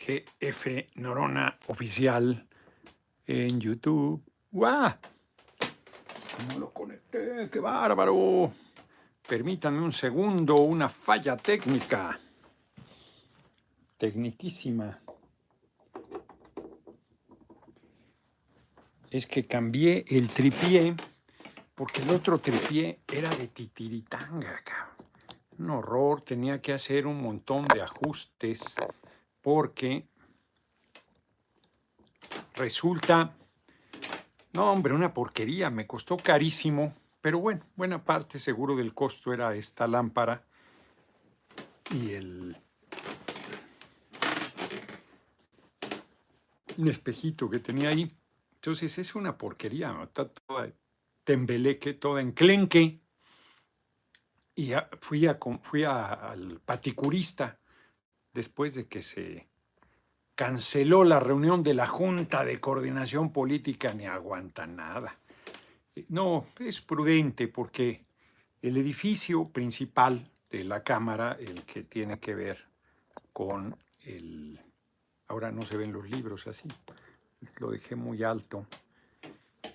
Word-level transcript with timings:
GF 0.00 0.86
Norona 0.96 1.58
Oficial 1.66 2.46
en 3.26 3.60
YouTube. 3.60 4.22
¡Guau! 4.50 4.94
No 6.48 6.58
lo 6.58 6.72
conecté, 6.72 7.48
qué 7.52 7.60
bárbaro. 7.60 8.50
Permítanme 9.28 9.82
un 9.82 9.92
segundo, 9.92 10.56
una 10.56 10.88
falla 10.88 11.36
técnica. 11.36 12.18
Tecniquísima. 13.98 14.98
Es 19.10 19.26
que 19.26 19.46
cambié 19.46 20.04
el 20.08 20.28
tripié 20.28 20.94
porque 21.74 22.00
el 22.02 22.10
otro 22.10 22.38
tripié 22.38 23.00
era 23.12 23.28
de 23.28 23.48
titiritanga, 23.48 24.62
Un 25.58 25.70
horror, 25.70 26.22
tenía 26.22 26.62
que 26.62 26.72
hacer 26.72 27.06
un 27.06 27.20
montón 27.22 27.66
de 27.66 27.82
ajustes 27.82 28.76
porque 29.42 30.06
resulta, 32.54 33.34
no 34.52 34.72
hombre, 34.72 34.94
una 34.94 35.14
porquería, 35.14 35.70
me 35.70 35.86
costó 35.86 36.16
carísimo, 36.16 36.94
pero 37.20 37.38
bueno, 37.38 37.64
buena 37.76 38.04
parte 38.04 38.38
seguro 38.38 38.76
del 38.76 38.94
costo 38.94 39.32
era 39.32 39.54
esta 39.54 39.86
lámpara 39.86 40.44
y 41.90 42.12
el 42.12 42.56
un 46.80 46.88
espejito 46.88 47.48
que 47.50 47.58
tenía 47.58 47.90
ahí. 47.90 48.10
Entonces 48.54 48.96
es 48.98 49.14
una 49.14 49.36
porquería, 49.36 49.96
está 50.02 50.28
toda 50.28 50.72
tembeleque, 51.24 51.94
toda 51.94 52.20
enclenque. 52.20 53.00
Y 54.54 54.72
fui, 55.00 55.26
a, 55.26 55.38
fui 55.62 55.84
al 55.84 56.60
paticurista 56.64 57.59
después 58.32 58.74
de 58.74 58.86
que 58.86 59.02
se 59.02 59.48
canceló 60.34 61.04
la 61.04 61.20
reunión 61.20 61.62
de 61.62 61.74
la 61.74 61.86
Junta 61.86 62.44
de 62.44 62.60
Coordinación 62.60 63.32
Política, 63.32 63.92
ni 63.92 64.06
aguanta 64.06 64.66
nada. 64.66 65.18
Eh, 65.94 66.06
no, 66.08 66.46
es 66.58 66.80
prudente 66.80 67.48
porque 67.48 68.04
el 68.62 68.76
edificio 68.76 69.44
principal 69.44 70.30
de 70.50 70.64
la 70.64 70.82
Cámara, 70.82 71.36
el 71.38 71.64
que 71.64 71.82
tiene 71.82 72.18
que 72.18 72.34
ver 72.34 72.66
con 73.32 73.76
el... 74.04 74.58
Ahora 75.28 75.52
no 75.52 75.62
se 75.62 75.76
ven 75.76 75.92
los 75.92 76.08
libros 76.10 76.46
así, 76.46 76.68
lo 77.58 77.70
dejé 77.70 77.94
muy 77.94 78.24
alto. 78.24 78.66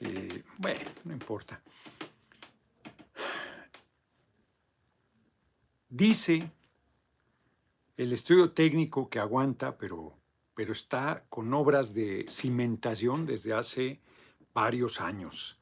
Eh, 0.02 0.44
bueno, 0.58 0.80
no 1.06 1.14
importa. 1.14 1.62
Dice 5.88 6.52
el 7.98 8.12
estudio 8.12 8.52
técnico 8.52 9.10
que 9.10 9.20
aguanta, 9.20 9.78
pero, 9.78 10.18
pero 10.54 10.74
está 10.74 11.26
con 11.30 11.54
obras 11.54 11.94
de 11.94 12.26
cimentación 12.28 13.26
desde 13.26 13.54
hace 13.54 14.02
varios 14.54 15.00
años. 15.00 15.60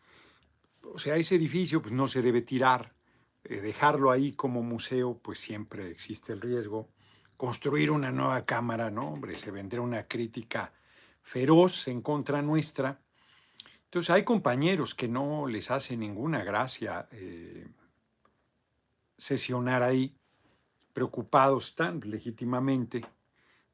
O 0.83 0.99
sea, 0.99 1.15
ese 1.15 1.35
edificio 1.35 1.81
pues, 1.81 1.93
no 1.93 2.07
se 2.07 2.21
debe 2.21 2.41
tirar. 2.41 2.91
Eh, 3.43 3.59
dejarlo 3.61 4.09
ahí 4.11 4.33
como 4.33 4.63
museo, 4.63 5.19
pues 5.21 5.39
siempre 5.39 5.89
existe 5.89 6.33
el 6.33 6.41
riesgo. 6.41 6.89
Construir 7.37 7.91
una 7.91 8.11
nueva 8.11 8.45
cámara, 8.45 8.89
no, 8.89 9.09
hombre, 9.09 9.35
se 9.35 9.51
vendrá 9.51 9.81
una 9.81 10.07
crítica 10.07 10.73
feroz 11.21 11.87
en 11.87 12.01
contra 12.01 12.41
nuestra. 12.41 12.99
Entonces 13.85 14.09
hay 14.09 14.23
compañeros 14.23 14.95
que 14.95 15.07
no 15.07 15.47
les 15.47 15.69
hace 15.69 15.97
ninguna 15.97 16.43
gracia 16.43 17.07
eh, 17.11 17.67
sesionar 19.17 19.83
ahí 19.83 20.15
preocupados 20.93 21.75
tan 21.75 21.99
legítimamente 22.05 23.03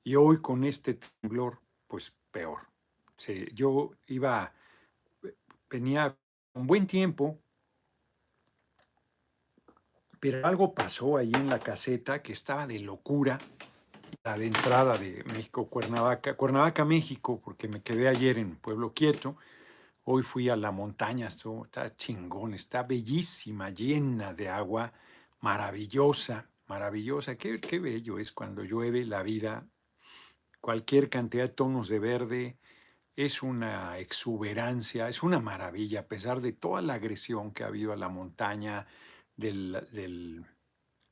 y 0.03 0.15
hoy 0.15 0.41
con 0.41 0.63
este 0.63 0.95
temblor, 0.95 1.59
pues 1.87 2.17
peor. 2.31 2.59
yo 3.53 3.91
iba, 4.07 4.53
venía 5.69 6.17
un 6.53 6.65
buen 6.65 6.87
tiempo, 6.87 7.37
pero 10.19 10.45
algo 10.45 10.73
pasó 10.73 11.17
ahí 11.17 11.31
en 11.33 11.49
la 11.49 11.59
caseta 11.59 12.21
que 12.21 12.33
estaba 12.33 12.65
de 12.67 12.79
locura, 12.79 13.37
la 14.23 14.37
de 14.37 14.47
entrada 14.47 14.97
de 14.97 15.23
México, 15.25 15.69
Cuernavaca, 15.69 16.35
Cuernavaca, 16.35 16.83
México, 16.85 17.39
porque 17.43 17.67
me 17.67 17.81
quedé 17.81 18.07
ayer 18.07 18.37
en 18.37 18.55
Pueblo 18.55 18.93
Quieto, 18.93 19.37
hoy 20.03 20.23
fui 20.23 20.49
a 20.49 20.55
la 20.55 20.71
montaña, 20.71 21.27
está 21.27 21.95
chingón, 21.95 22.53
está 22.53 22.83
bellísima, 22.83 23.69
llena 23.69 24.33
de 24.33 24.49
agua, 24.49 24.91
maravillosa, 25.39 26.48
maravillosa. 26.69 27.37
Qué, 27.37 27.59
qué 27.59 27.79
bello 27.79 28.19
es 28.19 28.31
cuando 28.31 28.63
llueve 28.63 29.05
la 29.05 29.23
vida, 29.23 29.67
cualquier 30.61 31.09
cantidad 31.09 31.43
de 31.43 31.55
tonos 31.55 31.89
de 31.89 31.99
verde, 31.99 32.57
es 33.15 33.43
una 33.43 33.99
exuberancia, 33.99 35.09
es 35.09 35.23
una 35.23 35.41
maravilla, 35.41 36.01
a 36.01 36.07
pesar 36.07 36.39
de 36.39 36.53
toda 36.53 36.81
la 36.81 36.93
agresión 36.93 37.51
que 37.51 37.65
ha 37.65 37.67
habido 37.67 37.91
a 37.91 37.97
la 37.97 38.07
montaña, 38.07 38.87
del, 39.35 39.87
del, 39.91 40.45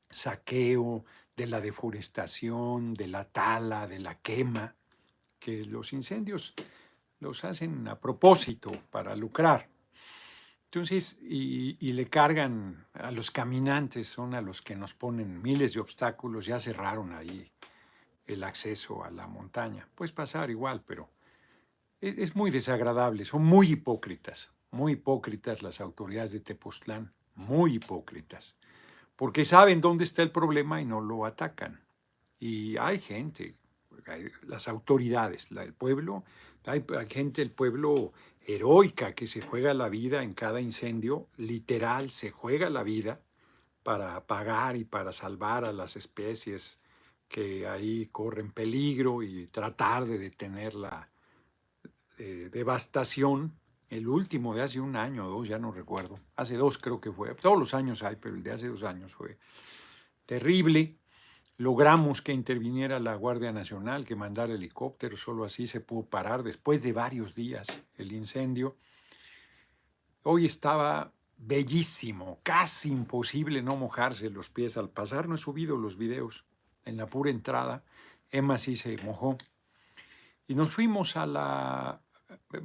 saqueo, 0.09 1.05
de 1.35 1.47
la 1.47 1.61
deforestación, 1.61 2.93
de 2.93 3.07
la 3.07 3.25
tala, 3.25 3.87
de 3.87 3.99
la 3.99 4.19
quema, 4.19 4.75
que 5.39 5.65
los 5.65 5.93
incendios 5.93 6.53
los 7.19 7.43
hacen 7.43 7.87
a 7.87 7.99
propósito 7.99 8.71
para 8.89 9.15
lucrar. 9.15 9.69
Entonces, 10.67 11.17
y, 11.21 11.75
le 11.93 12.07
cargan 12.09 12.85
a 12.93 13.11
los 13.11 13.31
caminantes, 13.31 14.09
son 14.09 14.33
a 14.33 14.41
los 14.41 14.61
que 14.61 14.75
nos 14.75 14.93
ponen 14.93 15.41
miles 15.41 15.73
de 15.73 15.79
obstáculos, 15.79 16.45
ya 16.45 16.59
cerraron 16.59 17.13
ahí 17.13 17.49
el 18.25 18.43
acceso 18.43 19.03
a 19.03 19.09
la 19.09 19.27
montaña. 19.27 19.87
Puedes 19.95 20.11
pasar 20.11 20.49
igual, 20.49 20.83
pero 20.85 21.09
es, 22.01 22.17
es, 22.17 22.35
muy 22.35 22.51
desagradable, 22.51 23.23
son 23.23 23.45
muy 23.45 23.71
hipócritas, 23.71 24.51
muy 24.71 24.93
hipócritas 24.93 25.63
las 25.63 25.79
autoridades 25.79 26.33
de 26.33 26.41
Tepoztlán, 26.41 27.13
muy 27.35 27.75
hipócritas, 27.75 28.57
porque 29.15 29.45
saben 29.45 29.79
dónde 29.79 30.03
está 30.03 30.21
el 30.21 30.31
problema 30.31 30.81
y 30.81 30.85
no 30.85 30.99
lo 30.99 31.25
atacan. 31.25 31.79
Y 32.39 32.75
hay 32.75 32.99
gente, 32.99 33.55
las 34.43 34.67
autoridades, 34.67 35.49
el 35.51 35.73
pueblo, 35.73 36.25
hay, 36.67 36.83
gente 37.09 37.41
del 37.41 37.51
pueblo 37.51 38.11
heroica 38.47 39.13
que 39.13 39.27
se 39.27 39.41
juega 39.41 39.73
la 39.73 39.89
vida 39.89 40.23
en 40.23 40.33
cada 40.33 40.61
incendio, 40.61 41.27
literal, 41.35 42.09
se 42.09 42.31
juega 42.31 42.69
la 42.69 42.81
vida 42.81 43.19
para 43.83 44.15
apagar 44.15 44.77
y 44.77 44.85
para 44.85 45.11
salvar 45.11 45.65
a 45.65 45.73
las 45.73 45.97
especies 45.97 46.79
que 47.27 47.67
ahí 47.67 48.07
corren 48.07 48.51
peligro 48.51 49.21
y 49.21 49.47
tratar 49.47 50.05
de 50.05 50.17
detener 50.17 50.75
la 50.75 51.09
eh, 52.17 52.49
devastación. 52.51 53.53
El 53.89 54.07
último 54.07 54.55
de 54.55 54.63
hace 54.63 54.79
un 54.79 54.95
año 54.95 55.27
o 55.27 55.29
dos, 55.29 55.47
ya 55.47 55.59
no 55.59 55.71
recuerdo, 55.71 56.19
hace 56.37 56.55
dos 56.55 56.77
creo 56.77 56.99
que 57.01 57.11
fue, 57.11 57.35
todos 57.35 57.59
los 57.59 57.73
años 57.73 58.01
hay, 58.03 58.15
pero 58.15 58.35
el 58.35 58.43
de 58.43 58.51
hace 58.51 58.67
dos 58.67 58.83
años 58.83 59.13
fue 59.13 59.37
terrible. 60.25 60.95
Logramos 61.59 62.21
que 62.21 62.33
interviniera 62.33 62.99
la 62.99 63.15
Guardia 63.15 63.51
Nacional, 63.51 64.05
que 64.05 64.15
mandara 64.15 64.53
helicópteros, 64.53 65.21
solo 65.21 65.43
así 65.43 65.65
se 65.65 65.81
pudo 65.81 66.05
parar 66.05 66.43
después 66.43 66.83
de 66.83 66.93
varios 66.93 67.33
días 67.33 67.81
el 67.95 68.11
incendio. 68.11 68.77
Hoy 70.21 70.45
estaba 70.45 71.11
bellísimo, 71.35 72.39
casi 72.43 72.91
imposible 72.91 73.63
no 73.63 73.75
mojarse 73.75 74.29
los 74.29 74.51
pies 74.51 74.77
al 74.77 74.89
pasar. 74.89 75.27
No 75.27 75.33
he 75.33 75.39
subido 75.39 75.77
los 75.77 75.97
videos 75.97 76.45
en 76.85 76.95
la 76.95 77.07
pura 77.07 77.31
entrada. 77.31 77.83
Emma 78.29 78.59
sí 78.59 78.75
se 78.75 78.95
mojó. 79.03 79.35
Y 80.47 80.53
nos 80.53 80.71
fuimos 80.71 81.17
a 81.17 81.25
la, 81.25 82.01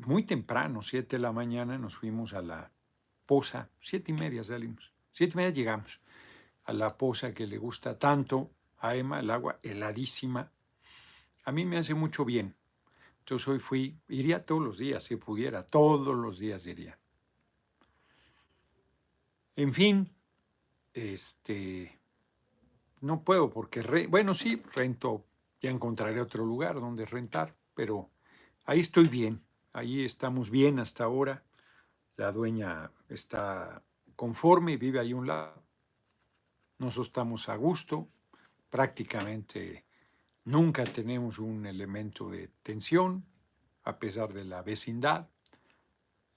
muy 0.06 0.24
temprano, 0.24 0.82
siete 0.82 1.16
de 1.16 1.22
la 1.22 1.32
mañana, 1.32 1.78
nos 1.78 1.96
fuimos 1.96 2.34
a 2.34 2.42
la 2.42 2.70
poza, 3.24 3.70
siete 3.80 4.12
y 4.12 4.14
media 4.14 4.44
salimos, 4.44 4.92
siete 5.12 5.32
y 5.34 5.36
media 5.36 5.50
llegamos 5.50 6.00
a 6.64 6.72
la 6.72 6.96
poza 6.96 7.32
que 7.32 7.46
le 7.46 7.56
gusta 7.56 7.98
tanto 7.98 8.50
a 8.82 8.96
Emma, 8.96 9.20
el 9.20 9.30
agua 9.30 9.58
heladísima. 9.62 10.50
A 11.44 11.52
mí 11.52 11.64
me 11.64 11.78
hace 11.78 11.94
mucho 11.94 12.24
bien. 12.24 12.54
Entonces 13.20 13.46
hoy 13.46 13.60
fui, 13.60 13.96
iría 14.08 14.44
todos 14.44 14.60
los 14.60 14.76
días, 14.76 15.04
si 15.04 15.14
pudiera, 15.16 15.64
todos 15.64 16.16
los 16.16 16.40
días 16.40 16.66
iría. 16.66 16.98
En 19.54 19.72
fin, 19.72 20.12
este, 20.92 22.00
no 23.00 23.22
puedo 23.22 23.50
porque, 23.50 24.08
bueno, 24.08 24.34
sí, 24.34 24.60
rento, 24.74 25.24
ya 25.60 25.70
encontraré 25.70 26.20
otro 26.20 26.44
lugar 26.44 26.80
donde 26.80 27.06
rentar, 27.06 27.54
pero 27.74 28.10
ahí 28.64 28.80
estoy 28.80 29.06
bien, 29.06 29.44
ahí 29.72 30.04
estamos 30.04 30.50
bien 30.50 30.80
hasta 30.80 31.04
ahora. 31.04 31.44
La 32.16 32.32
dueña 32.32 32.90
está 33.08 33.80
conforme, 34.16 34.76
vive 34.76 34.98
ahí 34.98 35.12
un 35.12 35.28
lado. 35.28 35.62
Nosotros 36.78 37.06
estamos 37.06 37.48
a 37.48 37.54
gusto, 37.54 38.08
prácticamente 38.72 39.84
nunca 40.46 40.84
tenemos 40.84 41.38
un 41.38 41.66
elemento 41.66 42.30
de 42.30 42.48
tensión, 42.62 43.24
a 43.84 43.98
pesar 43.98 44.32
de 44.32 44.44
la 44.44 44.62
vecindad. 44.62 45.28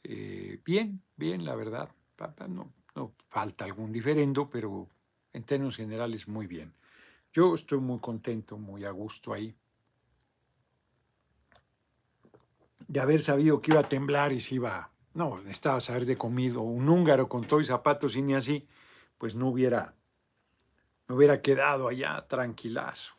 Eh, 0.04 0.60
bien, 0.66 1.02
bien, 1.16 1.46
la 1.46 1.56
verdad. 1.56 1.90
No, 2.50 2.74
no 2.94 3.14
falta 3.30 3.64
algún 3.64 3.92
diferendo, 3.94 4.50
pero 4.50 4.90
en 5.32 5.44
términos 5.44 5.78
generales 5.78 6.28
muy 6.28 6.46
bien. 6.46 6.74
Yo 7.32 7.56
estoy 7.56 7.80
muy 7.80 8.00
contento, 8.00 8.58
muy 8.58 8.84
a 8.84 8.92
gusto 8.92 9.34
ahí. 9.34 9.56
de 12.88 13.00
haber 13.00 13.22
sabido 13.22 13.62
que 13.62 13.72
iba 13.72 13.82
a 13.82 13.90
temblar 13.90 14.32
y 14.32 14.40
se 14.40 14.56
iba, 14.56 14.92
no, 15.14 15.42
estaba 15.48 15.78
a 15.78 15.82
saber 15.82 16.06
de 16.06 16.18
comido, 16.18 16.62
un 16.62 16.88
húngaro 16.88 17.28
con 17.28 17.44
todo 17.44 17.60
y 17.60 17.64
zapatos 17.64 18.16
y 18.16 18.22
ni 18.22 18.34
así, 18.34 18.68
pues 19.18 19.36
no 19.36 19.48
hubiera, 19.48 19.96
no 21.07 21.16
hubiera 21.16 21.42
quedado 21.42 21.88
allá 21.88 22.25
tranquilazo. 22.28 23.13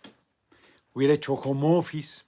Hubiera 0.93 1.15
hecho 1.15 1.35
home 1.35 1.79
office. 1.79 2.25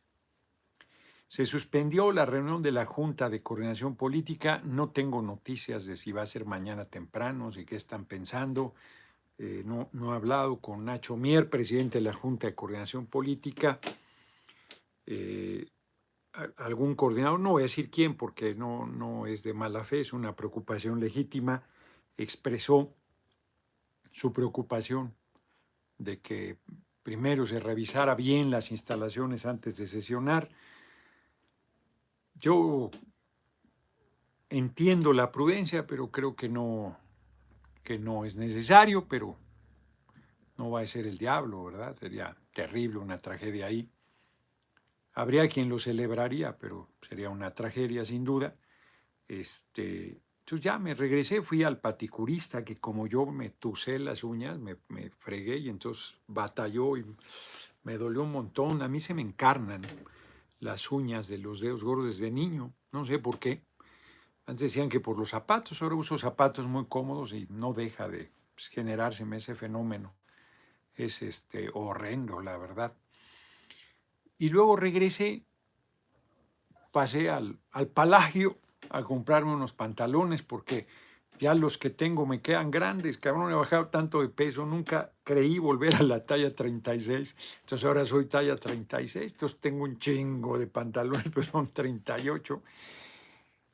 Se 1.27 1.45
suspendió 1.45 2.13
la 2.13 2.25
reunión 2.25 2.63
de 2.63 2.73
la 2.73 2.87
Junta 2.87 3.29
de 3.29 3.43
Coordinación 3.43 3.97
Política. 3.97 4.63
No 4.65 4.91
tengo 4.91 5.21
noticias 5.21 5.87
de 5.87 5.97
si 5.97 6.13
va 6.13 6.23
a 6.23 6.27
ser 6.27 6.45
mañana 6.45 6.85
temprano, 6.85 7.53
si 7.53 7.65
qué 7.65 7.77
están 7.77 8.05
pensando. 8.05 8.75
Eh, 9.39 9.63
no, 9.65 9.89
no 9.93 10.13
he 10.13 10.17
hablado 10.17 10.61
con 10.61 10.85
Nacho 10.85 11.17
Mier, 11.17 11.51
presidente 11.51 11.99
de 11.99 12.05
la 12.05 12.13
Junta 12.13 12.47
de 12.47 12.55
Coordinación 12.55 13.07
Política. 13.07 13.79
Eh, 15.07 15.69
algún 16.57 16.95
coordinador, 16.95 17.41
no 17.41 17.53
voy 17.53 17.63
a 17.63 17.65
decir 17.65 17.91
quién 17.91 18.15
porque 18.15 18.55
no, 18.55 18.87
no 18.87 19.27
es 19.27 19.43
de 19.43 19.55
mala 19.55 19.85
fe, 19.85 20.01
es 20.01 20.13
una 20.13 20.37
preocupación 20.37 21.01
legítima, 21.01 21.63
expresó 22.17 22.95
su 24.11 24.33
preocupación 24.33 25.15
de 25.99 26.21
que 26.21 26.57
primero 27.03 27.47
se 27.47 27.61
revisara 27.61 28.15
bien 28.15 28.51
las 28.51 28.71
instalaciones 28.71 29.47
antes 29.47 29.77
de 29.77 29.87
sesionar. 29.87 30.49
Yo 32.35 32.91
entiendo 34.49 35.13
la 35.13 35.31
prudencia, 35.31 35.87
pero 35.87 36.11
creo 36.11 36.37
que 36.37 36.49
no, 36.49 36.97
que 37.83 37.99
no 37.99 38.25
es 38.25 38.37
necesario, 38.37 39.07
pero 39.09 39.37
no 40.57 40.71
va 40.71 40.81
a 40.81 40.87
ser 40.87 41.07
el 41.07 41.19
diablo, 41.19 41.65
¿verdad? 41.65 41.97
Sería 41.97 42.37
terrible 42.53 42.99
una 42.99 43.19
tragedia 43.19 43.67
ahí. 43.67 43.89
Habría 45.15 45.49
quien 45.49 45.69
lo 45.69 45.79
celebraría, 45.79 46.57
pero 46.59 46.89
sería 47.01 47.31
una 47.31 47.55
tragedia 47.55 48.05
sin 48.05 48.25
duda. 48.25 48.55
Este, 49.27 50.21
entonces 50.49 50.65
ya 50.65 50.79
me 50.79 50.95
regresé, 50.95 51.43
fui 51.43 51.63
al 51.63 51.79
paticurista 51.79 52.65
que 52.65 52.79
como 52.79 53.07
yo 53.07 53.27
me 53.27 53.51
tusé 53.51 53.99
las 53.99 54.25
uñas, 54.25 54.59
me, 54.59 54.77
fregué 55.19 55.59
y 55.59 55.69
entonces 55.69 56.17
batalló 56.27 56.97
y 56.97 57.05
me 57.83 57.99
dolió 57.99 58.23
un 58.23 58.33
montón. 58.33 58.81
A 58.81 58.89
mí 58.89 58.99
se 58.99 59.13
me 59.13 59.21
encarnan 59.21 59.83
las 60.61 60.91
uñas 60.91 61.29
de 61.29 61.37
los 61.37 61.61
dedos 61.61 61.85
gordos 61.85 62.07
desde 62.07 62.31
niño, 62.31 62.73
no 62.93 63.05
sé 63.05 63.19
por 63.19 63.39
qué. 63.39 63.63
Antes 64.47 64.73
decían 64.73 64.89
que 64.89 65.01
por 65.01 65.19
los 65.19 65.29
zapatos, 65.29 65.83
ahora 65.83 65.97
uso 65.97 66.17
zapatos 66.17 66.67
muy 66.67 66.87
cómodos 66.87 67.35
y 67.35 67.47
no 67.51 67.75
deja 67.75 68.09
de 68.09 68.33
pues, 68.55 68.69
generarse 68.69 69.27
ese 69.31 69.55
fenómeno. 69.55 70.15
Es 70.95 71.21
este, 71.21 71.69
horrendo, 71.75 72.41
la 72.41 72.57
verdad. 72.57 72.97
Y 74.39 74.49
luego 74.49 74.77
regresé, 74.77 75.45
pasé 76.91 77.29
al, 77.29 77.61
al 77.71 77.89
Palagio 77.89 78.59
a 78.91 79.03
comprarme 79.03 79.53
unos 79.53 79.73
pantalones 79.73 80.43
porque 80.43 80.87
ya 81.39 81.55
los 81.55 81.79
que 81.79 81.91
tengo 81.91 82.27
me 82.27 82.41
quedan 82.41 82.71
grandes, 82.71 83.17
cabrón, 83.17 83.53
he 83.53 83.55
bajado 83.55 83.87
tanto 83.87 84.21
de 84.21 84.29
peso, 84.29 84.67
nunca 84.67 85.13
creí 85.23 85.59
volver 85.59 85.95
a 85.97 86.03
la 86.03 86.27
talla 86.27 86.55
36, 86.55 87.37
entonces 87.61 87.87
ahora 87.87 88.05
soy 88.05 88.27
talla 88.27 88.57
36, 88.57 89.33
entonces 89.33 89.61
tengo 89.61 89.85
un 89.85 89.99
chingo 89.99 90.59
de 90.59 90.67
pantalones, 90.67 91.25
pero 91.35 91.45
son 91.45 91.73
38, 91.73 92.63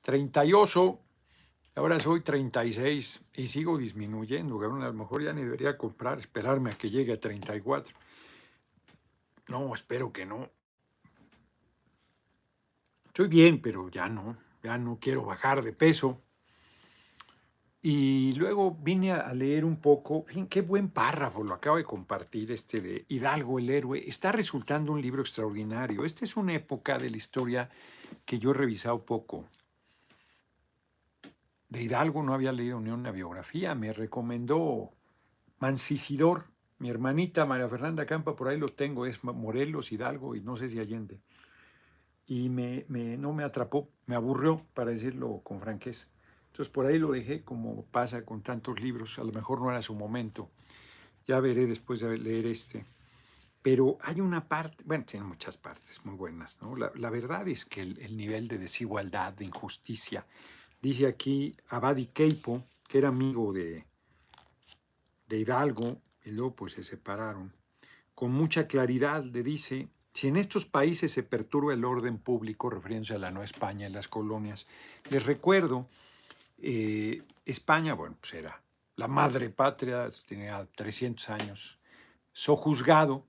38, 0.02 0.98
ahora 1.76 1.98
soy 1.98 2.20
36 2.20 3.24
y 3.34 3.46
sigo 3.46 3.78
disminuyendo, 3.78 4.58
cabrón, 4.58 4.82
a 4.82 4.88
lo 4.88 4.94
mejor 4.94 5.22
ya 5.22 5.32
ni 5.32 5.42
debería 5.42 5.78
comprar, 5.78 6.18
esperarme 6.18 6.70
a 6.70 6.74
que 6.74 6.90
llegue 6.90 7.14
a 7.14 7.20
34. 7.20 7.96
No, 9.48 9.74
espero 9.74 10.12
que 10.12 10.24
no. 10.24 10.50
Estoy 13.06 13.28
bien, 13.28 13.60
pero 13.60 13.88
ya 13.90 14.08
no, 14.08 14.36
ya 14.64 14.78
no 14.78 14.98
quiero 15.00 15.24
bajar 15.24 15.62
de 15.62 15.72
peso. 15.72 16.22
Y 17.82 18.32
luego 18.32 18.78
vine 18.80 19.12
a 19.12 19.34
leer 19.34 19.62
un 19.66 19.76
poco, 19.76 20.24
qué 20.48 20.62
buen 20.62 20.88
párrafo, 20.88 21.44
lo 21.44 21.52
acabo 21.52 21.76
de 21.76 21.84
compartir, 21.84 22.50
este 22.50 22.80
de 22.80 23.04
Hidalgo 23.08 23.58
el 23.58 23.68
héroe. 23.68 24.02
Está 24.08 24.32
resultando 24.32 24.90
un 24.90 25.02
libro 25.02 25.20
extraordinario. 25.20 26.02
Esta 26.02 26.24
es 26.24 26.34
una 26.36 26.54
época 26.54 26.96
de 26.96 27.10
la 27.10 27.18
historia 27.18 27.68
que 28.24 28.38
yo 28.38 28.52
he 28.52 28.54
revisado 28.54 29.04
poco. 29.04 29.44
De 31.68 31.82
Hidalgo 31.82 32.22
no 32.22 32.32
había 32.32 32.52
leído 32.52 32.80
ni 32.80 32.90
una 32.90 33.10
biografía, 33.10 33.74
me 33.74 33.92
recomendó 33.92 34.92
Mancisidor, 35.58 36.46
mi 36.78 36.88
hermanita 36.88 37.44
María 37.44 37.68
Fernanda 37.68 38.06
Campa, 38.06 38.34
por 38.34 38.48
ahí 38.48 38.58
lo 38.58 38.68
tengo, 38.68 39.04
es 39.04 39.22
Morelos, 39.24 39.92
Hidalgo 39.92 40.36
y 40.36 40.40
no 40.40 40.56
sé 40.56 40.70
si 40.70 40.80
Allende. 40.80 41.20
Y 42.26 42.48
me, 42.48 42.86
no 42.88 43.32
me 43.34 43.44
atrapó, 43.44 43.90
me 44.06 44.14
aburrió, 44.14 44.64
para 44.74 44.90
decirlo 44.90 45.40
con 45.42 45.60
franqueza. 45.60 46.08
Entonces 46.46 46.72
por 46.72 46.86
ahí 46.86 46.98
lo 46.98 47.12
dejé, 47.12 47.42
como 47.42 47.84
pasa 47.86 48.24
con 48.24 48.42
tantos 48.42 48.80
libros, 48.80 49.18
a 49.18 49.24
lo 49.24 49.32
mejor 49.32 49.60
no 49.60 49.70
era 49.70 49.82
su 49.82 49.94
momento. 49.94 50.50
Ya 51.26 51.40
veré 51.40 51.66
después 51.66 52.00
de 52.00 52.16
leer 52.18 52.46
este. 52.46 52.84
Pero 53.62 53.96
hay 54.02 54.20
una 54.20 54.46
parte, 54.46 54.84
bueno, 54.86 55.04
tiene 55.06 55.24
muchas 55.24 55.56
partes 55.56 56.04
muy 56.04 56.14
buenas. 56.14 56.58
La, 56.94 57.10
verdad 57.10 57.48
es 57.48 57.64
que 57.64 57.80
el, 57.80 58.16
nivel 58.16 58.46
de 58.46 58.58
desigualdad, 58.58 59.32
de 59.32 59.46
injusticia, 59.46 60.26
dice 60.82 61.06
aquí 61.06 61.56
Abadi 61.70 62.06
Keipo, 62.06 62.62
que 62.86 62.98
era 62.98 63.08
amigo 63.08 63.54
de, 63.54 63.86
de 65.28 65.38
Hidalgo, 65.38 65.98
y 66.24 66.30
luego 66.30 66.54
pues 66.54 66.74
se 66.74 66.82
separaron. 66.82 67.54
Con 68.14 68.32
mucha 68.32 68.66
claridad 68.66 69.24
le 69.24 69.42
dice, 69.42 69.88
si 70.14 70.28
en 70.28 70.36
estos 70.36 70.64
países 70.64 71.10
se 71.10 71.24
perturba 71.24 71.74
el 71.74 71.84
orden 71.84 72.18
público, 72.18 72.70
refiriéndose 72.70 73.14
a 73.14 73.18
la 73.18 73.32
Nueva 73.32 73.44
España, 73.44 73.88
y 73.88 73.92
las 73.92 74.06
colonias, 74.06 74.68
les 75.10 75.26
recuerdo, 75.26 75.88
eh, 76.58 77.22
España, 77.44 77.94
bueno, 77.94 78.16
pues 78.20 78.34
era 78.34 78.62
la 78.94 79.08
madre 79.08 79.50
patria, 79.50 80.08
tenía 80.26 80.64
300 80.76 81.28
años, 81.30 81.80
sojuzgado 82.32 83.26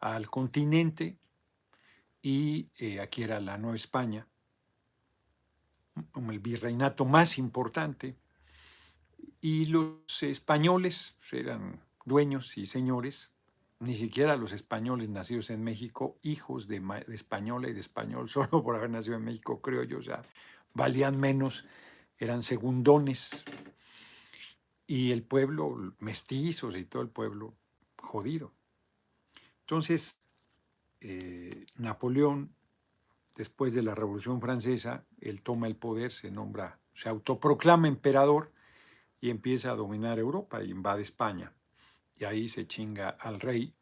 al 0.00 0.30
continente 0.30 1.18
y 2.22 2.70
eh, 2.78 3.00
aquí 3.00 3.22
era 3.22 3.38
la 3.38 3.58
Nueva 3.58 3.76
España, 3.76 4.26
como 6.12 6.32
el 6.32 6.38
virreinato 6.38 7.04
más 7.04 7.36
importante, 7.36 8.16
y 9.42 9.66
los 9.66 10.22
españoles 10.22 11.14
eran 11.30 11.82
dueños 12.06 12.56
y 12.56 12.64
señores, 12.64 13.31
ni 13.82 13.96
siquiera 13.96 14.36
los 14.36 14.52
españoles 14.52 15.08
nacidos 15.08 15.50
en 15.50 15.62
México, 15.64 16.16
hijos 16.22 16.68
de, 16.68 16.80
española 17.08 17.68
y 17.68 17.72
de 17.72 17.80
español, 17.80 18.28
solo 18.28 18.62
por 18.62 18.76
haber 18.76 18.90
nacido 18.90 19.16
en 19.16 19.24
México, 19.24 19.60
creo 19.60 19.82
yo, 19.82 20.00
sea, 20.00 20.22
valían 20.72 21.18
menos, 21.18 21.66
eran 22.18 22.42
segundones. 22.42 23.44
Y 24.86 25.10
el 25.10 25.22
pueblo, 25.22 25.94
mestizos 25.98 26.76
y 26.76 26.84
todo 26.84 27.02
el 27.02 27.08
pueblo, 27.08 27.54
jodido. 27.96 28.52
Entonces, 29.60 30.20
eh, 31.00 31.66
Napoleón, 31.76 32.54
después 33.34 33.74
de 33.74 33.82
la 33.82 33.94
Revolución 33.94 34.40
Francesa, 34.40 35.06
él 35.20 35.42
toma 35.42 35.66
el 35.66 35.76
poder, 35.76 36.12
se 36.12 36.30
nombra, 36.30 36.78
se 36.92 37.08
autoproclama 37.08 37.88
emperador 37.88 38.52
y 39.20 39.30
empieza 39.30 39.70
a 39.70 39.76
dominar 39.76 40.18
Europa 40.18 40.62
y 40.62 40.70
invade 40.70 41.02
España 41.02 41.52
y 42.22 42.24
ahí 42.24 42.48
se 42.48 42.68
chinga 42.68 43.08
al 43.08 43.40
rey 43.40 43.74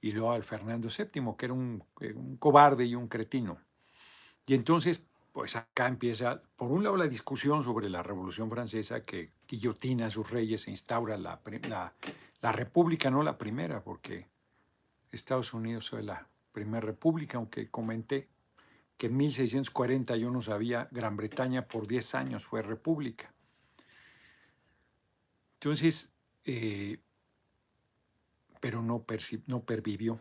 y 0.00 0.10
luego 0.10 0.32
al 0.32 0.42
Fernando 0.42 0.88
VII, 0.88 1.36
que 1.38 1.46
era 1.46 1.54
eh, 1.54 2.12
un, 2.12 2.36
cobarde 2.38 2.84
y 2.84 2.96
un 2.96 3.06
cretino. 3.06 3.60
Y 4.44 4.54
entonces, 4.54 5.06
pues 5.32 5.54
acá 5.54 5.86
empieza, 5.86 6.42
por 6.56 6.72
un 6.72 6.82
lado, 6.82 6.96
la 6.96 7.06
discusión 7.06 7.62
sobre 7.62 7.88
la 7.88 8.02
Revolución 8.02 8.50
Francesa, 8.50 9.04
que 9.04 9.30
guillotina 9.46 10.06
a 10.06 10.10
sus 10.10 10.28
reyes 10.28 10.66
e 10.66 10.72
instaura 10.72 11.16
la, 11.16 11.40
la, 12.40 12.52
república, 12.52 13.10
no 13.10 13.22
la 13.22 13.38
primera, 13.38 13.84
porque 13.84 14.26
Estados 15.12 15.54
Unidos 15.54 15.90
fue 15.90 16.02
la 16.02 16.26
primera 16.50 16.84
república, 16.84 17.38
aunque 17.38 17.70
comenté 17.70 18.28
que 18.96 19.06
en 19.06 19.16
1641 19.16 20.40
había 20.52 20.88
Gran 20.90 21.16
Bretaña 21.16 21.68
por 21.68 21.86
10 21.86 22.14
años 22.16 22.44
fue 22.44 22.60
república. 22.60 23.32
Entonces, 25.60 26.12
eh, 26.44 26.98
pero 28.64 28.80
no, 28.80 29.04
no 29.46 29.60
pervivió. 29.60 30.18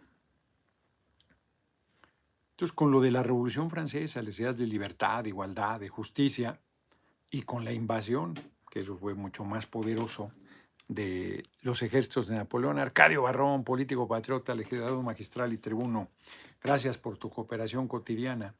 Entonces, 2.51 2.75
con 2.75 2.91
lo 2.91 2.99
de 2.99 3.09
la 3.09 3.23
Revolución 3.23 3.69
Francesa, 3.69 4.21
las 4.21 4.37
ideas 4.37 4.57
de 4.57 4.67
libertad, 4.67 5.23
de 5.23 5.29
igualdad, 5.29 5.79
de 5.79 5.87
justicia, 5.87 6.59
y 7.31 7.43
con 7.43 7.63
la 7.63 7.71
invasión, 7.71 8.33
que 8.69 8.81
eso 8.81 8.97
fue 8.97 9.13
mucho 9.13 9.45
más 9.45 9.65
poderoso, 9.65 10.33
de 10.89 11.45
los 11.61 11.81
ejércitos 11.83 12.27
de 12.27 12.35
Napoleón, 12.35 12.79
Arcadio 12.79 13.21
Barrón, 13.21 13.63
político 13.63 14.09
patriota, 14.09 14.53
legislador 14.53 15.01
magistral 15.01 15.53
y 15.53 15.57
tribuno, 15.57 16.09
gracias 16.61 16.97
por 16.97 17.17
tu 17.17 17.29
cooperación 17.29 17.87
cotidiana. 17.87 18.55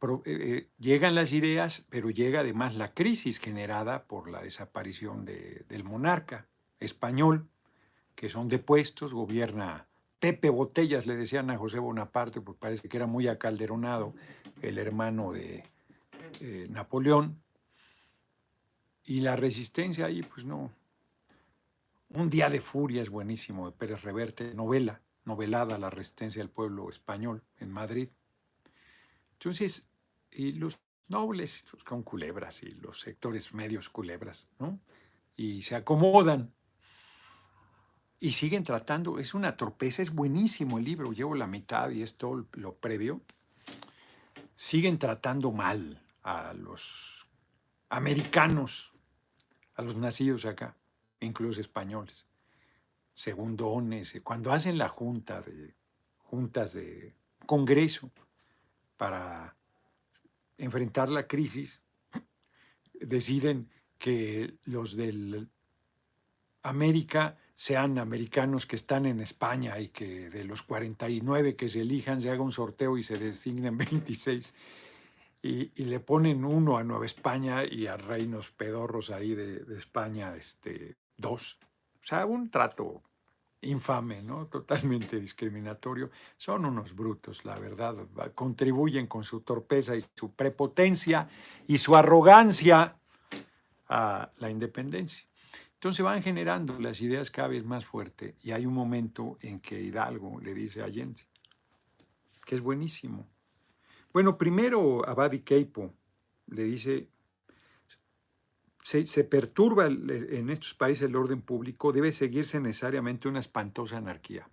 Eh, 0.00 0.20
eh, 0.24 0.68
llegan 0.78 1.16
las 1.16 1.32
ideas, 1.32 1.84
pero 1.90 2.10
llega 2.10 2.40
además 2.40 2.76
la 2.76 2.94
crisis 2.94 3.40
generada 3.40 4.04
por 4.04 4.30
la 4.30 4.40
desaparición 4.40 5.24
del 5.24 5.82
monarca 5.82 6.46
español, 6.78 7.48
que 8.18 8.28
son 8.28 8.48
depuestos, 8.48 9.14
gobierna 9.14 9.86
Pepe 10.18 10.50
Botellas 10.50 11.06
le 11.06 11.14
decían 11.14 11.50
a 11.50 11.56
José 11.56 11.78
Bonaparte, 11.78 12.40
porque 12.40 12.58
parece 12.58 12.88
que 12.88 12.96
era 12.96 13.06
muy 13.06 13.28
acalderonado, 13.28 14.12
el 14.60 14.78
hermano 14.78 15.30
de 15.30 15.62
eh, 16.40 16.66
Napoleón. 16.68 17.40
Y 19.04 19.20
la 19.20 19.36
resistencia 19.36 20.06
ahí, 20.06 20.22
pues 20.22 20.44
no. 20.44 20.72
Un 22.10 22.28
día 22.28 22.50
de 22.50 22.60
furia 22.60 23.02
es 23.02 23.08
buenísimo, 23.08 23.70
de 23.70 23.76
Pérez 23.76 24.02
Reverte, 24.02 24.52
novela, 24.52 25.00
novelada 25.24 25.78
La 25.78 25.88
resistencia 25.88 26.42
del 26.42 26.50
pueblo 26.50 26.90
español 26.90 27.44
en 27.60 27.70
Madrid. 27.70 28.08
Entonces, 29.34 29.88
y 30.32 30.54
los 30.54 30.80
nobles 31.06 31.66
con 31.84 32.02
culebras 32.02 32.64
y 32.64 32.72
los 32.72 33.00
sectores 33.00 33.54
medios 33.54 33.88
culebras, 33.88 34.48
¿no? 34.58 34.80
Y 35.36 35.62
se 35.62 35.76
acomodan 35.76 36.52
y 38.20 38.32
siguen 38.32 38.64
tratando, 38.64 39.18
es 39.18 39.34
una 39.34 39.56
torpeza, 39.56 40.02
es 40.02 40.12
buenísimo 40.12 40.78
el 40.78 40.84
libro, 40.84 41.12
llevo 41.12 41.34
la 41.34 41.46
mitad 41.46 41.90
y 41.90 42.02
esto 42.02 42.46
lo 42.52 42.74
previo, 42.74 43.20
siguen 44.56 44.98
tratando 44.98 45.52
mal 45.52 46.02
a 46.22 46.52
los 46.52 47.26
americanos, 47.90 48.92
a 49.74 49.82
los 49.82 49.96
nacidos 49.96 50.44
acá, 50.44 50.76
incluso 51.20 51.60
españoles, 51.60 52.26
segundones, 53.14 54.20
cuando 54.24 54.52
hacen 54.52 54.78
la 54.78 54.88
junta 54.88 55.40
de 55.40 55.74
juntas 56.18 56.74
de 56.74 57.14
congreso 57.46 58.10
para 58.96 59.56
enfrentar 60.58 61.08
la 61.08 61.26
crisis, 61.26 61.82
deciden 62.94 63.70
que 63.96 64.56
los 64.64 64.96
del 64.96 65.48
América 66.62 67.38
sean 67.58 67.98
americanos 67.98 68.66
que 68.66 68.76
están 68.76 69.04
en 69.04 69.18
España 69.18 69.80
y 69.80 69.88
que 69.88 70.30
de 70.30 70.44
los 70.44 70.62
49 70.62 71.56
que 71.56 71.68
se 71.68 71.80
elijan 71.80 72.20
se 72.20 72.30
haga 72.30 72.40
un 72.40 72.52
sorteo 72.52 72.96
y 72.96 73.02
se 73.02 73.18
designen 73.18 73.76
26 73.78 74.54
y, 75.42 75.72
le 75.74 75.98
ponen 75.98 76.44
uno 76.44 76.78
a 76.78 76.84
Nueva 76.84 77.04
España 77.04 77.64
y 77.64 77.88
a 77.88 77.96
reinos 77.96 78.52
pedorros 78.52 79.10
ahí 79.10 79.34
de, 79.34 79.76
España 79.76 80.36
este, 80.36 80.94
dos. 81.16 81.58
O 82.00 82.06
sea, 82.06 82.26
un 82.26 82.48
trato 82.48 83.02
infame, 83.62 84.22
¿no? 84.22 84.46
Totalmente 84.46 85.18
discriminatorio. 85.18 86.10
Son 86.36 86.64
unos 86.64 86.94
brutos, 86.94 87.44
la 87.44 87.58
verdad. 87.58 87.96
Contribuyen 88.36 89.08
con 89.08 89.24
su 89.24 89.40
torpeza 89.40 89.96
y 89.96 90.04
su 90.14 90.30
prepotencia 90.32 91.28
y 91.66 91.78
su 91.78 91.96
arrogancia 91.96 92.96
a 93.88 94.30
la 94.38 94.48
independencia. 94.48 95.27
Entonces 95.78 96.04
van 96.04 96.24
generando 96.24 96.76
las 96.80 97.00
ideas 97.00 97.30
cada 97.30 97.46
vez 97.46 97.64
más 97.64 97.86
fuerte 97.86 98.34
y 98.42 98.50
hay 98.50 98.66
un 98.66 98.74
momento 98.74 99.36
en 99.42 99.60
que 99.60 99.80
Hidalgo 99.80 100.40
le 100.40 100.52
dice 100.52 100.82
a 100.82 100.86
Allende, 100.86 101.22
que 102.44 102.56
es 102.56 102.60
buenísimo. 102.60 103.28
Bueno, 104.12 104.36
primero 104.36 105.08
Abadi 105.08 105.42
Keipo 105.42 105.94
le 106.48 106.64
dice, 106.64 107.08
se, 108.82 109.22
perturba 109.22 109.86
en 109.86 110.50
estos 110.50 110.74
países 110.74 111.08
el 111.08 111.14
orden 111.14 111.42
público, 111.42 111.92
debe 111.92 112.10
seguirse 112.10 112.58
necesariamente 112.58 113.28
una 113.28 113.38
espantosa 113.38 113.98
anarquía. 113.98 114.50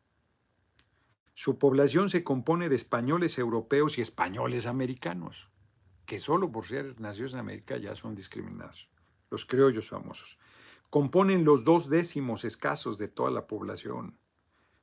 Su 1.33 1.57
población 1.57 2.11
se 2.11 2.23
compone 2.23 2.69
de 2.69 2.75
españoles 2.75 3.39
europeos 3.39 3.97
y 3.97 4.01
españoles 4.01 4.67
americanos, 4.67 5.49
que 6.05 6.19
solo 6.19 6.51
por 6.51 6.65
ser 6.65 7.01
nacidos 7.01 7.33
en 7.33 7.39
América 7.39 7.77
ya 7.77 7.95
son 7.95 8.13
discriminados, 8.13 8.91
los 9.31 9.47
criollos 9.47 9.89
famosos 9.89 10.37
componen 10.95 11.43
los 11.43 11.65
dos 11.65 11.89
décimos 11.89 12.45
escasos 12.45 12.97
de 12.97 13.09
toda 13.09 13.29
la 13.29 13.47
población. 13.47 14.17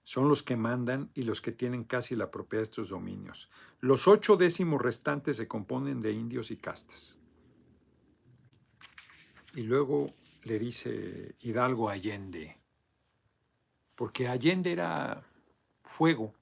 Son 0.04 0.28
los 0.28 0.42
que 0.42 0.57
mandan 0.57 1.11
y 1.14 1.23
los 1.23 1.40
que 1.40 1.52
tienen 1.52 1.85
casi 1.85 2.16
la 2.16 2.31
propiedad 2.31 2.61
de 2.61 2.64
estos 2.64 2.90
dominios. 2.90 3.49
Los 3.81 4.07
ocho 4.07 4.37
décimos 4.37 4.83
restantes 4.83 5.38
se 5.38 5.49
componen 5.49 6.02
de 6.02 6.12
indios 6.12 6.50
y 6.50 6.59
castas. 6.59 7.19
Y 9.54 9.62
luego 9.62 10.12
le 10.42 10.59
dice 10.59 11.35
Hidalgo 11.40 11.88
Allende, 11.88 12.59
porque 13.95 14.28
Allende 14.28 14.71
era 14.71 15.26
fuego, 15.83 16.35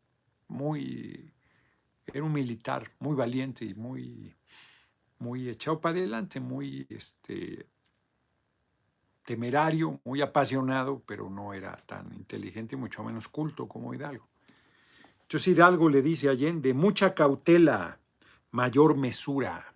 muy, 0.48 1.32
era 2.06 2.24
un 2.24 2.32
militar 2.32 2.90
muy 2.98 3.14
valiente 3.14 3.64
y 3.64 3.74
muy, 3.74 4.34
muy 5.20 5.48
echado 5.48 5.80
para 5.80 5.96
adelante, 5.96 6.40
muy 6.40 6.88
este, 6.90 7.68
temerario, 9.30 10.00
muy 10.02 10.22
apasionado, 10.22 11.04
pero 11.06 11.30
no 11.30 11.54
era 11.54 11.76
tan 11.86 12.12
inteligente, 12.14 12.74
mucho 12.74 13.04
menos 13.04 13.28
culto 13.28 13.68
como 13.68 13.94
Hidalgo. 13.94 14.26
Entonces 15.22 15.46
Hidalgo 15.46 15.88
le 15.88 16.02
dice 16.02 16.26
a 16.26 16.32
Allende, 16.32 16.74
mucha 16.74 17.14
cautela, 17.14 18.00
mayor 18.50 18.96
mesura, 18.96 19.72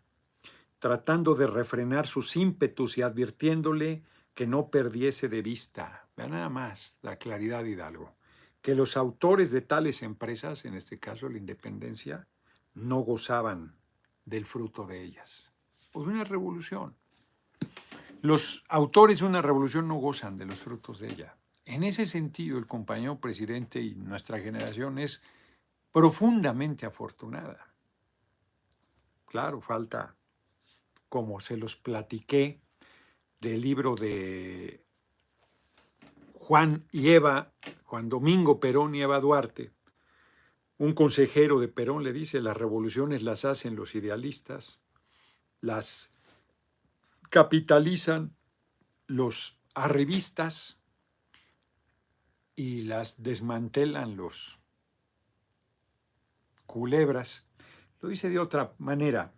tratando 0.81 1.37
de 1.37 1.47
refrenar 1.47 2.05
sus 2.05 2.35
ímpetus 2.35 2.99
y 2.99 3.03
advirtiéndole 3.03 4.03
que 4.35 4.49
no 4.49 4.71
perdiese 4.71 5.29
de 5.29 5.41
vista, 5.41 6.09
vea 6.17 6.27
nada 6.27 6.49
más 6.49 6.99
la 7.03 7.15
claridad 7.15 7.65
Hidalgo, 7.65 8.13
que 8.61 8.75
los 8.75 8.97
autores 8.97 9.53
de 9.53 9.61
tales 9.61 10.03
empresas, 10.03 10.65
en 10.65 10.75
este 10.75 10.99
caso 10.99 11.29
la 11.29 11.39
independencia, 11.39 12.27
no 12.75 12.99
gozaban 13.03 13.77
del 14.25 14.47
fruto 14.47 14.85
de 14.85 15.01
ellas. 15.01 15.53
Pues 15.93 16.09
una 16.09 16.25
revolución. 16.25 16.97
Los 18.25 18.65
autores 18.71 19.19
de 19.19 19.27
una 19.27 19.43
revolución 19.43 19.87
no 19.87 19.97
gozan 19.97 20.39
de 20.39 20.47
los 20.47 20.63
frutos 20.63 20.99
de 20.99 21.09
ella. 21.09 21.37
En 21.67 21.85
ese 21.85 22.07
sentido, 22.07 22.57
el 22.57 22.67
compañero 22.67 23.21
presidente 23.21 23.83
y 23.83 23.97
nuestra 23.97 24.41
generación 24.41 24.99
es 24.99 25.23
profundamente 25.93 26.87
afortunada. 26.87 27.75
Claro, 29.27 29.61
falta, 29.61 30.17
como 31.11 31.39
se 31.39 31.59
los 31.59 31.77
platiqué, 31.77 32.63
del 33.43 33.61
libro 33.61 33.95
de 33.95 34.83
Juan 36.33 36.87
y 36.93 37.11
Eva, 37.11 37.53
Juan 37.83 38.09
Domingo 38.09 38.59
Perón 38.59 38.95
y 38.95 39.03
Eva 39.03 39.21
Duarte. 39.21 39.71
Un 40.79 40.95
consejero 40.95 41.61
de 41.61 41.69
Perón 41.69 42.03
le 42.03 42.15
dice, 42.15 42.41
las 42.41 42.57
revoluciones 42.57 43.23
las 43.23 43.45
hacen 43.45 43.77
los 43.77 43.95
idealistas, 43.95 44.81
las 45.61 46.14
capitalizan 47.35 48.37
los 49.09 49.59
arribistas 49.75 50.79
y 52.55 52.83
las 52.83 53.25
desmantelan 53.25 54.17
los 54.17 54.61
culebras. 56.65 57.45
Lo 58.01 58.09
dice 58.09 58.31
de 58.31 58.39
otra 58.39 58.75
manera. 58.79 59.33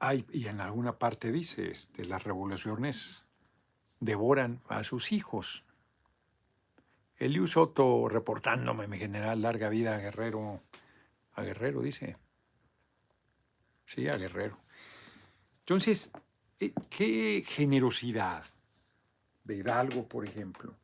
Hay, 0.00 0.26
y 0.32 0.48
en 0.48 0.60
alguna 0.60 0.98
parte 0.98 1.32
dice, 1.32 1.70
este, 1.70 2.04
las 2.04 2.24
revoluciones 2.24 3.26
devoran 4.00 4.60
a 4.68 4.84
sus 4.84 5.12
hijos. 5.12 5.64
Eliu 7.16 7.46
Soto, 7.46 8.06
reportándome, 8.10 8.86
mi 8.86 8.98
general, 8.98 9.40
larga 9.40 9.70
vida 9.70 9.94
a 9.94 9.98
Guerrero, 9.98 10.60
a 11.32 11.42
Guerrero, 11.42 11.80
dice. 11.80 12.18
Sí, 13.86 14.08
a 14.08 14.18
Guerrero. 14.18 14.65
Entonces, 15.66 16.12
eh, 16.60 16.72
qué 16.88 17.42
generosidad 17.44 18.44
de 19.42 19.56
Hidalgo, 19.56 20.06
por 20.06 20.24
ejemplo, 20.24 20.76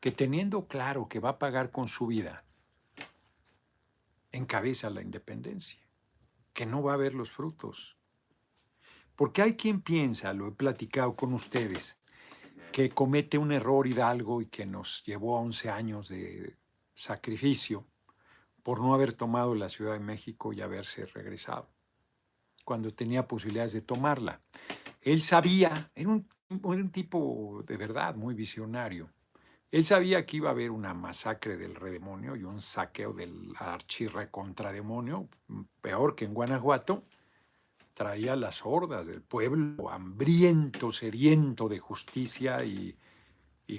que 0.00 0.10
teniendo 0.10 0.66
claro 0.66 1.06
que 1.06 1.20
va 1.20 1.28
a 1.28 1.38
pagar 1.38 1.70
con 1.70 1.86
su 1.86 2.06
vida, 2.06 2.42
encabeza 4.32 4.88
la 4.88 5.02
independencia, 5.02 5.86
que 6.54 6.64
no 6.64 6.82
va 6.82 6.94
a 6.94 6.96
ver 6.96 7.12
los 7.12 7.30
frutos. 7.30 7.98
Porque 9.16 9.42
hay 9.42 9.54
quien 9.54 9.82
piensa, 9.82 10.32
lo 10.32 10.48
he 10.48 10.52
platicado 10.52 11.14
con 11.14 11.34
ustedes, 11.34 12.00
que 12.72 12.88
comete 12.88 13.36
un 13.36 13.52
error 13.52 13.86
Hidalgo 13.86 14.40
y 14.40 14.46
que 14.46 14.64
nos 14.64 15.04
llevó 15.04 15.36
a 15.36 15.42
11 15.42 15.68
años 15.68 16.08
de 16.08 16.56
sacrificio 16.94 17.86
por 18.62 18.80
no 18.80 18.94
haber 18.94 19.12
tomado 19.12 19.54
la 19.54 19.68
Ciudad 19.68 19.92
de 19.92 20.00
México 20.00 20.54
y 20.54 20.62
haberse 20.62 21.04
regresado 21.04 21.75
cuando 22.66 22.92
tenía 22.92 23.28
posibilidades 23.28 23.72
de 23.74 23.80
tomarla. 23.80 24.40
Él 25.00 25.22
sabía, 25.22 25.92
era 25.94 26.10
un, 26.10 26.90
tipo 26.90 27.62
de 27.64 27.76
verdad 27.76 28.16
muy 28.16 28.34
visionario. 28.34 29.08
Él 29.70 29.84
sabía 29.84 30.26
que 30.26 30.38
iba 30.38 30.48
a 30.48 30.52
haber 30.52 30.72
una 30.72 30.92
masacre 30.92 31.56
del 31.56 31.76
redemonio 31.76 32.34
y 32.34 32.42
un 32.42 32.60
saqueo 32.60 33.12
del 33.12 33.52
archirre 33.56 34.32
contra 34.32 34.72
demonio, 34.72 35.28
peor 35.80 36.16
que 36.16 36.24
en 36.24 36.34
Guanajuato. 36.34 37.04
Traía 37.92 38.34
las 38.34 38.66
hordas 38.66 39.06
del 39.06 39.22
pueblo 39.22 39.88
hambriento, 39.88 40.90
sediento 40.90 41.68
de 41.68 41.78
justicia 41.78 42.64
y 42.64 42.96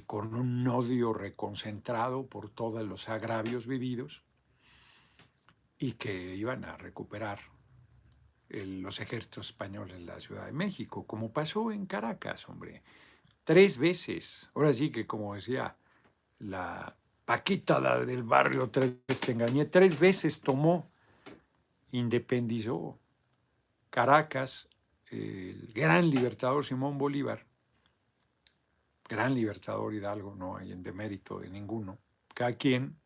con 0.06 0.34
un 0.34 0.66
odio 0.66 1.12
reconcentrado 1.12 2.26
por 2.26 2.50
todos 2.50 2.88
los 2.88 3.10
agravios 3.10 3.68
vividos 3.68 4.24
y 5.78 5.94
que 5.94 6.36
iban 6.36 6.64
a 6.64 6.78
recuperar 6.78 7.57
los 8.50 9.00
ejércitos 9.00 9.48
españoles 9.48 9.96
en 9.96 10.06
la 10.06 10.20
Ciudad 10.20 10.46
de 10.46 10.52
México, 10.52 11.06
como 11.06 11.32
pasó 11.32 11.72
en 11.72 11.86
Caracas, 11.86 12.48
hombre. 12.50 12.82
Tres 13.44 13.78
veces. 13.78 14.52
Ahora 14.56 14.74
sí 14.74 14.92
que, 14.92 15.06
como 15.06 15.36
decía 15.36 15.76
la 16.40 16.96
Paquita 17.26 18.06
del 18.06 18.24
barrio, 18.24 18.70
tres 18.70 19.00
veces 19.06 19.20
te 19.20 19.32
engañé, 19.34 19.66
tres 19.66 20.00
veces 20.00 20.40
tomó, 20.42 20.90
independizó 21.92 22.98
Caracas, 23.90 24.70
el 25.10 25.72
gran 25.74 26.10
libertador 26.10 26.64
Simón 26.64 26.98
Bolívar, 26.98 27.46
gran 29.10 29.34
libertador 29.34 29.94
Hidalgo, 29.94 30.36
no 30.36 30.58
hay 30.58 30.72
en 30.72 30.84
demérito 30.84 31.40
de 31.40 31.50
ninguno, 31.50 31.98
cada 32.34 32.54
quien 32.54 32.98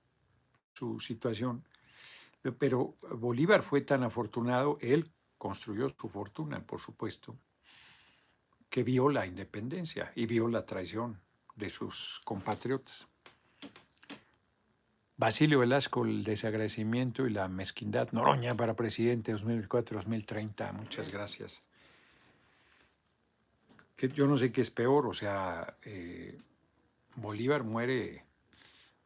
su 0.73 0.99
situación, 0.99 1.63
pero 2.59 2.97
Bolívar 3.17 3.63
fue 3.63 3.81
tan 3.81 4.03
afortunado, 4.03 4.77
él 4.81 5.11
construyó 5.41 5.89
su 5.89 6.07
fortuna, 6.07 6.59
por 6.59 6.79
supuesto, 6.79 7.35
que 8.69 8.83
vio 8.83 9.09
la 9.09 9.25
independencia 9.25 10.11
y 10.15 10.27
vio 10.27 10.47
la 10.47 10.67
traición 10.67 11.19
de 11.55 11.71
sus 11.71 12.21
compatriotas. 12.23 13.07
Basilio 15.17 15.57
Velasco, 15.57 16.05
el 16.05 16.23
desagradecimiento 16.23 17.25
y 17.25 17.31
la 17.31 17.47
mezquindad. 17.47 18.11
Noroña 18.11 18.53
para 18.53 18.75
presidente 18.75 19.33
2004-2030. 19.35 20.73
Muchas 20.73 21.11
gracias. 21.11 21.63
Que 23.95 24.09
yo 24.09 24.27
no 24.27 24.37
sé 24.37 24.51
qué 24.51 24.61
es 24.61 24.69
peor, 24.69 25.07
o 25.07 25.13
sea, 25.15 25.75
eh, 25.81 26.37
Bolívar 27.15 27.63
muere 27.63 28.25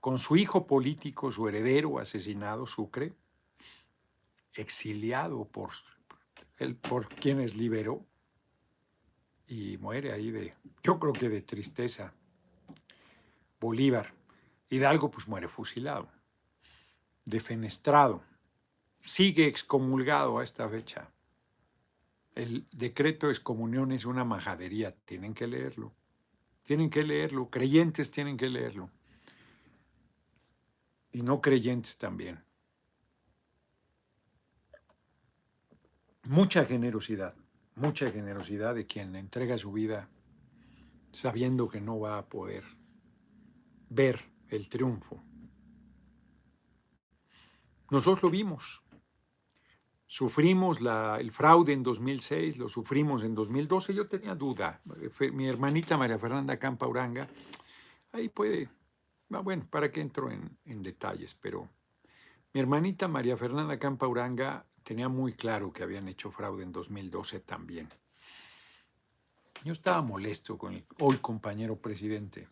con 0.02 0.20
su 0.20 0.36
hijo 0.36 0.68
político, 0.68 1.32
su 1.32 1.48
heredero 1.48 1.98
asesinado, 1.98 2.68
Sucre, 2.68 3.14
exiliado 4.54 5.46
por, 5.46 5.72
el, 6.58 6.76
por 6.76 7.08
quienes 7.10 7.56
liberó, 7.56 8.06
y 9.48 9.78
muere 9.78 10.12
ahí 10.12 10.32
de, 10.32 10.56
yo 10.84 11.00
creo 11.00 11.14
que 11.14 11.30
de 11.30 11.42
tristeza. 11.42 12.14
Bolívar 13.60 14.14
Hidalgo 14.70 15.12
pues 15.12 15.28
muere 15.28 15.48
fusilado, 15.48 16.10
defenestrado, 17.24 18.24
sigue 19.00 19.48
excomulgado 19.48 20.40
a 20.40 20.44
esta 20.44 20.68
fecha. 20.68 21.12
El 22.34 22.68
decreto 22.72 23.28
de 23.28 23.34
excomunión 23.34 23.92
es 23.92 24.06
una 24.06 24.26
majadería, 24.26 24.94
tienen 25.06 25.34
que 25.34 25.48
leerlo, 25.48 25.94
tienen 26.64 26.90
que 26.90 27.04
leerlo, 27.04 27.50
creyentes 27.50 28.12
tienen 28.12 28.38
que 28.38 28.50
leerlo 28.50 28.90
y 31.12 31.22
no 31.22 31.40
creyentes 31.40 31.98
también. 31.98 32.44
Mucha 36.26 36.66
generosidad, 36.66 37.36
mucha 37.76 38.10
generosidad 38.10 38.74
de 38.74 38.88
quien 38.88 39.16
entrega 39.16 39.60
su 39.60 39.72
vida 39.72 40.10
sabiendo 41.12 41.70
que 41.70 41.80
no 41.80 42.00
va 42.00 42.18
a 42.18 42.26
poder 42.26 42.64
ver 43.90 44.20
el 44.50 44.68
triunfo. 44.68 45.24
Nosotros 47.92 48.24
lo 48.24 48.30
vimos. 48.32 48.82
Sufrimos 50.08 50.80
el 50.82 51.32
fraude 51.32 51.74
en 51.74 51.84
2006, 51.84 52.58
lo 52.58 52.70
sufrimos 52.70 53.24
en 53.24 53.36
2012. 53.36 53.94
Yo 53.94 54.08
tenía 54.08 54.34
duda. 54.34 54.82
Mi 55.32 55.48
hermanita 55.48 55.96
María 55.96 56.18
Fernanda 56.18 56.58
Campa 56.58 56.88
Uranga, 56.88 57.28
ahí 58.12 58.30
puede, 58.30 58.68
ah, 59.30 59.42
bueno, 59.42 59.68
para 59.70 59.92
que 59.92 60.02
entro 60.02 60.32
en, 60.32 60.58
en 60.66 60.82
detalles, 60.82 61.36
pero 61.36 61.70
mi 62.52 62.62
hermanita 62.62 63.08
María 63.08 63.38
Fernanda 63.38 63.78
Campa 63.78 64.08
Uranga 64.08 64.66
tenía 64.86 65.10
muy 65.10 65.34
claro 65.34 65.74
que 65.74 65.84
habían 65.84 66.08
hecho 66.08 66.32
fraude 66.32 66.64
en 66.64 66.72
2012 66.72 67.42
también. 67.42 67.90
Yo 69.66 69.74
estaba 69.74 70.02
molesto 70.02 70.58
con 70.58 70.76
el 70.76 70.86
hoy 71.00 71.18
compañero 71.18 71.76
presidente 71.76 72.48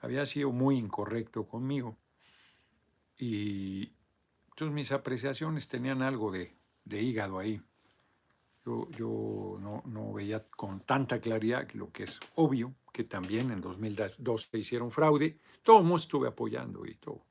había 0.00 0.26
sido 0.26 0.52
muy 0.52 0.76
incorrecto 0.76 1.46
conmigo. 1.46 1.96
Y 3.16 3.92
entonces 4.50 4.74
mis 4.74 4.92
apreciaciones 4.92 5.68
tenían 5.68 6.02
algo 6.02 6.30
de, 6.30 6.54
hígado 6.90 7.38
ahí. 7.38 7.60
Yo, 8.64 9.58
no, 9.58 10.12
veía 10.12 10.46
con 10.46 10.80
tanta 10.80 11.20
claridad 11.20 11.66
lo 11.72 11.90
que 11.90 12.04
es 12.04 12.20
obvio, 12.34 12.74
que 12.92 13.04
también 13.04 13.50
en 13.50 13.62
2002 13.62 14.48
se 14.50 14.58
hicieron 14.58 14.90
fraude. 14.90 15.38
Todo 15.62 15.78
el 15.78 15.84
mundo 15.84 15.96
estuve 15.96 16.28
apoyando 16.28 16.84
y 16.84 16.94
todo. 16.96 17.24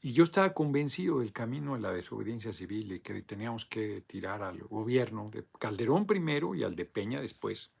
Y 0.00 0.12
yo 0.12 0.24
estaba 0.24 0.52
convencido 0.52 1.20
del 1.20 1.32
camino 1.32 1.74
de 1.74 1.80
la 1.80 1.92
desobediencia 1.92 2.52
civil 2.52 2.92
y 2.92 3.00
que 3.00 3.22
teníamos 3.22 3.64
que 3.64 4.02
tirar 4.02 4.42
al 4.42 4.60
gobierno 4.60 5.30
de 5.30 5.44
Calderón 5.58 6.06
primero 6.06 6.54
y 6.54 6.62
al 6.62 6.76
de 6.76 6.84
Peña 6.84 7.20
después 7.20 7.72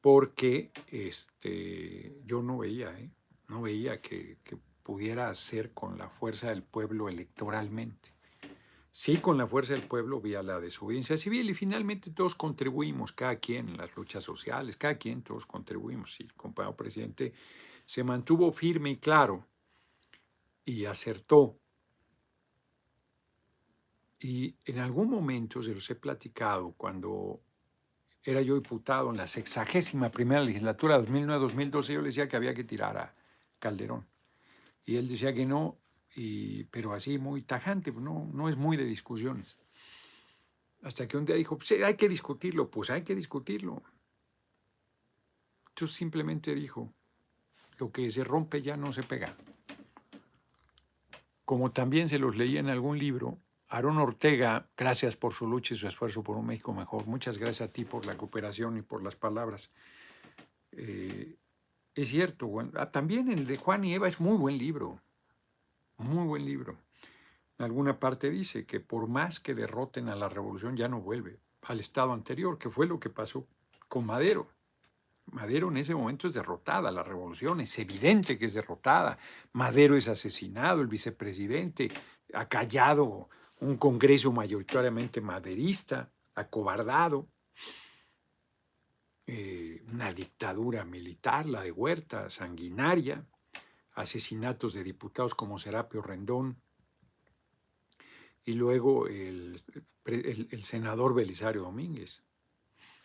porque 0.00 0.70
este, 0.88 2.20
yo 2.24 2.42
no 2.42 2.58
veía, 2.58 2.98
¿eh? 2.98 3.10
no 3.48 3.62
veía 3.62 4.00
que, 4.00 4.38
pudiera 4.82 5.28
hacer 5.28 5.74
con 5.74 5.98
la 5.98 6.08
fuerza 6.08 6.48
del 6.48 6.62
pueblo 6.62 7.10
electoralmente. 7.10 8.14
Sí, 8.90 9.18
con 9.18 9.36
la 9.36 9.46
fuerza 9.46 9.74
del 9.74 9.82
pueblo 9.82 10.18
vía 10.18 10.42
la 10.42 10.58
desobediencia 10.60 11.18
civil 11.18 11.50
y 11.50 11.54
finalmente 11.54 12.10
todos 12.10 12.34
contribuimos, 12.34 13.12
cada 13.12 13.36
quien 13.36 13.68
en 13.68 13.76
las 13.76 13.94
luchas 13.96 14.24
sociales, 14.24 14.78
cada 14.78 14.96
quien, 14.96 15.20
todos 15.20 15.44
contribuimos. 15.44 16.18
Y 16.20 16.22
el 16.22 16.32
compañero 16.32 16.74
presidente 16.74 17.34
se 17.84 18.02
mantuvo 18.02 18.50
firme 18.50 18.92
y 18.92 18.96
claro 18.96 19.44
y 20.68 20.84
acertó. 20.84 21.58
Y 24.20 24.54
en 24.66 24.80
algún 24.80 25.08
momento, 25.08 25.62
se 25.62 25.72
los 25.72 25.88
he 25.88 25.94
platicado, 25.94 26.74
cuando 26.76 27.40
era 28.22 28.42
yo 28.42 28.54
diputado 28.54 29.10
en 29.10 29.16
la 29.16 29.26
sexagésima 29.26 30.10
primera 30.10 30.42
legislatura 30.42 31.00
2009-2012, 31.00 31.92
yo 31.94 32.00
le 32.02 32.08
decía 32.08 32.28
que 32.28 32.36
había 32.36 32.52
que 32.52 32.64
tirar 32.64 32.98
a 32.98 33.14
Calderón. 33.58 34.06
Y 34.84 34.96
él 34.96 35.08
decía 35.08 35.32
que 35.32 35.46
no, 35.46 35.78
y, 36.14 36.64
pero 36.64 36.92
así 36.92 37.16
muy 37.16 37.42
tajante, 37.42 37.90
no, 37.90 38.28
no 38.34 38.50
es 38.50 38.58
muy 38.58 38.76
de 38.76 38.84
discusiones. 38.84 39.56
Hasta 40.82 41.08
que 41.08 41.16
un 41.16 41.24
día 41.24 41.36
dijo, 41.36 41.56
pues 41.56 41.72
hay 41.82 41.94
que 41.94 42.10
discutirlo, 42.10 42.70
pues 42.70 42.90
hay 42.90 43.02
que 43.02 43.14
discutirlo. 43.14 43.82
Entonces 45.70 45.96
simplemente 45.96 46.54
dijo, 46.54 46.92
lo 47.78 47.90
que 47.90 48.10
se 48.10 48.22
rompe 48.22 48.60
ya 48.60 48.76
no 48.76 48.92
se 48.92 49.02
pega. 49.02 49.34
Como 51.48 51.72
también 51.72 52.08
se 52.08 52.18
los 52.18 52.36
leía 52.36 52.60
en 52.60 52.68
algún 52.68 52.98
libro, 52.98 53.38
Aarón 53.68 53.96
Ortega, 53.96 54.68
gracias 54.76 55.16
por 55.16 55.32
su 55.32 55.46
lucha 55.46 55.72
y 55.72 55.78
su 55.78 55.86
esfuerzo 55.86 56.22
por 56.22 56.36
un 56.36 56.44
México 56.44 56.74
mejor. 56.74 57.06
Muchas 57.06 57.38
gracias 57.38 57.70
a 57.70 57.72
ti 57.72 57.86
por 57.86 58.04
la 58.04 58.18
cooperación 58.18 58.76
y 58.76 58.82
por 58.82 59.02
las 59.02 59.16
palabras. 59.16 59.72
Eh, 60.72 61.36
es 61.94 62.08
cierto, 62.10 62.50
ah, 62.74 62.90
también 62.90 63.32
el 63.32 63.46
de 63.46 63.56
Juan 63.56 63.82
y 63.86 63.94
Eva 63.94 64.08
es 64.08 64.20
muy 64.20 64.36
buen 64.36 64.58
libro, 64.58 65.00
muy 65.96 66.26
buen 66.26 66.44
libro. 66.44 66.76
En 67.58 67.64
alguna 67.64 67.98
parte 67.98 68.28
dice 68.28 68.66
que 68.66 68.80
por 68.80 69.08
más 69.08 69.40
que 69.40 69.54
derroten 69.54 70.10
a 70.10 70.16
la 70.16 70.28
revolución 70.28 70.76
ya 70.76 70.88
no 70.88 71.00
vuelve 71.00 71.40
al 71.62 71.80
estado 71.80 72.12
anterior, 72.12 72.58
que 72.58 72.68
fue 72.68 72.86
lo 72.86 73.00
que 73.00 73.08
pasó 73.08 73.46
con 73.88 74.04
Madero. 74.04 74.50
Madero 75.32 75.68
en 75.68 75.76
ese 75.76 75.94
momento 75.94 76.26
es 76.26 76.34
derrotada, 76.34 76.90
la 76.90 77.02
revolución 77.02 77.60
es 77.60 77.78
evidente 77.78 78.38
que 78.38 78.46
es 78.46 78.54
derrotada. 78.54 79.18
Madero 79.52 79.96
es 79.96 80.08
asesinado, 80.08 80.80
el 80.80 80.88
vicepresidente 80.88 81.88
ha 82.34 82.48
callado 82.48 83.28
un 83.60 83.76
Congreso 83.76 84.32
mayoritariamente 84.32 85.20
maderista, 85.20 86.10
acobardado, 86.34 87.28
eh, 89.26 89.82
una 89.92 90.12
dictadura 90.12 90.84
militar, 90.84 91.46
la 91.46 91.62
de 91.62 91.72
Huerta, 91.72 92.30
sanguinaria, 92.30 93.26
asesinatos 93.94 94.74
de 94.74 94.84
diputados 94.84 95.34
como 95.34 95.58
Serapio 95.58 96.00
Rendón, 96.00 96.60
y 98.44 98.54
luego 98.54 99.06
el, 99.08 99.60
el 100.04 100.64
senador 100.64 101.14
Belisario 101.14 101.62
Domínguez. 101.62 102.22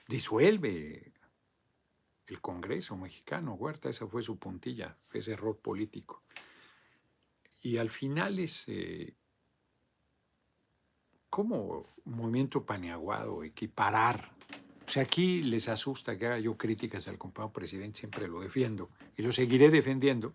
Disuelve 0.07 1.12
el 2.27 2.41
Congreso 2.41 2.95
mexicano, 2.97 3.53
Huerta, 3.53 3.89
esa 3.89 4.07
fue 4.07 4.21
su 4.21 4.37
puntilla, 4.37 4.97
ese 5.11 5.33
error 5.33 5.57
político. 5.57 6.23
Y 7.61 7.77
al 7.77 7.89
final 7.89 8.39
es, 8.39 8.67
¿cómo 11.29 11.85
movimiento 12.05 12.65
paneaguado, 12.65 13.43
equiparar? 13.43 14.33
O 14.85 14.91
sea, 14.91 15.03
aquí 15.03 15.41
les 15.41 15.69
asusta 15.69 16.17
que 16.17 16.27
haga 16.27 16.39
yo 16.39 16.57
críticas 16.57 17.07
al 17.07 17.17
compañero 17.17 17.53
presidente, 17.53 17.99
siempre 17.99 18.27
lo 18.27 18.41
defiendo 18.41 18.89
y 19.15 19.21
lo 19.21 19.31
seguiré 19.31 19.69
defendiendo 19.69 20.33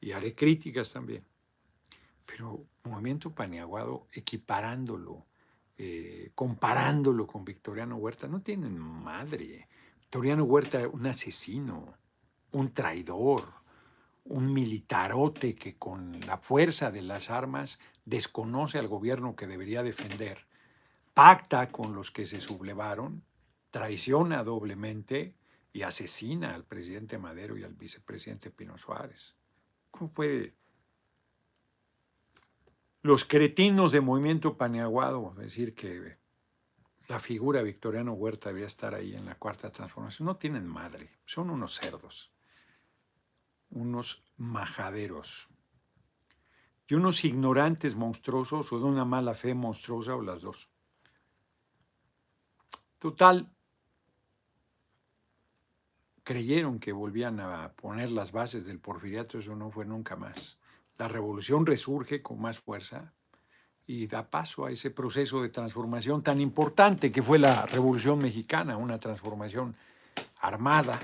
y 0.00 0.12
haré 0.12 0.34
críticas 0.34 0.92
también. 0.92 1.24
Pero 2.26 2.66
movimiento 2.84 3.34
paneaguado, 3.34 4.06
equiparándolo, 4.12 5.26
eh, 5.76 6.32
comparándolo 6.34 7.26
con 7.26 7.44
Victoriano 7.44 7.96
Huerta, 7.96 8.28
no 8.28 8.42
tienen 8.42 8.78
madre. 8.78 9.68
Victoriano 10.08 10.44
Huerta, 10.44 10.88
un 10.88 11.06
asesino, 11.06 11.94
un 12.52 12.72
traidor, 12.72 13.44
un 14.24 14.50
militarote 14.54 15.54
que 15.54 15.76
con 15.76 16.18
la 16.20 16.38
fuerza 16.38 16.90
de 16.90 17.02
las 17.02 17.28
armas 17.28 17.78
desconoce 18.06 18.78
al 18.78 18.88
gobierno 18.88 19.36
que 19.36 19.46
debería 19.46 19.82
defender, 19.82 20.46
pacta 21.12 21.70
con 21.70 21.94
los 21.94 22.10
que 22.10 22.24
se 22.24 22.40
sublevaron, 22.40 23.22
traiciona 23.70 24.44
doblemente 24.44 25.34
y 25.74 25.82
asesina 25.82 26.54
al 26.54 26.64
presidente 26.64 27.18
Madero 27.18 27.58
y 27.58 27.64
al 27.64 27.74
vicepresidente 27.74 28.50
Pino 28.50 28.78
Suárez. 28.78 29.36
¿Cómo 29.90 30.10
puede 30.10 30.54
los 33.02 33.26
cretinos 33.26 33.92
de 33.92 34.00
Movimiento 34.00 34.56
Paneaguado 34.56 35.34
decir 35.36 35.74
que 35.74 36.16
la 37.08 37.18
figura 37.18 37.60
de 37.60 37.64
Victoriano 37.64 38.12
Huerta 38.12 38.50
debía 38.50 38.66
estar 38.66 38.94
ahí 38.94 39.14
en 39.14 39.24
la 39.24 39.34
cuarta 39.34 39.72
transformación? 39.72 40.26
No 40.26 40.36
tienen 40.36 40.66
madre, 40.66 41.18
son 41.24 41.50
unos 41.50 41.74
cerdos, 41.74 42.30
unos 43.70 44.22
majaderos 44.36 45.48
y 46.86 46.94
unos 46.94 47.24
ignorantes 47.24 47.96
monstruosos 47.96 48.72
o 48.72 48.78
de 48.78 48.84
una 48.84 49.06
mala 49.06 49.34
fe 49.34 49.54
monstruosa 49.54 50.14
o 50.14 50.22
las 50.22 50.42
dos. 50.42 50.70
Total, 52.98 53.50
creyeron 56.22 56.78
que 56.78 56.92
volvían 56.92 57.40
a 57.40 57.72
poner 57.72 58.10
las 58.10 58.32
bases 58.32 58.66
del 58.66 58.80
porfiriato, 58.80 59.38
eso 59.38 59.56
no 59.56 59.70
fue 59.70 59.86
nunca 59.86 60.14
más. 60.14 60.58
La 60.98 61.08
revolución 61.08 61.64
resurge 61.64 62.22
con 62.22 62.38
más 62.40 62.58
fuerza 62.58 63.14
y 63.88 64.06
da 64.06 64.30
paso 64.30 64.66
a 64.66 64.70
ese 64.70 64.90
proceso 64.90 65.40
de 65.40 65.48
transformación 65.48 66.22
tan 66.22 66.42
importante 66.42 67.10
que 67.10 67.22
fue 67.22 67.38
la 67.38 67.64
Revolución 67.64 68.18
Mexicana, 68.18 68.76
una 68.76 69.00
transformación 69.00 69.74
armada, 70.40 71.00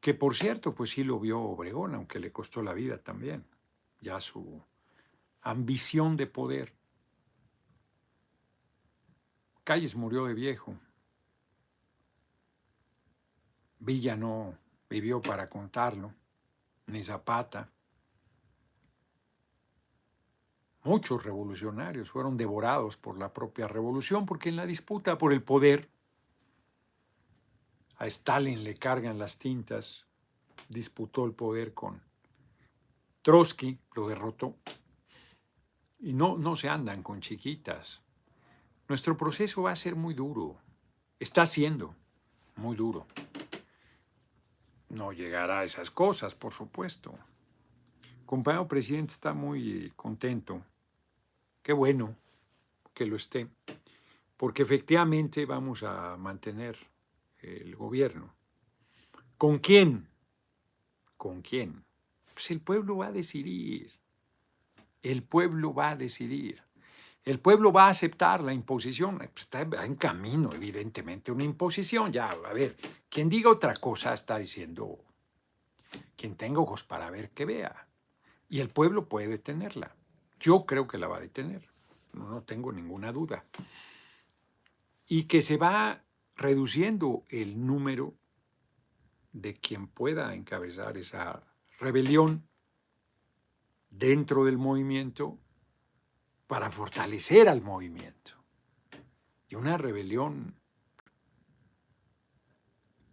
que 0.00 0.12
por 0.12 0.34
cierto, 0.34 0.74
pues 0.74 0.90
sí 0.90 1.04
lo 1.04 1.20
vio 1.20 1.40
Obregón, 1.40 1.94
aunque 1.94 2.18
le 2.18 2.32
costó 2.32 2.60
la 2.60 2.72
vida 2.72 2.98
también, 2.98 3.44
ya 4.00 4.20
su 4.20 4.60
ambición 5.42 6.16
de 6.16 6.26
poder. 6.26 6.72
Calles 9.62 9.94
murió 9.94 10.26
de 10.26 10.34
viejo, 10.34 10.76
Villa 13.78 14.16
no 14.16 14.58
vivió 14.90 15.20
para 15.20 15.48
contarlo, 15.48 16.12
ni 16.86 17.04
Zapata. 17.04 17.70
Muchos 20.86 21.24
revolucionarios 21.24 22.10
fueron 22.10 22.36
devorados 22.36 22.96
por 22.96 23.18
la 23.18 23.32
propia 23.32 23.68
revolución 23.68 24.24
porque 24.24 24.48
en 24.48 24.56
la 24.56 24.66
disputa 24.66 25.18
por 25.18 25.32
el 25.32 25.42
poder 25.42 25.90
a 27.98 28.06
Stalin 28.06 28.62
le 28.62 28.76
cargan 28.76 29.18
las 29.18 29.38
tintas, 29.38 30.06
disputó 30.68 31.24
el 31.24 31.32
poder 31.32 31.74
con 31.74 32.00
Trotsky, 33.22 33.78
lo 33.94 34.08
derrotó. 34.08 34.54
Y 35.98 36.12
no, 36.12 36.38
no 36.38 36.56
se 36.56 36.68
andan 36.68 37.02
con 37.02 37.20
chiquitas. 37.20 38.02
Nuestro 38.88 39.16
proceso 39.16 39.62
va 39.62 39.72
a 39.72 39.76
ser 39.76 39.96
muy 39.96 40.14
duro, 40.14 40.56
está 41.18 41.46
siendo 41.46 41.94
muy 42.54 42.76
duro 42.76 43.06
no 44.88 45.12
llegará 45.12 45.60
a 45.60 45.64
esas 45.64 45.90
cosas, 45.90 46.34
por 46.34 46.52
supuesto. 46.52 47.14
Compañero 48.24 48.66
presidente 48.66 49.12
está 49.12 49.34
muy 49.34 49.92
contento. 49.96 50.62
Qué 51.66 51.72
bueno 51.72 52.14
que 52.94 53.06
lo 53.06 53.16
esté, 53.16 53.48
porque 54.36 54.62
efectivamente 54.62 55.46
vamos 55.46 55.82
a 55.82 56.16
mantener 56.16 56.78
el 57.40 57.74
gobierno. 57.74 58.32
¿Con 59.36 59.58
quién? 59.58 60.08
¿Con 61.16 61.42
quién? 61.42 61.84
Pues 62.32 62.52
el 62.52 62.60
pueblo 62.60 62.98
va 62.98 63.08
a 63.08 63.10
decidir. 63.10 63.90
El 65.02 65.24
pueblo 65.24 65.74
va 65.74 65.90
a 65.90 65.96
decidir. 65.96 66.62
El 67.24 67.40
pueblo 67.40 67.72
va 67.72 67.86
a 67.86 67.90
aceptar 67.90 68.44
la 68.44 68.52
imposición. 68.52 69.18
Pues, 69.18 69.32
está 69.34 69.62
en 69.62 69.96
camino, 69.96 70.50
evidentemente, 70.54 71.32
una 71.32 71.42
imposición. 71.42 72.12
Ya, 72.12 72.30
a 72.30 72.52
ver, 72.52 72.76
quien 73.08 73.28
diga 73.28 73.50
otra 73.50 73.74
cosa 73.74 74.14
está 74.14 74.38
diciendo, 74.38 75.00
quien 76.14 76.36
tenga 76.36 76.60
ojos 76.60 76.84
para 76.84 77.10
ver, 77.10 77.30
que 77.30 77.44
vea. 77.44 77.88
Y 78.48 78.60
el 78.60 78.68
pueblo 78.68 79.08
puede 79.08 79.26
detenerla. 79.26 79.95
Yo 80.38 80.66
creo 80.66 80.86
que 80.86 80.98
la 80.98 81.08
va 81.08 81.18
a 81.18 81.20
detener. 81.20 81.68
No, 82.12 82.42
tengo 82.42 82.72
ninguna 82.72 83.12
duda. 83.12 83.44
Y 85.06 85.24
que 85.24 85.42
se 85.42 85.56
va 85.56 86.02
reduciendo 86.36 87.24
el 87.28 87.66
número 87.66 88.14
de 89.32 89.54
quien 89.58 89.86
pueda 89.86 90.34
encabezar 90.34 90.96
esa 90.96 91.42
rebelión 91.78 92.48
dentro 93.90 94.44
del 94.44 94.58
movimiento 94.58 95.38
para 96.46 96.70
fortalecer 96.70 97.48
al 97.48 97.62
movimiento. 97.62 98.32
Y 99.48 99.54
una 99.54 99.76
rebelión 99.76 100.54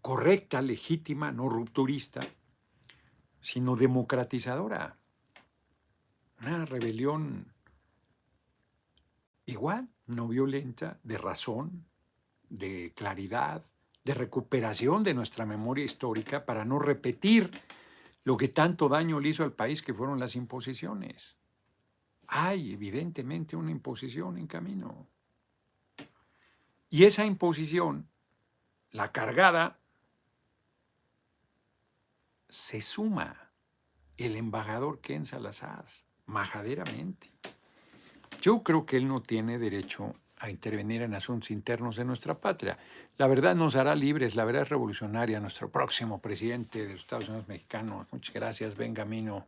correcta, 0.02 0.62
legítima, 0.62 1.32
no 1.32 1.50
rupturista, 1.50 2.20
sino 3.40 3.76
democratizadora. 3.76 4.98
Una 6.42 6.66
rebelión 6.66 7.54
igual, 9.46 9.88
no 10.08 10.28
violenta, 10.28 11.00
de 11.04 11.18
razón, 11.18 11.86
de 12.50 12.92
claridad, 12.96 13.64
de 14.04 14.14
recuperación 14.14 15.04
de 15.04 15.14
nuestra 15.14 15.46
memoria 15.46 15.86
histórica 15.86 16.46
para 16.46 16.66
no 16.66 16.80
repetir 16.80 17.50
lo 18.26 18.38
que 18.38 18.50
tanto 18.50 18.90
daño 18.90 19.20
le 19.20 19.30
hizo 19.30 19.44
al 19.44 19.54
país 19.54 19.82
que 19.82 19.94
fueron 19.94 20.20
las 20.20 20.36
imposiciones 20.36 21.38
hay 22.28 22.74
evidentemente 22.74 23.56
una 23.56 23.72
imposición 23.72 24.38
en 24.38 24.48
camino. 24.48 25.08
Y 26.90 27.06
esa 27.06 27.26
imposición, 27.26 28.10
la 28.90 29.12
cargada, 29.12 29.80
se 32.50 32.82
suma 32.82 33.52
el 34.18 34.36
embajador 34.36 35.00
Ken 35.00 35.26
Salazar, 35.26 35.86
majaderamente. 36.26 37.30
Yo 38.42 38.64
creo 38.64 38.86
que 38.86 38.98
él 38.98 39.08
no 39.08 39.22
tiene 39.22 39.58
derecho 39.58 40.16
a 40.38 40.50
intervenir 40.50 41.02
en 41.02 41.16
asuntos 41.16 41.52
internos 41.52 41.96
de 41.96 42.04
nuestra 42.04 42.38
patria. 42.38 42.78
La 43.18 43.28
verdad 43.28 43.56
nos 43.56 43.78
hará 43.78 43.96
libres, 43.96 44.36
la 44.36 44.44
verdad 44.44 44.64
es 44.64 44.70
revolucionaria, 44.70 45.40
nuestro 45.40 45.72
próximo 45.72 46.20
presidente 46.20 46.84
de 46.84 46.92
los 46.92 47.02
Estados 47.02 47.30
Unidos 47.30 47.48
mexicanos. 47.48 48.08
Muchas 48.12 48.36
gracias, 48.36 48.76
Benjamino. 48.76 49.48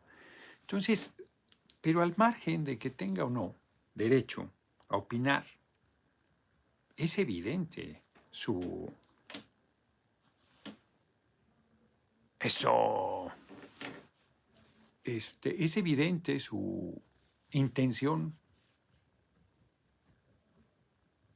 Entonces, 0.62 1.18
pero 1.82 2.02
al 2.02 2.14
margen 2.16 2.64
de 2.64 2.78
que 2.78 2.92
tenga 2.92 3.26
o 3.26 3.30
no 3.30 3.56
derecho 3.94 4.50
a 4.88 4.98
opinar, 4.98 5.46
es 6.96 7.20
evidente 7.20 8.02
su... 8.32 8.90
Eso... 12.40 13.32
Este, 15.06 15.63
es 15.63 15.78
evidente 15.78 16.39
su 16.39 17.00
intención 17.52 18.36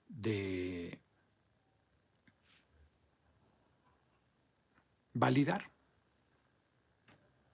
de 0.08 0.99
validar. 5.13 5.69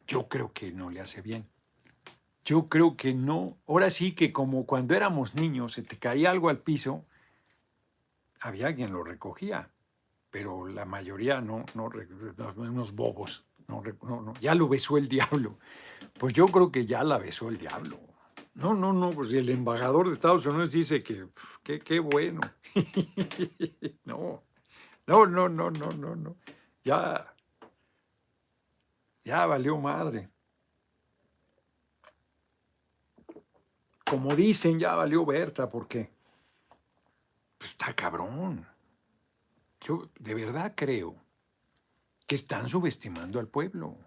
Yo 0.07 0.29
creo 0.29 0.53
que 0.53 0.71
no 0.71 0.89
le 0.89 1.01
hace 1.01 1.21
bien. 1.21 1.49
Yo 2.45 2.69
creo 2.69 2.95
que 2.95 3.11
no. 3.13 3.57
Ahora 3.67 3.89
sí 3.89 4.13
que 4.13 4.31
como 4.31 4.65
cuando 4.65 4.95
éramos 4.95 5.35
niños, 5.35 5.73
se 5.73 5.81
te 5.81 5.97
caía 5.97 6.31
algo 6.31 6.47
al 6.47 6.59
piso, 6.59 7.05
había 8.39 8.73
quien 8.73 8.93
lo 8.93 9.03
recogía, 9.03 9.69
pero 10.29 10.67
la 10.67 10.85
mayoría 10.85 11.41
no, 11.41 11.65
no, 11.73 11.89
unos 12.55 12.93
bobos. 12.93 13.44
No, 13.67 13.81
no, 14.03 14.33
ya 14.39 14.55
lo 14.55 14.67
besó 14.67 14.97
el 14.97 15.07
diablo. 15.07 15.57
Pues 16.17 16.33
yo 16.33 16.45
creo 16.47 16.71
que 16.71 16.85
ya 16.85 17.03
la 17.03 17.17
besó 17.17 17.49
el 17.49 17.57
diablo. 17.57 17.99
No, 18.53 18.73
no, 18.73 18.93
no, 18.93 19.09
pues 19.09 19.33
el 19.33 19.49
embajador 19.49 20.07
de 20.07 20.13
Estados 20.13 20.45
Unidos 20.45 20.71
dice 20.71 21.03
que 21.03 21.27
qué 21.79 21.99
bueno. 21.99 22.39
no, 24.05 24.43
no, 25.07 25.25
no, 25.25 25.49
no, 25.49 25.71
no, 25.71 25.89
no, 25.91 26.15
no. 26.15 26.37
Ya, 26.83 27.33
ya 29.23 29.45
valió 29.45 29.77
madre. 29.77 30.29
como 34.05 34.35
dicen, 34.35 34.79
ya 34.79 34.95
valió 34.95 35.25
Berta, 35.25 35.69
porque 35.69 36.09
pues, 37.57 37.71
está 37.71 37.93
cabrón. 37.93 38.65
Yo 39.81 40.09
de 40.19 40.33
verdad 40.33 40.73
creo 40.75 41.15
que 42.25 42.35
están 42.35 42.67
subestimando 42.67 43.39
al 43.39 43.47
pueblo 43.47 43.97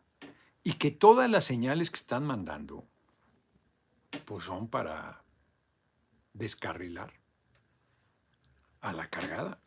y 0.62 0.74
que 0.74 0.90
todas 0.90 1.31
las 1.31 1.44
señales 1.44 1.90
que 1.90 1.98
están 1.98 2.24
mandando 2.24 2.87
pues 4.24 4.44
son 4.44 4.68
para 4.68 5.22
descarrilar 6.33 7.12
a 8.81 8.92
la 8.92 9.09
cargada. 9.09 9.61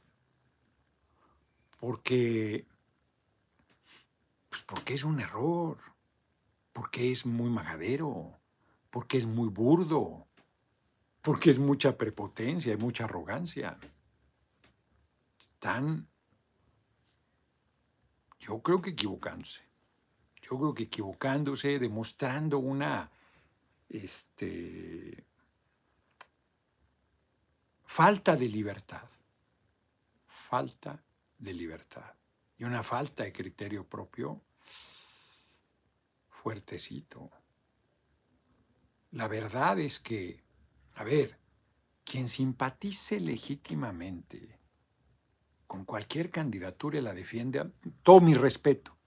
Porque 1.80 2.68
pues 4.50 4.64
porque 4.64 4.94
es 4.94 5.04
un 5.04 5.20
error, 5.22 5.78
porque 6.74 7.12
es 7.12 7.26
muy 7.26 7.50
majadero, 7.50 8.38
porque 8.90 9.18
es 9.18 9.26
muy 9.26 9.48
burdo, 9.48 10.28
porque 11.22 11.50
es 11.50 11.60
mucha 11.60 11.98
prepotencia 11.98 12.74
y 12.74 12.78
mucha 12.78 13.06
arrogancia. 13.06 13.78
Están 15.40 16.11
Yo 18.42 18.60
creo 18.60 18.82
que 18.82 18.90
equivocándose. 18.90 19.62
Yo 20.42 20.58
creo 20.58 20.74
que 20.74 20.84
equivocándose, 20.84 21.78
demostrando 21.78 22.58
una 22.58 23.12
este, 23.88 25.24
falta 27.86 28.36
de 28.36 28.48
libertad. 28.48 29.08
Falta 30.50 31.00
de 31.38 31.54
libertad. 31.54 32.16
Y 32.58 32.64
una 32.64 32.82
falta 32.82 33.24
de 33.24 33.32
criterio 33.32 33.88
propio 33.88 34.42
fuertecito. 36.30 37.30
La 39.12 39.28
verdad 39.28 39.80
es 39.80 40.00
que, 40.00 40.44
a 40.96 41.04
ver, 41.04 41.38
quien 42.04 42.28
simpatice 42.28 43.20
legítimamente 43.20 44.61
con 45.72 45.86
cualquier 45.86 46.30
candidatura 46.30 47.00
y 47.00 47.02
la 47.02 47.14
defienda, 47.14 47.66
todo 48.04 48.20
mi 48.20 48.34
respeto, 48.34 48.98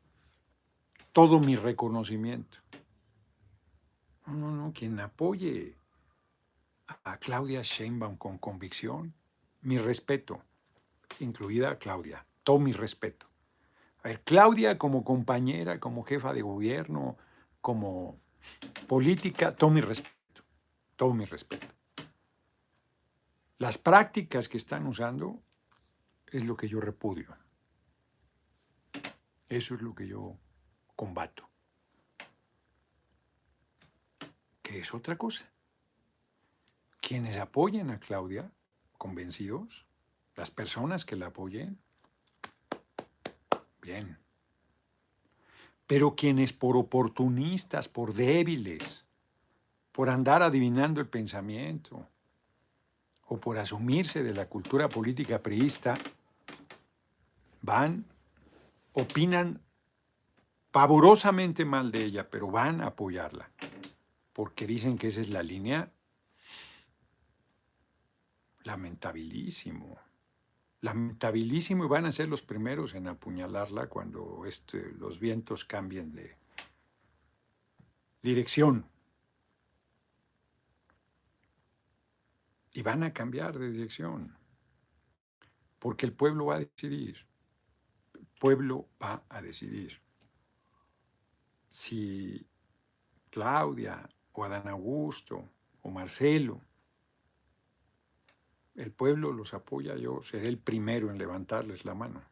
todo 1.13 1.39
mi 1.39 1.57
reconocimiento. 1.57 2.57
No, 4.27 4.33
no, 4.33 4.51
no, 4.51 4.73
quien 4.73 4.99
apoye 4.99 5.77
a 6.87 7.19
Claudia 7.19 7.61
Sheinbaum 7.61 8.17
con 8.17 8.39
convicción, 8.39 9.13
mi 9.61 9.77
respeto, 9.77 10.43
incluida 11.21 11.79
Claudia, 11.79 12.25
todo 12.43 12.59
mi 12.59 12.73
respeto. 12.73 13.27
A 14.03 14.09
ver, 14.09 14.23
Claudia 14.23 14.79
como 14.79 15.05
compañera, 15.05 15.79
como 15.79 16.03
jefa 16.03 16.33
de 16.33 16.41
gobierno, 16.41 17.19
como 17.61 18.19
política, 18.89 19.55
todo 19.55 19.69
mi 19.69 19.83
respeto, 19.83 20.43
todo 20.97 21.13
mi 21.13 21.27
respeto. 21.27 21.67
Las 23.59 23.77
prácticas 23.77 24.49
que 24.49 24.57
están 24.57 24.87
usando 24.87 25.43
es 26.35 26.47
lo 26.47 26.57
que 26.57 26.69
yo 26.69 26.81
repudio. 26.81 27.37
Eso 29.49 29.75
es 29.75 29.83
lo 29.83 29.95
que 29.95 30.09
yo 30.09 30.37
combato. 30.97 31.49
Que 34.61 34.81
es 34.81 34.93
otra 34.93 35.17
cosa. 35.17 35.49
Quienes 37.01 37.37
apoyen 37.37 37.91
a 37.91 38.01
Claudia, 38.01 38.51
convencidos, 38.99 39.87
las 40.35 40.51
personas 40.51 41.05
que 41.05 41.15
la 41.15 41.27
apoyen, 41.27 41.79
bien. 43.81 44.19
Pero 45.87 46.17
quienes 46.17 46.53
por 46.53 46.77
oportunistas, 46.77 47.89
por 47.89 48.13
débiles, 48.13 49.05
por 49.93 50.11
andar 50.11 50.43
adivinando 50.43 51.01
el 51.01 51.07
pensamiento 51.07 52.09
o 53.27 53.39
por 53.39 53.59
asumirse 53.59 54.25
de 54.25 54.35
la 54.35 54.49
cultura 54.49 54.89
política 54.89 55.41
priista, 55.41 55.97
van, 57.63 58.07
opinan 58.93 59.63
pavorosamente 60.71 61.65
mal 61.65 61.93
de 61.93 62.05
ella, 62.05 62.31
pero 62.31 62.51
van 62.51 62.81
a 62.81 62.89
apoyarla, 62.89 63.51
porque 64.33 64.67
dicen 64.67 64.99
que 64.99 65.09
esa 65.09 65.21
es 65.21 65.31
la 65.31 65.43
línea. 65.43 65.93
Lamentabilísimo 68.63 69.99
lamentabilísimo 70.85 71.87
y 71.87 71.89
van 71.89 72.05
a 72.05 72.13
ser 72.13 72.29
los 72.29 72.43
primeros 72.43 72.95
en 72.95 73.09
apuñalarla 73.09 73.87
cuando 73.87 74.45
este, 74.45 74.93
los 74.93 75.19
vientos 75.19 75.65
cambien 75.65 76.13
de 76.13 76.37
dirección. 78.21 78.85
Y 82.75 82.83
van 82.83 83.03
a 83.03 83.15
cambiar 83.15 83.59
de 83.59 83.71
dirección, 83.71 84.37
porque 85.85 86.07
el 86.07 86.15
pueblo 86.15 86.47
va 86.47 86.55
a 86.55 86.61
decidir. 86.61 87.27
El 88.15 88.27
pueblo 88.41 88.89
va 89.03 89.23
a 89.29 89.43
decidir. 89.43 90.01
Si 91.69 92.49
Claudia 93.29 94.09
o 94.33 94.45
Adán 94.45 94.67
Augusto 94.69 95.47
o 95.83 95.91
Marcelo 95.91 96.63
el 98.77 98.93
pueblo 98.93 99.31
los 99.31 99.53
apoya, 99.53 99.95
yo 99.97 100.23
seré 100.23 100.49
el 100.49 100.57
primero 100.57 101.11
en 101.11 101.19
levantarles 101.19 101.85
la 101.85 101.95
mano. 101.95 102.23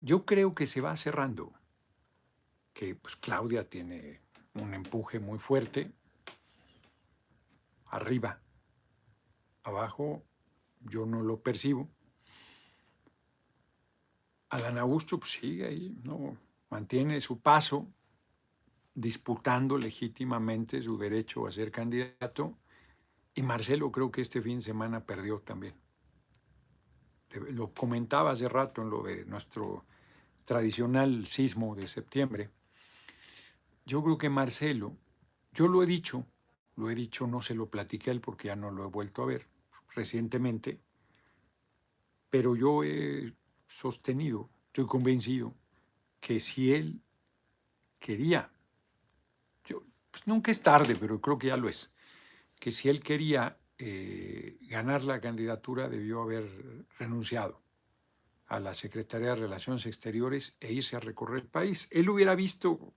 Yo 0.00 0.26
creo 0.26 0.52
que 0.52 0.66
se 0.66 0.80
va 0.80 0.96
cerrando, 0.96 1.52
que 2.72 2.96
pues, 2.96 3.14
Claudia 3.14 3.68
tiene 3.68 4.20
un 4.54 4.74
empuje 4.74 5.20
muy 5.20 5.38
fuerte, 5.38 5.92
arriba, 7.86 8.40
abajo 9.62 10.24
yo 10.80 11.06
no 11.06 11.22
lo 11.22 11.40
percibo. 11.40 11.88
Adán 14.50 14.78
Augusto 14.78 15.18
pues, 15.18 15.32
sigue 15.32 15.66
ahí, 15.66 15.96
¿no? 16.02 16.36
mantiene 16.70 17.20
su 17.20 17.40
paso, 17.40 17.86
disputando 18.94 19.78
legítimamente 19.78 20.82
su 20.82 20.98
derecho 20.98 21.46
a 21.46 21.52
ser 21.52 21.70
candidato 21.70 22.58
y 23.34 23.42
Marcelo 23.42 23.92
creo 23.92 24.10
que 24.10 24.20
este 24.20 24.42
fin 24.42 24.56
de 24.58 24.64
semana 24.64 25.04
perdió 25.04 25.40
también. 25.40 25.74
Lo 27.52 27.72
comentaba 27.72 28.32
hace 28.32 28.48
rato 28.48 28.82
en 28.82 28.90
lo 28.90 29.02
de 29.02 29.24
nuestro 29.26 29.84
tradicional 30.44 31.26
sismo 31.26 31.74
de 31.74 31.86
septiembre. 31.86 32.50
Yo 33.86 34.02
creo 34.02 34.18
que 34.18 34.30
Marcelo, 34.30 34.96
yo 35.52 35.68
lo 35.68 35.82
he 35.82 35.86
dicho, 35.86 36.26
lo 36.76 36.90
he 36.90 36.94
dicho, 36.94 37.26
no 37.26 37.40
se 37.42 37.54
lo 37.54 37.66
platiqué 37.66 38.10
a 38.10 38.14
él 38.14 38.20
porque 38.20 38.48
ya 38.48 38.56
no 38.56 38.70
lo 38.70 38.84
he 38.84 38.88
vuelto 38.88 39.22
a 39.22 39.26
ver 39.26 39.46
recientemente, 39.98 40.80
pero 42.30 42.54
yo 42.54 42.84
he 42.84 43.34
sostenido, 43.66 44.48
estoy 44.66 44.86
convencido 44.86 45.54
que 46.20 46.38
si 46.38 46.72
él 46.72 47.00
quería, 47.98 48.50
yo, 49.64 49.82
pues 50.10 50.26
nunca 50.26 50.50
es 50.52 50.62
tarde, 50.62 50.94
pero 50.94 51.20
creo 51.20 51.36
que 51.36 51.48
ya 51.48 51.56
lo 51.56 51.68
es, 51.68 51.92
que 52.60 52.70
si 52.70 52.88
él 52.88 53.00
quería 53.00 53.58
eh, 53.78 54.58
ganar 54.62 55.02
la 55.02 55.20
candidatura 55.20 55.88
debió 55.88 56.22
haber 56.22 56.86
renunciado 56.98 57.60
a 58.46 58.60
la 58.60 58.74
Secretaría 58.74 59.30
de 59.30 59.36
Relaciones 59.46 59.84
Exteriores 59.86 60.56
e 60.60 60.72
irse 60.72 60.96
a 60.96 61.00
recorrer 61.00 61.40
el 61.42 61.48
país. 61.48 61.88
Él 61.90 62.08
hubiera 62.08 62.34
visto 62.34 62.94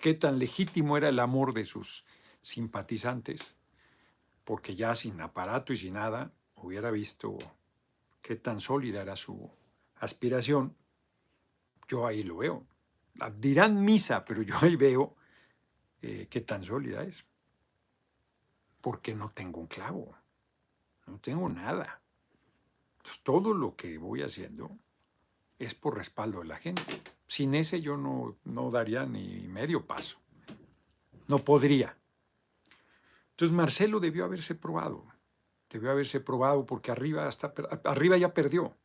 qué 0.00 0.14
tan 0.14 0.38
legítimo 0.38 0.96
era 0.96 1.08
el 1.08 1.18
amor 1.18 1.52
de 1.54 1.64
sus 1.64 2.04
simpatizantes, 2.42 3.56
porque 4.44 4.74
ya 4.74 4.94
sin 4.94 5.20
aparato 5.20 5.72
y 5.72 5.76
sin 5.76 5.94
nada 5.94 6.32
hubiera 6.56 6.90
visto 6.90 7.38
qué 8.22 8.36
tan 8.36 8.60
sólida 8.60 9.02
era 9.02 9.16
su 9.16 9.50
aspiración. 9.96 10.76
Yo 11.88 12.06
ahí 12.06 12.22
lo 12.22 12.38
veo. 12.38 12.66
Dirán 13.38 13.84
misa, 13.84 14.24
pero 14.24 14.42
yo 14.42 14.54
ahí 14.60 14.76
veo 14.76 15.16
eh, 16.02 16.26
qué 16.30 16.40
tan 16.40 16.64
sólida 16.64 17.02
es 17.02 17.24
porque 18.80 19.14
no 19.14 19.30
tengo 19.30 19.60
un 19.60 19.66
clavo, 19.66 20.14
no 21.06 21.18
tengo 21.18 21.48
nada. 21.48 22.00
Entonces, 22.98 23.22
todo 23.22 23.54
lo 23.54 23.76
que 23.76 23.98
voy 23.98 24.22
haciendo 24.22 24.76
es 25.58 25.74
por 25.74 25.96
respaldo 25.96 26.40
de 26.40 26.46
la 26.46 26.56
gente. 26.56 27.02
Sin 27.26 27.54
ese 27.54 27.80
yo 27.80 27.96
no, 27.96 28.36
no 28.44 28.70
daría 28.70 29.04
ni 29.06 29.46
medio 29.48 29.86
paso. 29.86 30.18
No 31.28 31.38
podría. 31.38 31.96
Entonces 33.40 33.56
Marcelo 33.56 34.00
debió 34.00 34.26
haberse 34.26 34.54
probado. 34.54 35.06
Debió 35.70 35.90
haberse 35.90 36.20
probado 36.20 36.66
porque 36.66 36.90
arriba, 36.90 37.26
hasta, 37.26 37.54
arriba 37.84 38.18
ya 38.18 38.34
perdió. 38.34 38.76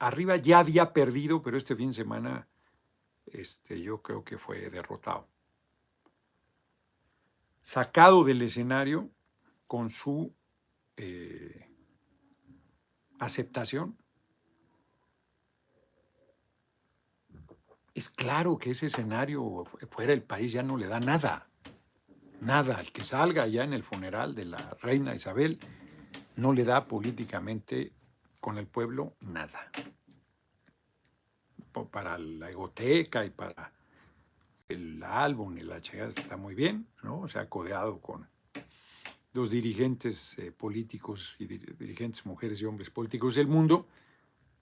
Arriba 0.00 0.34
ya 0.34 0.58
había 0.58 0.92
perdido, 0.92 1.40
pero 1.42 1.56
este 1.56 1.76
fin 1.76 1.90
de 1.90 1.94
semana 1.94 2.48
este, 3.26 3.80
yo 3.80 4.02
creo 4.02 4.24
que 4.24 4.36
fue 4.36 4.68
derrotado 4.68 5.28
sacado 7.62 8.24
del 8.24 8.42
escenario 8.42 9.10
con 9.66 9.90
su 9.90 10.34
eh, 10.96 11.70
aceptación. 13.20 13.96
Es 17.94 18.08
claro 18.08 18.58
que 18.58 18.70
ese 18.70 18.86
escenario 18.86 19.64
fuera 19.90 20.10
del 20.10 20.22
país 20.22 20.50
ya 20.50 20.62
no 20.62 20.76
le 20.76 20.86
da 20.86 20.98
nada, 20.98 21.47
nada. 22.40 22.76
Al 22.76 22.92
que 22.92 23.02
salga 23.02 23.46
ya 23.46 23.64
en 23.64 23.72
el 23.72 23.82
funeral 23.82 24.34
de 24.34 24.44
la 24.46 24.76
reina 24.80 25.14
Isabel 25.14 25.58
no 26.36 26.52
le 26.52 26.64
da 26.64 26.86
políticamente 26.86 27.92
con 28.40 28.58
el 28.58 28.66
pueblo 28.66 29.14
nada. 29.20 29.70
Para 31.90 32.18
la 32.18 32.50
egoteca 32.50 33.24
y 33.24 33.30
para 33.30 33.72
el 34.68 35.02
álbum 35.02 35.58
y 35.58 35.62
la 35.62 35.80
chingada 35.80 36.10
está 36.10 36.36
muy 36.36 36.54
bien, 36.54 36.86
¿no? 37.02 37.28
Se 37.28 37.38
ha 37.38 37.48
codeado 37.48 38.00
con 38.00 38.28
los 39.32 39.50
dirigentes 39.50 40.38
eh, 40.38 40.52
políticos 40.52 41.36
y 41.38 41.46
dirigentes 41.46 42.26
mujeres 42.26 42.60
y 42.60 42.64
hombres 42.64 42.90
políticos 42.90 43.34
del 43.34 43.46
mundo, 43.46 43.86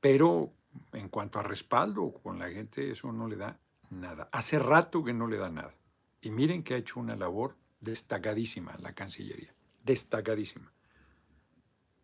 pero 0.00 0.52
en 0.92 1.08
cuanto 1.08 1.38
a 1.38 1.42
respaldo 1.42 2.12
con 2.12 2.38
la 2.38 2.50
gente, 2.50 2.90
eso 2.90 3.10
no 3.12 3.26
le 3.28 3.36
da 3.36 3.58
nada. 3.90 4.28
Hace 4.32 4.58
rato 4.58 5.02
que 5.02 5.14
no 5.14 5.26
le 5.26 5.38
da 5.38 5.50
nada. 5.50 5.74
Y 6.20 6.30
miren 6.30 6.62
que 6.62 6.74
ha 6.74 6.78
hecho 6.78 7.00
una 7.00 7.16
labor 7.16 7.56
destacadísima 7.80 8.76
la 8.78 8.94
Cancillería, 8.94 9.54
destacadísima. 9.82 10.72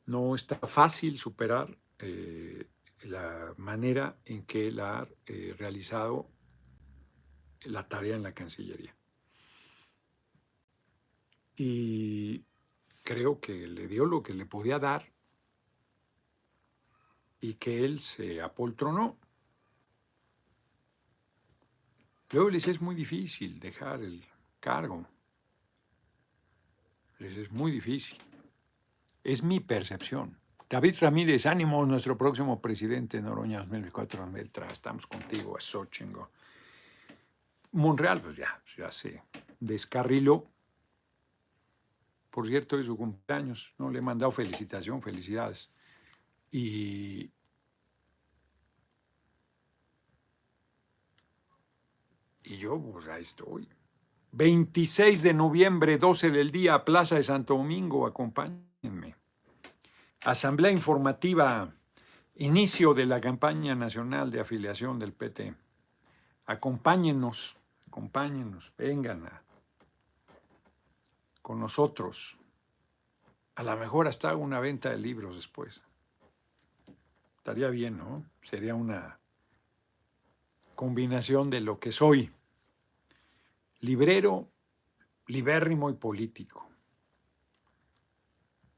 No 0.07 0.35
está 0.35 0.57
fácil 0.57 1.19
superar 1.19 1.79
eh, 1.99 2.69
la 3.03 3.55
manera 3.57 4.19
en 4.25 4.45
que 4.45 4.69
él 4.69 4.81
ha 4.81 5.09
eh, 5.27 5.55
realizado 5.59 6.31
la 7.63 7.89
tarea 7.89 8.17
en 8.17 8.23
la 8.23 8.35
Cancillería. 8.35 8.97
Y 11.57 12.45
creo 13.03 13.41
que 13.41 13.67
le 13.67 13.87
dio 13.87 14.05
lo 14.05 14.23
que 14.23 14.35
le 14.35 14.47
podía 14.47 14.79
dar 14.79 15.13
y 17.41 17.55
que 17.55 17.85
él 17.85 18.01
se 18.01 18.41
apoltronó. 18.41 19.19
Luego 22.31 22.51
les 22.51 22.67
es 22.67 22.81
muy 22.81 22.95
difícil 22.95 23.61
dejar 23.61 24.03
el 24.03 24.25
cargo. 24.59 25.07
Es 27.25 27.53
muy 27.53 27.71
difícil. 27.71 28.19
Es 29.23 29.43
mi 29.43 29.61
percepción. 29.61 30.37
David 30.69 30.97
Ramírez, 31.01 31.47
ánimo, 31.47 31.85
nuestro 31.87 32.17
próximo 32.17 32.61
presidente 32.61 33.21
Noroña 33.21 33.65
2004-2003. 33.65 34.73
Estamos 34.73 35.07
contigo, 35.07 35.57
eso 35.57 35.85
chingo. 35.87 36.31
Monreal, 37.73 38.21
pues 38.21 38.37
ya, 38.37 38.61
ya 38.77 38.91
se 38.91 39.23
descarriló. 39.61 40.49
Por 42.31 42.47
cierto, 42.47 42.79
es 42.79 42.87
su 42.87 42.97
cumpleaños, 42.97 43.75
¿no? 43.79 43.91
Le 43.91 43.99
he 43.99 44.03
mandado 44.03 44.33
felicitación, 44.33 45.03
felicidades. 45.03 45.71
Y, 46.51 47.31
y 52.43 52.57
yo, 52.57 52.81
pues 52.81 53.07
ahí 53.09 53.23
estoy. 53.23 53.69
26 54.33 55.23
de 55.23 55.35
noviembre, 55.35 55.99
12 55.99 56.31
del 56.31 56.51
día, 56.51 56.87
Plaza 56.87 57.17
de 57.17 57.23
Santo 57.23 57.55
Domingo, 57.59 58.07
acompáñenme. 58.07 59.15
Asamblea 60.25 60.71
informativa, 60.71 61.71
inicio 62.37 62.95
de 62.95 63.05
la 63.05 63.21
campaña 63.21 63.75
nacional 63.75 64.31
de 64.31 64.41
afiliación 64.41 64.99
del 64.99 65.13
PT. 65.13 65.55
Acompáñenos, 66.47 67.57
acompáñenos, 67.89 68.73
vengan 68.79 69.29
con 71.43 71.61
nosotros. 71.61 72.39
A 73.57 73.63
lo 73.63 73.77
mejor 73.77 74.09
hasta 74.09 74.35
una 74.35 74.61
venta 74.61 74.89
de 74.89 74.97
libros 74.97 75.35
después. 75.35 75.83
Estaría 77.37 77.69
bien, 77.69 77.99
¿no? 77.99 78.25
Sería 78.41 78.75
una 78.75 79.19
combinación 80.75 81.51
de 81.51 81.61
lo 81.61 81.79
que 81.79 81.93
soy. 81.93 82.33
Librero, 83.83 84.49
libérrimo 85.27 85.91
y 85.91 85.95
político. 85.95 86.69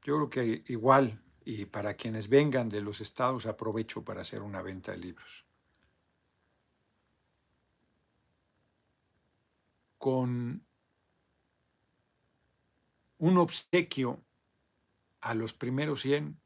Yo 0.01 0.15
creo 0.15 0.29
que 0.29 0.63
igual 0.67 1.21
y 1.45 1.65
para 1.65 1.93
quienes 1.93 2.27
vengan 2.27 2.69
de 2.69 2.81
los 2.81 3.01
estados 3.01 3.45
aprovecho 3.45 4.03
para 4.03 4.21
hacer 4.21 4.41
una 4.41 4.63
venta 4.63 4.91
de 4.91 4.97
libros. 4.97 5.45
Con 9.99 10.65
un 13.19 13.37
obsequio 13.37 14.23
a 15.21 15.35
los 15.35 15.53
primeros 15.53 16.01
100, 16.01 16.39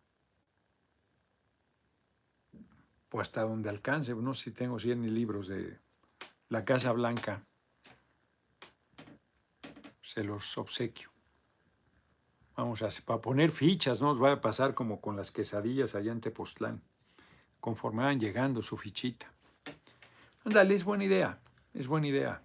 pues 3.08 3.28
hasta 3.28 3.44
donde 3.44 3.70
alcance, 3.70 4.14
no 4.14 4.34
sé 4.34 4.46
si 4.46 4.52
tengo 4.52 4.80
100 4.80 5.14
libros 5.14 5.48
de 5.48 5.80
la 6.50 6.66
Casa 6.66 6.92
Blanca, 6.92 7.46
se 10.10 10.24
los 10.24 10.58
obsequio. 10.58 11.12
Vamos 12.56 12.82
a 12.82 13.22
poner 13.22 13.52
fichas, 13.52 14.02
no 14.02 14.08
nos 14.08 14.22
va 14.22 14.32
a 14.32 14.42
pasar 14.42 14.74
como 14.74 15.00
con 15.00 15.16
las 15.16 15.30
quesadillas 15.30 15.94
allá 15.94 16.12
en 16.12 16.20
Tepoztlán. 16.20 16.82
Conforme 17.60 18.04
van 18.04 18.20
llegando 18.20 18.64
su 18.64 18.76
fichita. 18.76 19.32
Ándale, 20.46 20.74
es 20.74 20.84
buena 20.84 21.04
idea, 21.04 21.40
es 21.76 21.88
buena 21.88 22.08
idea. 22.08 22.42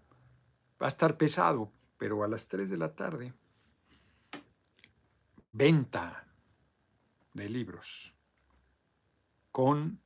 Va 0.81 0.87
a 0.87 0.89
estar 0.89 1.17
pesado, 1.17 1.73
pero 1.97 2.23
a 2.23 2.29
las 2.29 2.49
3 2.49 2.69
de 2.69 2.77
la 2.77 2.95
tarde. 2.95 3.33
Venta 5.53 6.27
de 7.33 7.49
libros 7.49 8.13
con 9.51 10.01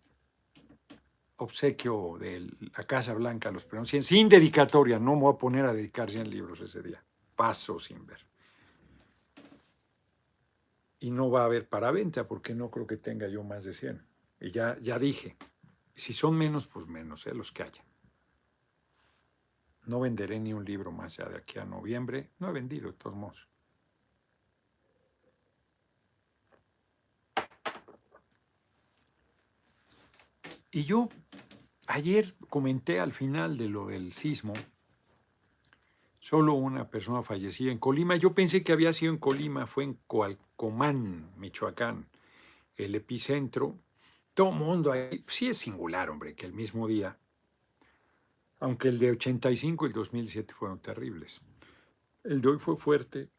obsequio 1.38 2.18
de 2.20 2.48
la 2.76 2.84
Casa 2.84 3.14
Blanca 3.14 3.48
a 3.48 3.52
los 3.52 3.64
primeros 3.64 3.90
sin 3.90 4.28
dedicatoria, 4.28 5.00
no 5.00 5.16
me 5.16 5.22
voy 5.22 5.34
a 5.34 5.38
poner 5.38 5.64
a 5.64 5.72
dedicar 5.72 6.08
100 6.08 6.30
libros 6.30 6.60
ese 6.60 6.82
día, 6.82 7.02
paso 7.38 7.78
sin 7.78 8.04
ver 8.04 8.28
y 11.00 11.10
no 11.10 11.30
va 11.30 11.42
a 11.42 11.44
haber 11.44 11.68
para 11.68 11.90
venta 11.90 12.26
porque 12.26 12.54
no 12.54 12.70
creo 12.70 12.86
que 12.86 12.96
tenga 12.96 13.28
yo 13.28 13.44
más 13.44 13.64
de 13.64 13.72
100. 13.72 14.04
Y 14.40 14.50
ya, 14.50 14.78
ya 14.80 14.98
dije, 14.98 15.36
si 15.94 16.12
son 16.12 16.36
menos, 16.36 16.66
pues 16.66 16.86
menos, 16.86 17.26
¿eh? 17.26 17.34
los 17.34 17.52
que 17.52 17.62
haya. 17.62 17.84
No 19.86 20.00
venderé 20.00 20.38
ni 20.38 20.52
un 20.52 20.64
libro 20.64 20.92
más 20.92 21.16
ya 21.16 21.28
de 21.28 21.38
aquí 21.38 21.58
a 21.58 21.64
noviembre. 21.64 22.30
No 22.38 22.48
he 22.48 22.52
vendido, 22.52 22.90
de 22.90 22.98
todos 22.98 23.16
modos. 23.16 23.48
Y 30.70 30.84
yo 30.84 31.08
ayer 31.86 32.34
comenté 32.50 33.00
al 33.00 33.12
final 33.14 33.56
de 33.56 33.68
lo 33.68 33.86
del 33.86 34.12
sismo, 34.12 34.52
Solo 36.28 36.52
una 36.52 36.90
persona 36.90 37.22
fallecía 37.22 37.72
en 37.72 37.78
Colima. 37.78 38.14
Yo 38.16 38.34
pensé 38.34 38.62
que 38.62 38.72
había 38.72 38.92
sido 38.92 39.10
en 39.14 39.18
Colima, 39.18 39.66
fue 39.66 39.84
en 39.84 39.94
Coalcomán, 40.06 41.32
Michoacán, 41.38 42.06
el 42.76 42.94
epicentro. 42.94 43.78
Todo 44.34 44.52
mundo 44.52 44.92
ahí. 44.92 45.24
Sí 45.26 45.48
es 45.48 45.56
singular, 45.56 46.10
hombre, 46.10 46.34
que 46.34 46.44
el 46.44 46.52
mismo 46.52 46.86
día, 46.86 47.16
aunque 48.60 48.88
el 48.88 48.98
de 48.98 49.12
85 49.12 49.86
y 49.86 49.88
el 49.88 49.94
2007 49.94 50.52
fueron 50.52 50.80
terribles. 50.80 51.40
El 52.24 52.42
de 52.42 52.48
hoy 52.50 52.58
fue 52.58 52.76
fuerte, 52.76 53.30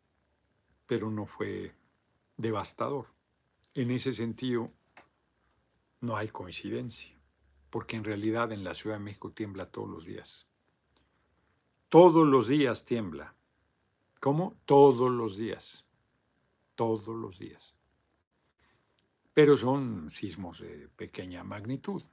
pero 0.88 1.12
no 1.12 1.28
fue 1.28 1.76
devastador. 2.38 3.06
En 3.76 3.92
ese 3.92 4.14
sentido, 4.14 4.72
no 6.02 6.18
hay 6.18 6.30
coincidencia, 6.30 7.16
porque 7.70 7.98
en 7.98 8.04
realidad 8.04 8.52
en 8.52 8.64
la 8.64 8.74
Ciudad 8.74 8.96
de 8.96 9.04
México 9.04 9.32
tiembla 9.32 9.68
todos 9.68 9.88
los 9.88 10.08
días. 10.08 10.49
Todos 11.90 12.28
los 12.28 12.48
días 12.48 12.86
tiembla. 12.86 13.34
¿Cómo? 14.20 14.56
Todos 14.66 15.10
los 15.10 15.38
días. 15.38 15.88
Todos 16.76 17.16
los 17.16 17.40
días. 17.40 17.76
Pero 19.34 19.58
son 19.58 20.12
sismos 20.12 20.60
de 20.60 20.88
pequeña 20.96 21.44
magnitud. 21.44 22.04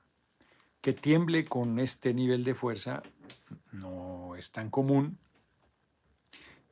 Que 0.81 0.95
tiemble 0.95 1.45
con 1.45 1.79
este 1.79 2.15
nivel 2.15 2.43
de 2.43 2.55
fuerza 2.55 3.03
no 3.73 4.35
es 4.35 4.51
tan 4.51 4.71
común 4.71 5.19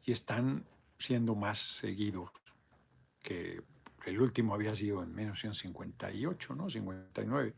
y 0.04 0.12
están 0.12 0.64
siendo 0.98 1.34
más 1.34 1.58
seguidos 1.58 2.30
que 3.22 3.62
el 4.06 4.20
último 4.20 4.54
había 4.54 4.74
sido 4.74 5.02
en 5.02 5.14
1958, 5.14 6.54
¿no? 6.54 6.70
59, 6.70 7.54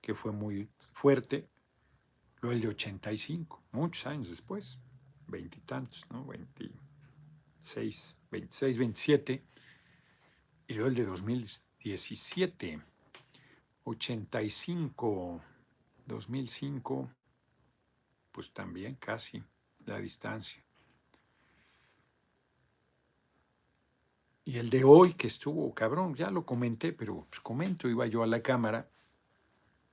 que 0.00 0.14
fue 0.14 0.32
muy 0.32 0.68
fuerte 0.92 1.48
Luego 2.44 2.56
el 2.56 2.60
de 2.60 2.68
85, 2.68 3.62
muchos 3.72 4.06
años 4.06 4.28
después, 4.28 4.78
veintitantos, 5.28 6.04
¿no? 6.10 6.26
26, 6.26 8.16
26, 8.30 8.76
27. 8.76 9.42
Y 10.66 10.74
luego 10.74 10.88
el 10.90 10.94
de 10.94 11.04
2017, 11.06 12.82
85, 13.84 15.40
2005, 16.04 17.10
pues 18.30 18.52
también 18.52 18.96
casi 18.96 19.42
la 19.86 19.98
distancia. 19.98 20.62
Y 24.44 24.58
el 24.58 24.68
de 24.68 24.84
hoy 24.84 25.14
que 25.14 25.28
estuvo, 25.28 25.72
cabrón, 25.72 26.14
ya 26.14 26.30
lo 26.30 26.44
comenté, 26.44 26.92
pero 26.92 27.26
pues 27.30 27.40
comento, 27.40 27.88
iba 27.88 28.06
yo 28.06 28.22
a 28.22 28.26
la 28.26 28.42
cámara, 28.42 28.86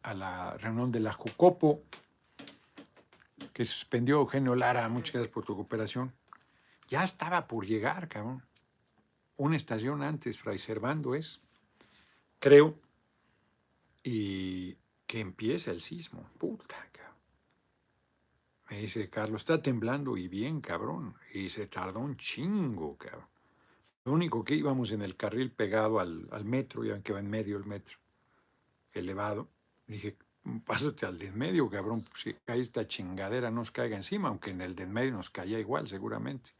a 0.03 0.13
la 0.13 0.57
reunión 0.57 0.91
de 0.91 0.99
la 0.99 1.13
Jucopo, 1.13 1.85
que 3.61 3.65
suspendió 3.65 4.15
Eugenio 4.15 4.55
Lara, 4.55 4.89
muchas 4.89 5.13
gracias 5.13 5.31
por 5.31 5.45
tu 5.45 5.55
cooperación. 5.55 6.11
Ya 6.87 7.03
estaba 7.03 7.47
por 7.47 7.63
llegar, 7.63 8.09
cabrón. 8.09 8.43
Una 9.37 9.55
estación 9.55 10.01
antes, 10.01 10.39
Fray 10.39 10.57
Servando 10.57 11.13
es, 11.13 11.41
creo, 12.39 12.73
y 14.01 14.77
que 15.05 15.19
empieza 15.19 15.69
el 15.69 15.79
sismo. 15.79 16.27
Puta, 16.39 16.75
cabrón. 16.91 17.15
Me 18.71 18.79
dice, 18.79 19.07
Carlos, 19.11 19.43
está 19.43 19.61
temblando 19.61 20.17
y 20.17 20.27
bien, 20.27 20.59
cabrón. 20.59 21.13
Y 21.31 21.49
se 21.49 21.67
tardó 21.67 21.99
un 21.99 22.17
chingo, 22.17 22.97
cabrón. 22.97 23.27
Lo 24.05 24.13
único 24.13 24.43
que 24.43 24.55
íbamos 24.55 24.91
en 24.91 25.03
el 25.03 25.15
carril 25.15 25.51
pegado 25.51 25.99
al, 25.99 26.27
al 26.31 26.45
metro, 26.45 26.83
ya 26.83 26.99
que 27.03 27.13
va 27.13 27.19
en 27.19 27.29
medio 27.29 27.57
el 27.57 27.65
metro, 27.65 27.99
elevado. 28.91 29.51
Dije, 29.85 30.17
pásate 30.65 31.05
al 31.05 31.17
de 31.17 31.27
en 31.27 31.37
medio, 31.37 31.69
cabrón, 31.69 32.03
si 32.15 32.33
cae 32.45 32.59
esta 32.59 32.87
chingadera 32.87 33.51
nos 33.51 33.71
caiga 33.71 33.95
encima, 33.95 34.29
aunque 34.29 34.51
en 34.51 34.61
el 34.61 34.75
de 34.75 34.83
en 34.83 34.93
medio 34.93 35.11
nos 35.11 35.29
caía 35.29 35.59
igual, 35.59 35.87
seguramente. 35.87 36.51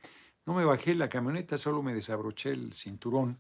No 0.45 0.53
me 0.53 0.65
bajé 0.65 0.95
la 0.95 1.09
camioneta, 1.09 1.57
solo 1.57 1.83
me 1.83 1.93
desabroché 1.93 2.51
el 2.51 2.73
cinturón, 2.73 3.37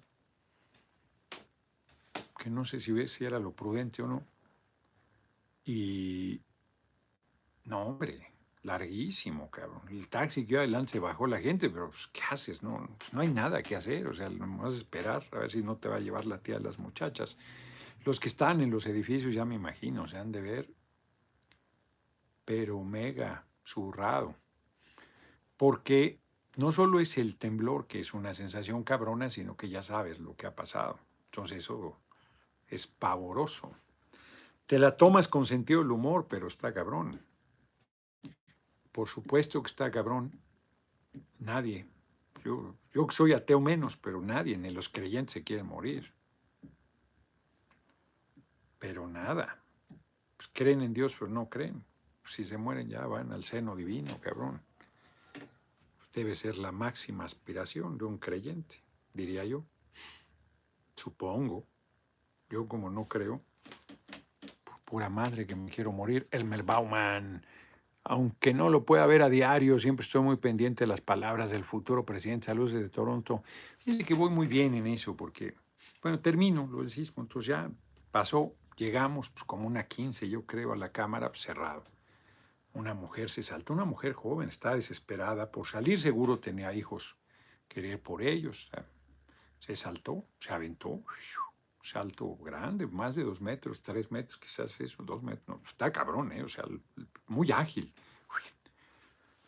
que 2.37 2.49
no 2.49 2.65
sé 2.65 2.79
si, 2.79 3.07
si 3.07 3.25
era 3.25 3.39
lo 3.39 3.51
prudente 3.51 4.01
o 4.01 4.07
no. 4.07 4.23
Y, 5.63 6.41
no, 7.65 7.81
hombre, 7.81 8.31
larguísimo, 8.63 9.49
cabrón. 9.49 9.81
El 9.89 10.07
taxi 10.07 10.45
que 10.45 10.53
iba 10.53 10.61
adelante 10.61 10.93
se 10.93 10.99
bajó 10.99 11.27
la 11.27 11.39
gente, 11.39 11.69
pero 11.69 11.89
pues, 11.89 12.07
¿qué 12.07 12.21
haces? 12.29 12.63
No, 12.63 12.89
pues, 12.97 13.13
no 13.13 13.21
hay 13.21 13.29
nada 13.29 13.61
que 13.61 13.75
hacer, 13.75 14.07
o 14.07 14.13
sea, 14.13 14.29
no 14.29 14.57
vas 14.57 14.73
a 14.73 14.77
esperar 14.77 15.23
a 15.31 15.39
ver 15.39 15.51
si 15.51 15.61
no 15.61 15.77
te 15.77 15.87
va 15.87 15.97
a 15.97 15.99
llevar 15.99 16.25
la 16.25 16.39
tía 16.39 16.57
de 16.57 16.63
las 16.63 16.79
muchachas. 16.79 17.37
Los 18.03 18.19
que 18.19 18.27
están 18.27 18.61
en 18.61 18.71
los 18.71 18.85
edificios 18.87 19.33
ya 19.33 19.45
me 19.45 19.55
imagino, 19.55 20.07
se 20.07 20.17
han 20.17 20.31
de 20.31 20.41
ver, 20.41 20.73
pero 22.45 22.83
mega 22.83 23.45
zurrado. 23.63 24.35
Porque 25.57 26.19
no 26.55 26.71
solo 26.71 26.99
es 26.99 27.17
el 27.17 27.37
temblor, 27.37 27.87
que 27.87 27.99
es 27.99 28.13
una 28.13 28.33
sensación 28.33 28.83
cabrona, 28.83 29.29
sino 29.29 29.55
que 29.55 29.69
ya 29.69 29.81
sabes 29.81 30.19
lo 30.19 30.35
que 30.35 30.47
ha 30.47 30.55
pasado. 30.55 30.99
Entonces 31.25 31.59
eso 31.59 31.97
es 32.67 32.87
pavoroso. 32.87 33.71
Te 34.65 34.79
la 34.79 34.97
tomas 34.97 35.27
con 35.27 35.45
sentido 35.45 35.81
del 35.81 35.91
humor, 35.91 36.27
pero 36.29 36.47
está 36.47 36.73
cabrón. 36.73 37.21
Por 38.91 39.07
supuesto 39.07 39.61
que 39.61 39.67
está 39.67 39.91
cabrón. 39.91 40.39
Nadie. 41.39 41.87
Yo, 42.43 42.75
soy 43.09 43.33
ateo 43.33 43.59
menos, 43.59 43.97
pero 43.97 44.21
nadie, 44.21 44.57
ni 44.57 44.69
los 44.71 44.89
creyentes 44.89 45.33
se 45.33 45.43
quieren 45.43 45.67
morir. 45.67 46.13
Pero 48.81 49.07
nada. 49.07 49.61
Pues 50.35 50.49
creen 50.51 50.81
en 50.81 50.91
Dios, 50.91 51.15
pero 51.17 51.29
no 51.29 51.47
creen. 51.47 51.85
Si 52.25 52.43
se 52.43 52.57
mueren 52.57 52.89
ya 52.89 53.05
van 53.05 53.31
al 53.31 53.43
seno 53.43 53.75
divino, 53.75 54.19
cabrón. 54.19 54.59
Debe 56.15 56.33
ser 56.33 56.57
la 56.57 56.71
máxima 56.71 57.23
aspiración 57.23 57.99
de 57.99 58.05
un 58.05 58.17
creyente, 58.17 58.77
diría 59.13 59.45
yo. 59.45 59.63
Supongo. 60.95 61.63
Yo 62.49 62.67
como 62.67 62.89
no 62.89 63.05
creo, 63.05 63.39
por 64.63 64.79
pura 64.79 65.09
madre 65.09 65.45
que 65.45 65.55
me 65.55 65.69
quiero 65.69 65.91
morir, 65.91 66.27
Elmer 66.31 66.63
Bauman, 66.63 67.45
aunque 68.03 68.51
no 68.51 68.69
lo 68.69 68.83
pueda 68.83 69.05
ver 69.05 69.21
a 69.21 69.29
diario, 69.29 69.79
siempre 69.79 70.03
estoy 70.03 70.23
muy 70.23 70.37
pendiente 70.37 70.85
de 70.85 70.87
las 70.87 71.01
palabras 71.01 71.51
del 71.51 71.63
futuro 71.63 72.03
presidente. 72.03 72.47
Saludos 72.47 72.73
desde 72.73 72.89
Toronto. 72.89 73.43
Fíjense 73.77 74.03
que 74.03 74.15
voy 74.15 74.31
muy 74.31 74.47
bien 74.47 74.73
en 74.73 74.87
eso 74.87 75.15
porque, 75.15 75.53
bueno, 76.01 76.19
termino 76.19 76.67
lo 76.69 76.79
del 76.79 76.89
sismo, 76.89 77.21
entonces 77.21 77.49
ya 77.49 77.71
pasó, 78.11 78.53
llegamos 78.75 79.29
pues, 79.29 79.43
como 79.43 79.67
una 79.67 79.87
15, 79.87 80.29
yo 80.29 80.45
creo, 80.45 80.73
a 80.73 80.75
la 80.75 80.91
cámara 80.91 81.29
pues, 81.29 81.41
cerrado. 81.41 81.83
Una 82.73 82.93
mujer 82.93 83.29
se 83.29 83.43
saltó, 83.43 83.73
una 83.73 83.85
mujer 83.85 84.13
joven, 84.13 84.49
está 84.49 84.75
desesperada 84.75 85.51
por 85.51 85.67
salir, 85.67 85.99
seguro 85.99 86.39
tenía 86.39 86.73
hijos, 86.73 87.17
querer 87.67 88.01
por 88.01 88.21
ellos. 88.21 88.69
Se 89.59 89.75
saltó, 89.75 90.25
se 90.39 90.53
aventó, 90.53 91.03
salto 91.83 92.37
grande, 92.37 92.87
más 92.87 93.15
de 93.15 93.23
dos 93.23 93.41
metros, 93.41 93.81
tres 93.81 94.11
metros, 94.11 94.39
quizás 94.39 94.79
eso, 94.79 95.03
dos 95.03 95.21
metros. 95.21 95.59
está 95.65 95.91
cabrón, 95.91 96.31
¿eh? 96.31 96.43
O 96.43 96.47
sea, 96.47 96.63
muy 97.27 97.51
ágil. 97.51 97.93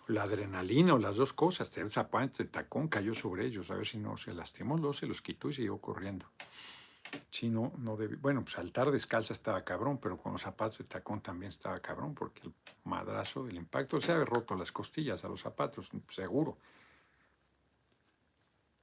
La 0.08 0.24
adrenalina 0.24 0.96
o 0.96 1.00
las 1.00 1.16
dos 1.16 1.32
cosas, 1.32 1.76
el 1.78 1.90
zapato, 1.90 2.44
el 2.44 2.50
tacón 2.50 2.90
cayó 2.90 3.14
sobre 3.16 3.46
ellos, 3.46 3.72
a 3.72 3.76
ver 3.76 3.88
si 3.88 3.98
no 3.98 4.18
se 4.18 4.34
lastimó, 4.34 4.76
luego 4.76 4.92
se 4.92 5.08
los 5.08 5.22
quitó 5.22 5.48
y 5.50 5.54
siguió 5.54 5.78
corriendo. 5.78 6.26
Si 7.30 7.50
no, 7.50 7.72
debe, 7.98 8.16
bueno, 8.16 8.42
pues 8.44 8.56
saltar 8.56 8.92
descalza 8.92 9.34
estaba 9.34 9.64
cabrón, 9.64 10.00
pero 10.00 10.18
con 10.18 10.32
los 10.32 10.42
zapatos 10.42 10.80
de 10.80 10.86
tacón 10.86 11.22
también 11.22 11.50
estaba 11.50 11.80
cabrón, 11.80 12.14
porque 12.14 12.42
el 12.48 12.54
madrazo 12.84 13.46
del 13.46 13.58
impacto 13.58 14.00
se 14.00 14.12
había 14.12 14.26
roto 14.26 14.56
las 14.56 14.72
costillas 14.72 15.24
a 15.26 15.30
los 15.30 15.42
zapatos, 15.42 15.90
seguro. 16.10 16.58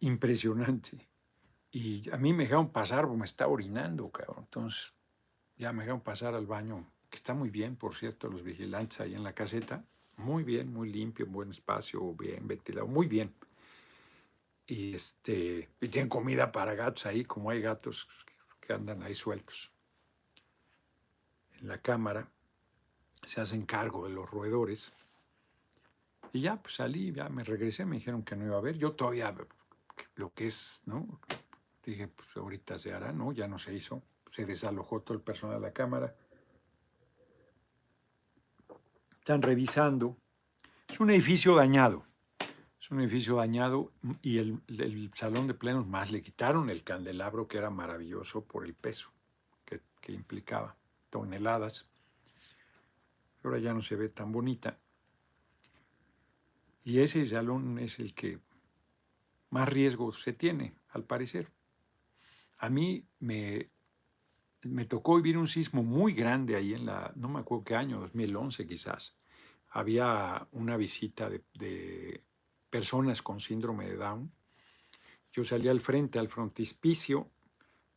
Impresionante. 0.00 1.08
Y 1.72 2.10
a 2.10 2.16
mí 2.16 2.32
me 2.32 2.44
dejaron 2.44 2.70
pasar, 2.70 3.06
me 3.06 3.24
estaba 3.24 3.52
orinando, 3.52 4.10
cabrón. 4.10 4.44
Entonces, 4.44 4.94
ya 5.56 5.72
me 5.72 5.82
dejaron 5.82 6.00
pasar 6.00 6.34
al 6.34 6.46
baño, 6.46 6.84
que 7.08 7.16
está 7.16 7.34
muy 7.34 7.50
bien, 7.50 7.76
por 7.76 7.94
cierto, 7.94 8.28
los 8.28 8.42
vigilantes 8.42 9.00
ahí 9.00 9.14
en 9.14 9.22
la 9.22 9.34
caseta. 9.34 9.84
Muy 10.16 10.42
bien, 10.42 10.72
muy 10.72 10.92
limpio, 10.92 11.26
buen 11.26 11.50
espacio, 11.50 12.14
bien 12.14 12.46
ventilado, 12.46 12.86
muy 12.86 13.06
bien. 13.06 13.32
Y, 14.70 14.94
este, 14.94 15.68
y 15.80 15.88
tienen 15.88 16.08
comida 16.08 16.52
para 16.52 16.76
gatos 16.76 17.04
ahí, 17.04 17.24
como 17.24 17.50
hay 17.50 17.60
gatos 17.60 18.08
que 18.60 18.72
andan 18.72 19.02
ahí 19.02 19.16
sueltos. 19.16 19.72
En 21.58 21.66
la 21.66 21.78
cámara 21.78 22.30
se 23.26 23.40
hacen 23.40 23.62
cargo 23.62 24.06
de 24.06 24.14
los 24.14 24.30
roedores. 24.30 24.92
Y 26.32 26.42
ya, 26.42 26.62
pues 26.62 26.76
salí, 26.76 27.10
ya 27.10 27.28
me 27.28 27.42
regresé, 27.42 27.84
me 27.84 27.96
dijeron 27.96 28.22
que 28.22 28.36
no 28.36 28.46
iba 28.46 28.54
a 28.54 28.58
haber. 28.58 28.78
Yo 28.78 28.92
todavía, 28.92 29.34
lo 30.14 30.32
que 30.32 30.46
es, 30.46 30.82
¿no? 30.86 31.18
Dije, 31.84 32.06
pues 32.06 32.28
ahorita 32.36 32.78
se 32.78 32.92
hará, 32.92 33.12
¿no? 33.12 33.32
Ya 33.32 33.48
no 33.48 33.58
se 33.58 33.74
hizo. 33.74 34.04
Se 34.30 34.46
desalojó 34.46 35.00
todo 35.00 35.18
el 35.18 35.24
personal 35.24 35.60
de 35.60 35.66
la 35.66 35.72
Cámara. 35.72 36.14
Están 39.18 39.42
revisando. 39.42 40.16
Es 40.88 41.00
un 41.00 41.10
edificio 41.10 41.56
dañado. 41.56 42.06
Es 42.80 42.90
un 42.90 43.00
edificio 43.00 43.36
dañado 43.36 43.92
y 44.22 44.38
el, 44.38 44.60
salón 45.14 45.46
de 45.46 45.54
plenos 45.54 45.86
más 45.86 46.10
le 46.10 46.22
quitaron 46.22 46.70
el 46.70 46.82
candelabro 46.82 47.46
que 47.46 47.58
era 47.58 47.68
maravilloso 47.68 48.44
por 48.44 48.64
el 48.64 48.74
peso 48.74 49.12
que, 49.66 49.80
que 50.00 50.12
implicaba, 50.12 50.76
toneladas. 51.10 51.86
Ahora 53.44 53.58
ya 53.58 53.74
no 53.74 53.82
se 53.82 53.96
ve 53.96 54.08
tan 54.08 54.32
bonita. 54.32 54.78
Y 56.82 57.00
ese 57.00 57.26
salón 57.26 57.78
es 57.78 57.98
el 57.98 58.14
que 58.14 58.38
más 59.50 59.68
riesgo 59.68 60.12
se 60.12 60.32
tiene, 60.32 60.74
al 60.88 61.04
parecer. 61.04 61.52
A 62.58 62.70
mí 62.70 63.04
me, 63.18 63.68
me 64.62 64.84
tocó 64.86 65.16
vivir 65.16 65.36
un 65.36 65.46
sismo 65.46 65.82
muy 65.82 66.12
grande 66.14 66.56
ahí 66.56 66.74
en 66.74 66.86
la, 66.86 67.12
no 67.16 67.28
me 67.28 67.40
acuerdo 67.40 67.64
qué 67.64 67.74
año, 67.74 68.00
2011 68.00 68.66
quizás. 68.66 69.16
Había 69.70 70.48
una 70.52 70.76
visita 70.76 71.30
de, 71.30 72.24
personas 72.70 73.20
con 73.20 73.40
síndrome 73.40 73.88
de 73.88 73.96
Down. 73.96 74.32
Yo 75.32 75.44
salí 75.44 75.68
al 75.68 75.80
frente, 75.80 76.18
al 76.18 76.28
frontispicio, 76.28 77.30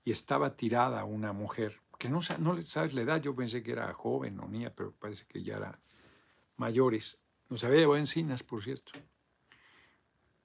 y 0.04 0.12
estaba 0.12 0.56
tirada 0.56 1.06
una 1.06 1.32
mujer, 1.32 1.80
que 1.98 2.10
no, 2.10 2.20
no 2.40 2.62
sabes 2.62 2.94
la 2.94 3.02
edad, 3.02 3.22
yo 3.22 3.34
pensé 3.36 3.64
que 3.64 3.72
era 3.72 3.94
joven 3.94 4.40
o 4.40 4.48
niña, 4.48 4.74
pero 4.76 4.92
parece 4.92 5.26
que 5.26 5.42
ya 5.42 5.58
era 5.58 5.80
mayores. 6.58 7.22
Nos 7.50 7.64
había 7.64 7.80
llevado 7.80 8.00
encinas, 8.00 8.44
por 8.44 8.62
cierto. 8.62 8.92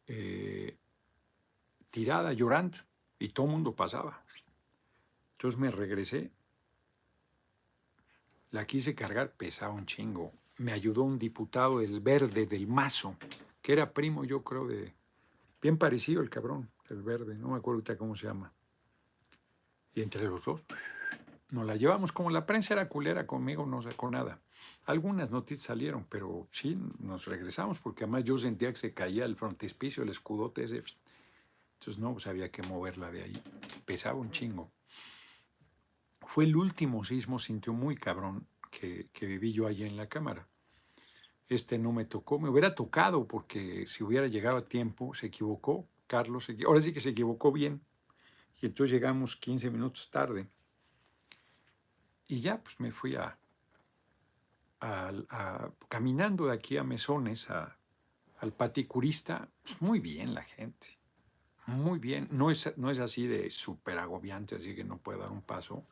Eh, 0.06 0.76
tirada, 1.90 2.32
llorando 2.32 2.78
y 3.18 3.30
todo 3.30 3.46
el 3.46 3.52
mundo 3.52 3.74
pasaba. 3.74 4.22
Entonces 5.32 5.58
me 5.58 5.70
regresé, 5.70 6.30
la 8.50 8.66
quise 8.66 8.94
cargar, 8.94 9.32
pesaba 9.32 9.72
un 9.72 9.86
chingo. 9.86 10.32
Me 10.58 10.72
ayudó 10.72 11.02
un 11.02 11.18
diputado 11.18 11.78
del 11.78 12.00
Verde, 12.00 12.46
del 12.46 12.66
Mazo, 12.66 13.16
que 13.62 13.72
era 13.72 13.92
primo, 13.92 14.24
yo 14.24 14.42
creo, 14.42 14.66
de. 14.66 14.94
Bien 15.60 15.76
parecido 15.76 16.22
el 16.22 16.30
cabrón, 16.30 16.70
el 16.88 17.02
Verde, 17.02 17.36
no 17.36 17.48
me 17.48 17.56
acuerdo 17.56 17.82
cómo 17.96 18.14
se 18.14 18.26
llama. 18.26 18.52
Y 19.92 20.02
entre 20.02 20.24
los 20.24 20.44
dos, 20.44 20.62
nos 21.50 21.66
la 21.66 21.74
llevamos. 21.74 22.12
Como 22.12 22.30
la 22.30 22.46
prensa 22.46 22.74
era 22.74 22.88
culera 22.88 23.26
conmigo, 23.26 23.66
no 23.66 23.82
sacó 23.82 24.10
nada. 24.10 24.40
Algunas 24.84 25.30
noticias 25.30 25.66
salieron, 25.66 26.06
pero 26.08 26.46
sí, 26.50 26.78
nos 27.00 27.26
regresamos, 27.26 27.80
porque 27.80 28.04
además 28.04 28.24
yo 28.24 28.38
sentía 28.38 28.70
que 28.70 28.78
se 28.78 28.94
caía 28.94 29.24
el 29.24 29.34
frontispicio, 29.34 30.04
el 30.04 30.10
escudote 30.10 30.62
ese 30.62 30.84
entonces 31.78 32.02
no, 32.02 32.12
pues 32.12 32.26
había 32.26 32.50
que 32.50 32.62
moverla 32.62 33.10
de 33.10 33.22
ahí. 33.22 33.42
Pesaba 33.84 34.18
un 34.18 34.30
chingo. 34.30 34.72
Fue 36.26 36.44
el 36.44 36.56
último 36.56 37.04
sismo, 37.04 37.38
sintió 37.38 37.72
muy 37.72 37.96
cabrón, 37.96 38.46
que, 38.70 39.08
viví 39.20 39.52
yo 39.52 39.66
allí 39.66 39.84
en 39.84 39.96
la 39.96 40.08
cámara. 40.08 40.46
Este 41.48 41.78
no 41.78 41.92
me 41.92 42.04
tocó, 42.04 42.38
me 42.38 42.48
hubiera 42.48 42.74
tocado 42.74 43.26
porque 43.26 43.86
si 43.86 44.04
hubiera 44.04 44.26
llegado 44.26 44.58
a 44.58 44.68
tiempo, 44.68 45.14
se 45.14 45.26
equivocó. 45.26 45.86
Carlos, 46.06 46.48
ahora 46.66 46.80
sí 46.80 46.92
que 46.92 47.00
se 47.00 47.10
equivocó 47.10 47.52
bien. 47.52 47.82
Y 48.60 48.66
entonces 48.66 48.92
llegamos 48.92 49.36
15 49.36 49.70
minutos 49.70 50.10
tarde. 50.10 50.48
Y 52.26 52.40
ya, 52.40 52.62
pues 52.62 52.78
me 52.80 52.92
fui 52.92 53.14
a, 53.14 53.38
caminando 55.88 56.46
de 56.46 56.52
aquí 56.52 56.76
a 56.76 56.84
Mesones, 56.84 57.48
al 57.50 58.52
paticurista. 58.52 59.48
Pues 59.62 59.80
muy 59.80 60.00
bien 60.00 60.34
la 60.34 60.42
gente 60.42 60.98
muy 61.68 61.98
bien. 61.98 62.28
No 62.30 62.50
es, 62.50 62.72
no 62.76 62.90
es 62.90 62.98
así 62.98 63.26
de 63.26 63.50
súper 63.50 63.98
agobiante, 63.98 64.56
así 64.56 64.74
que 64.74 64.84
no 64.84 64.98
puedo 64.98 65.20
dar 65.20 65.30
un 65.30 65.42
paso, 65.42 65.86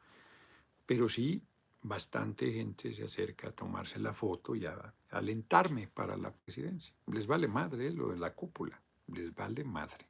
pero 0.87 1.09
sí 1.09 1.43
bastante 1.87 2.53
gente 2.53 2.93
se 2.93 3.05
acerca 3.05 3.49
a 3.49 3.53
tomarse 3.53 3.99
la 4.01 4.13
foto 4.13 4.55
y 4.57 4.67
a, 4.67 4.93
alentarme 5.11 5.87
para 5.87 6.17
la 6.17 6.33
presidencia. 6.33 6.93
Les 7.07 7.27
vale 7.27 7.47
madre 7.47 7.91
lo 7.93 8.09
de 8.09 8.19
la 8.19 8.35
cúpula, 8.35 8.81
les 9.09 9.35
vale 9.35 9.65
madre. 9.65 10.07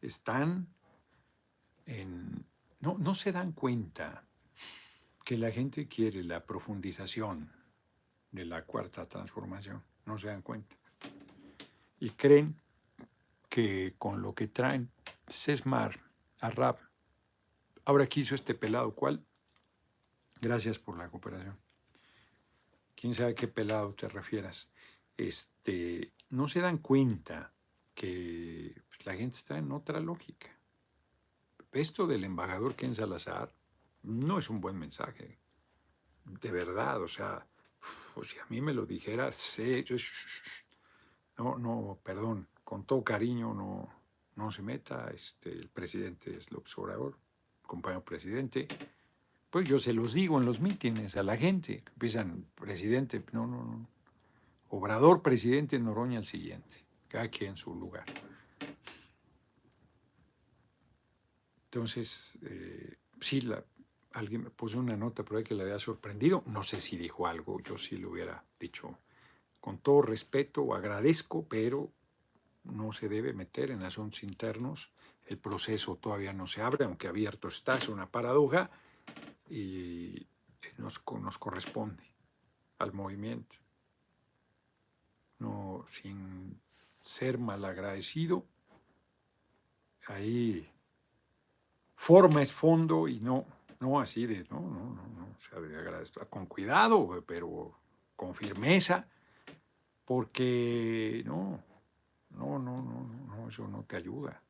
Están 0.00 0.68
en... 1.86 2.44
No, 2.80 2.96
no 2.98 3.14
se 3.14 3.32
dan 3.32 3.52
cuenta 3.52 4.24
que 5.24 5.36
la 5.36 5.50
gente 5.50 5.88
quiere 5.88 6.22
la 6.22 6.44
profundización 6.44 7.50
de 8.30 8.44
la 8.44 8.64
cuarta 8.64 9.06
transformación, 9.06 9.82
no 10.06 10.18
se 10.18 10.28
dan 10.28 10.42
cuenta. 10.42 10.76
Y 11.98 12.10
creen 12.10 12.60
que 13.48 13.94
con 13.98 14.22
lo 14.22 14.34
que 14.34 14.48
traen 14.48 14.90
Sesmar, 15.26 15.98
Arrab, 16.40 16.78
ahora 17.84 18.06
quiso 18.06 18.34
este 18.34 18.54
pelado, 18.54 18.94
¿cuál? 18.94 19.24
Gracias 20.44 20.78
por 20.78 20.98
la 20.98 21.08
cooperación. 21.08 21.56
quién 22.94 23.14
sabe 23.14 23.34
qué 23.34 23.48
pelado 23.48 23.94
te 23.94 24.06
refieras, 24.08 24.70
este, 25.16 26.12
no 26.28 26.48
se 26.48 26.60
dan 26.60 26.76
cuenta 26.76 27.50
que 27.94 28.82
pues, 28.86 29.06
la 29.06 29.14
gente 29.14 29.38
está 29.38 29.56
en 29.56 29.72
otra 29.72 30.00
lógica. 30.00 30.50
Esto 31.72 32.06
del 32.06 32.24
embajador 32.24 32.74
Ken 32.74 32.94
Salazar 32.94 33.54
no 34.02 34.38
es 34.38 34.50
un 34.50 34.60
buen 34.60 34.78
mensaje. 34.78 35.38
De 36.26 36.50
verdad, 36.50 37.00
o 37.00 37.08
sea, 37.08 37.46
si 38.22 38.38
a 38.38 38.44
mí 38.50 38.60
me 38.60 38.74
lo 38.74 38.84
dijeras, 38.84 39.36
sí, 39.36 39.82
no, 41.38 41.56
no, 41.56 41.98
perdón, 42.02 42.48
con 42.64 42.84
todo 42.84 43.02
cariño, 43.02 43.54
no, 43.54 43.88
no 44.36 44.50
se 44.50 44.60
meta, 44.60 45.10
este, 45.10 45.50
el 45.52 45.70
presidente 45.70 46.36
es 46.36 46.52
López 46.52 46.76
Obrador, 46.76 47.16
compañero 47.62 48.04
presidente, 48.04 48.68
pues 49.54 49.68
yo 49.68 49.78
se 49.78 49.92
los 49.92 50.14
digo 50.14 50.40
en 50.40 50.46
los 50.46 50.58
mítines 50.58 51.16
a 51.16 51.22
la 51.22 51.36
gente, 51.36 51.84
empiezan, 51.92 52.44
presidente, 52.56 53.22
no, 53.30 53.46
no, 53.46 53.64
no, 53.64 53.88
Obrador, 54.70 55.22
presidente, 55.22 55.78
Noroña 55.78 56.18
el 56.18 56.26
siguiente, 56.26 56.78
cada 57.06 57.28
quien 57.28 57.50
en 57.50 57.56
su 57.56 57.72
lugar. 57.72 58.04
Entonces, 61.66 62.36
eh, 62.42 62.96
sí, 63.20 63.42
la, 63.42 63.62
alguien 64.14 64.42
me 64.42 64.50
puso 64.50 64.80
una 64.80 64.96
nota 64.96 65.24
por 65.24 65.44
que 65.44 65.54
le 65.54 65.62
había 65.62 65.78
sorprendido. 65.78 66.42
No 66.46 66.64
sé 66.64 66.80
si 66.80 66.96
dijo 66.96 67.28
algo, 67.28 67.60
yo 67.60 67.78
sí 67.78 67.96
lo 67.96 68.10
hubiera 68.10 68.42
dicho 68.58 68.98
con 69.60 69.78
todo 69.78 70.02
respeto, 70.02 70.74
agradezco, 70.74 71.46
pero 71.46 71.92
no 72.64 72.90
se 72.90 73.08
debe 73.08 73.32
meter 73.32 73.70
en 73.70 73.84
asuntos 73.84 74.24
internos. 74.24 74.90
El 75.24 75.38
proceso 75.38 75.94
todavía 75.94 76.32
no 76.32 76.48
se 76.48 76.60
abre, 76.60 76.86
aunque 76.86 77.06
abierto 77.06 77.46
está, 77.46 77.76
es 77.76 77.88
una 77.88 78.10
paradoja 78.10 78.72
y 79.48 80.26
nos, 80.78 81.02
nos 81.20 81.38
corresponde 81.38 82.04
al 82.78 82.92
movimiento. 82.92 83.56
No, 85.38 85.84
sin 85.88 86.60
ser 87.00 87.38
malagradecido, 87.38 88.46
ahí 90.06 90.70
forma 91.96 92.42
es 92.42 92.52
fondo 92.52 93.08
y 93.08 93.20
no, 93.20 93.46
no 93.80 94.00
así 94.00 94.26
de, 94.26 94.44
no, 94.50 94.60
no, 94.60 94.94
no, 94.94 95.06
no, 95.08 95.34
o 95.34 95.38
sea, 95.38 95.60
de 95.60 96.28
con 96.30 96.46
cuidado, 96.46 97.22
pero 97.26 97.78
con 98.16 98.34
firmeza, 98.34 99.06
porque 100.04 101.22
no, 101.26 101.62
no, 102.30 102.58
no, 102.58 102.82
no, 102.82 103.04
no, 103.26 103.48
eso 103.48 103.66
no 103.68 103.84
te 103.84 103.96
ayuda, 103.96 104.42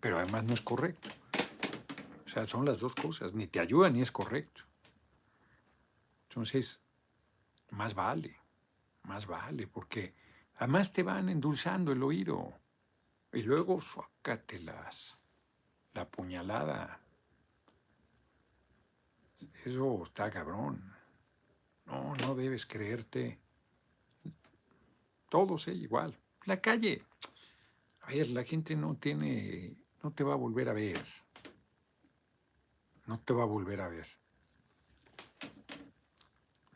pero 0.00 0.18
además 0.18 0.44
no 0.44 0.54
es 0.54 0.60
correcto. 0.60 1.08
O 2.32 2.34
sea, 2.34 2.46
son 2.46 2.64
las 2.64 2.80
dos 2.80 2.94
cosas, 2.94 3.34
ni 3.34 3.46
te 3.46 3.60
ayuda 3.60 3.90
ni 3.90 4.00
es 4.00 4.10
correcto. 4.10 4.62
Entonces, 6.30 6.82
más 7.72 7.92
vale, 7.94 8.34
más 9.02 9.26
vale, 9.26 9.66
porque 9.66 10.14
además 10.54 10.94
te 10.94 11.02
van 11.02 11.28
endulzando 11.28 11.92
el 11.92 12.02
oído 12.02 12.58
y 13.34 13.42
luego 13.42 13.78
suácatelas 13.82 15.20
la 15.92 16.10
puñalada. 16.10 17.02
Eso 19.66 20.02
está 20.02 20.30
cabrón. 20.30 20.90
No, 21.84 22.16
no 22.16 22.34
debes 22.34 22.64
creerte. 22.64 23.40
Todos 25.28 25.68
es 25.68 25.76
igual. 25.76 26.18
La 26.46 26.62
calle. 26.62 27.04
A 28.00 28.06
ver, 28.06 28.30
la 28.30 28.44
gente 28.44 28.74
no 28.74 28.96
tiene, 28.96 29.76
no 30.02 30.12
te 30.12 30.24
va 30.24 30.32
a 30.32 30.36
volver 30.36 30.70
a 30.70 30.72
ver. 30.72 31.21
No 33.06 33.20
te 33.20 33.32
va 33.32 33.42
a 33.42 33.46
volver 33.46 33.80
a 33.80 33.88
ver. 33.88 34.06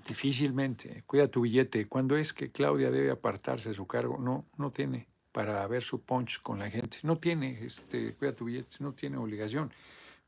Difícilmente. 0.06 1.02
Cuida 1.06 1.28
tu 1.28 1.42
billete. 1.42 1.88
¿Cuándo 1.88 2.16
es 2.16 2.32
que 2.32 2.52
Claudia 2.52 2.90
debe 2.90 3.10
apartarse 3.10 3.70
de 3.70 3.74
su 3.74 3.86
cargo? 3.86 4.18
No, 4.18 4.46
no 4.56 4.70
tiene 4.70 5.08
para 5.36 5.66
ver 5.66 5.82
su 5.82 6.00
punch 6.00 6.40
con 6.40 6.60
la 6.60 6.70
gente. 6.70 6.98
No 7.02 7.18
tiene, 7.18 7.62
este, 7.62 8.14
cuida 8.14 8.34
tu 8.34 8.46
billete, 8.46 8.78
no 8.80 8.94
tiene 8.94 9.18
obligación, 9.18 9.70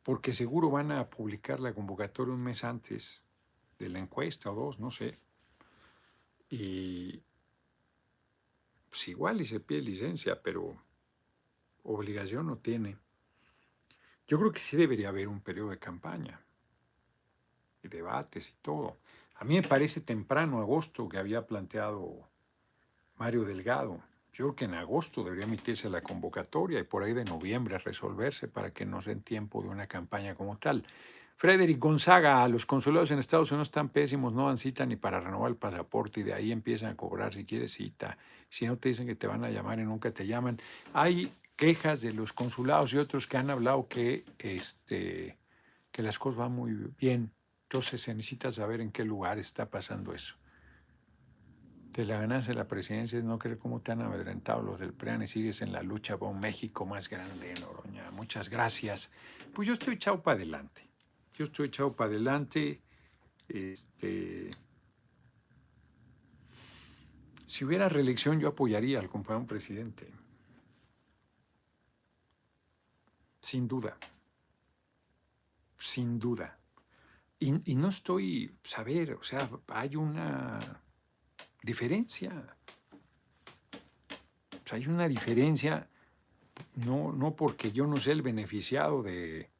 porque 0.03 0.35
seguro 0.35 0.71
van 0.71 0.93
a 0.93 1.09
publicar 1.09 1.61
la 1.61 1.73
convocatoria 1.73 2.35
un 2.35 2.43
mes 2.43 2.63
antes 2.63 3.25
de 3.79 3.89
la 3.89 4.01
encuesta 4.01 4.51
o 4.51 4.55
dos, 4.55 4.79
no 4.79 4.91
sé. 4.91 5.19
Y 6.51 7.23
pues 8.91 9.09
igual 9.09 9.41
y 9.41 9.47
se 9.47 9.61
pide 9.61 9.81
licencia, 9.81 10.43
pero 10.43 10.77
obligación 11.85 12.47
no 12.47 12.59
tiene. 12.59 12.99
Yo 14.29 14.39
creo 14.39 14.53
que 14.53 14.61
sí 14.61 14.77
debería 14.77 15.09
haber 15.09 15.27
un 15.27 15.41
periodo 15.41 15.71
de 15.71 15.79
campaña, 15.79 16.39
y 17.83 17.89
debates 17.89 18.51
y 18.51 18.55
todo. 18.61 18.99
A 19.37 19.45
mí 19.45 19.55
me 19.55 19.63
parece 19.63 20.03
temprano, 20.03 20.61
agosto, 20.61 21.09
que 21.09 21.19
había 21.19 21.47
planteado 21.47 22.29
Mario 23.17 23.45
Delgado. 23.45 24.03
Yo 24.33 24.45
creo 24.45 24.57
que 24.57 24.65
en 24.67 24.75
agosto 24.75 25.25
debería 25.25 25.47
emitirse 25.47 25.89
la 25.89 26.03
convocatoria 26.03 26.79
y 26.79 26.85
por 26.85 27.03
ahí 27.03 27.15
de 27.15 27.25
noviembre 27.25 27.79
resolverse 27.79 28.49
para 28.49 28.71
que 28.71 28.85
no 28.85 29.01
den 29.01 29.23
tiempo 29.23 29.63
de 29.63 29.69
una 29.69 29.87
campaña 29.87 30.35
como 30.35 30.59
tal. 30.59 30.85
Frederick 31.37 31.79
Gonzaga, 31.79 32.47
los 32.49 32.67
consulados 32.67 33.11
en 33.13 33.21
Estados 33.21 33.51
Unidos 33.53 33.69
están 33.69 33.89
pésimos, 33.89 34.33
no 34.33 34.49
dan 34.49 34.59
cita 34.59 34.85
ni 34.85 34.97
para 34.97 35.21
renovar 35.21 35.51
el 35.51 35.57
pasaporte 35.57 36.21
y 36.21 36.25
de 36.25 36.35
ahí 36.35 36.53
empiezan 36.53 36.91
a 36.91 36.97
cobrar 36.97 37.33
si 37.33 37.45
quieres 37.45 37.73
cita. 37.73 38.19
Si 38.51 38.67
no 38.67 38.77
te 38.77 38.89
dicen 38.89 39.07
que 39.07 39.15
te 39.15 39.27
van 39.27 39.45
a 39.45 39.51
llamar 39.51 39.79
y 39.79 39.85
nunca 39.85 40.11
te 40.11 40.27
llaman. 40.27 40.59
Hay 40.93 41.33
quejas 41.59 42.01
de 42.01 42.15
los 42.15 42.33
consulados 42.33 42.95
y 42.95 42.97
otros 42.97 43.27
que 43.27 43.37
han 43.37 43.51
hablado 43.51 43.87
que, 43.87 44.25
este, 44.39 45.37
que 45.93 46.03
las 46.03 46.19
cosas 46.19 46.39
van 46.39 46.53
muy 46.53 46.73
bien. 46.99 47.35
Entonces 47.65 48.01
se 48.01 48.15
necesita 48.15 48.51
saber 48.51 48.81
en 48.81 48.91
qué 48.91 49.05
lugar 49.05 49.39
está 49.39 49.69
pasando 49.69 50.15
eso 50.15 50.39
de 51.99 52.05
la 52.05 52.21
ganancia 52.21 52.55
de 52.55 52.59
la 52.61 52.69
presidencia 52.69 53.19
es 53.19 53.25
no 53.25 53.41
creer 53.41 53.59
cómo 53.59 53.81
te 53.81 53.91
han 53.91 54.01
amedrentado 54.03 54.63
los 54.63 54.79
del 54.79 54.93
PREAN 54.93 55.23
y 55.23 55.27
sigues 55.27 55.63
en 55.63 55.73
la 55.73 55.83
lucha 55.83 56.17
por 56.17 56.29
un 56.29 56.39
México 56.39 56.87
más 56.87 57.09
grande, 57.09 57.53
Noroña. 57.61 58.09
Muchas 58.13 58.49
gracias. 58.49 59.11
Pues 59.53 59.67
yo 59.67 59.75
estoy 59.75 59.95
echado 59.95 60.23
para 60.23 60.37
adelante. 60.37 60.89
Yo 61.37 61.47
estoy 61.47 61.67
echado 61.67 61.97
para 61.97 62.09
adelante. 62.11 62.83
Este, 63.49 64.49
si 67.47 67.65
hubiera 67.65 67.89
reelección, 67.89 68.39
yo 68.39 68.47
apoyaría 68.47 69.01
al 69.01 69.09
compañero 69.09 69.49
presidente. 69.49 70.09
Sin 73.49 73.67
duda. 73.67 73.97
Sin 75.79 76.19
duda. 76.19 76.59
Y, 77.39 77.51
no 77.77 77.89
estoy, 77.89 78.55
saber, 78.63 79.15
o 79.15 79.23
sea, 79.23 79.49
hay 79.69 79.97
una 79.97 80.61
diferencia. 81.63 82.59
hay 84.71 84.87
una 84.87 85.09
diferencia, 85.09 85.89
no, 86.75 87.11
no 87.11 87.35
porque 87.37 87.73
yo 87.73 87.87
no 87.87 87.97
sea 87.97 88.13
el 88.13 88.21
beneficiado 88.21 89.03
de 89.03 89.51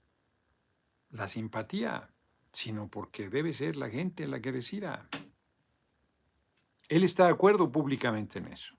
la 1.09 1.27
simpatía, 1.27 2.11
sino 2.53 2.89
porque 2.89 3.31
debe 3.31 3.55
ser 3.55 3.77
la 3.77 3.89
gente 3.89 4.27
la 4.27 4.43
que 4.43 4.53
decida. 4.53 5.09
Él 6.91 7.05
está 7.05 7.25
de 7.25 7.33
acuerdo 7.33 7.73
públicamente 7.73 8.39
en 8.39 8.49
eso. 8.49 8.77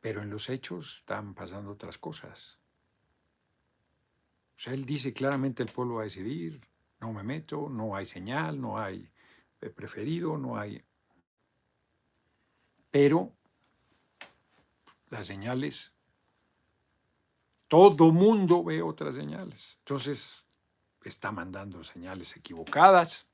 Pero 0.00 0.20
en 0.20 0.28
los 0.28 0.50
hechos 0.50 0.98
están 0.98 1.32
pasando 1.32 1.70
otras 1.70 1.96
cosas. 1.96 2.61
Sea, 4.62 4.74
él 4.74 4.84
dice 4.84 5.12
claramente 5.12 5.64
el 5.64 5.72
pueblo 5.72 5.96
va 5.96 6.02
a 6.02 6.04
decidir, 6.04 6.60
no 7.00 7.12
me 7.12 7.24
meto, 7.24 7.68
no 7.68 7.96
hay 7.96 8.06
señal, 8.06 8.60
no 8.60 8.78
hay 8.78 9.10
preferido, 9.74 10.38
no 10.38 10.56
hay 10.56 10.80
pero 12.92 13.32
las 15.10 15.26
señales, 15.26 15.92
todo 17.66 18.12
mundo 18.12 18.62
ve 18.62 18.82
otras 18.82 19.16
señales. 19.16 19.78
Entonces, 19.78 20.46
está 21.02 21.32
mandando 21.32 21.82
señales 21.82 22.36
equivocadas. 22.36 23.28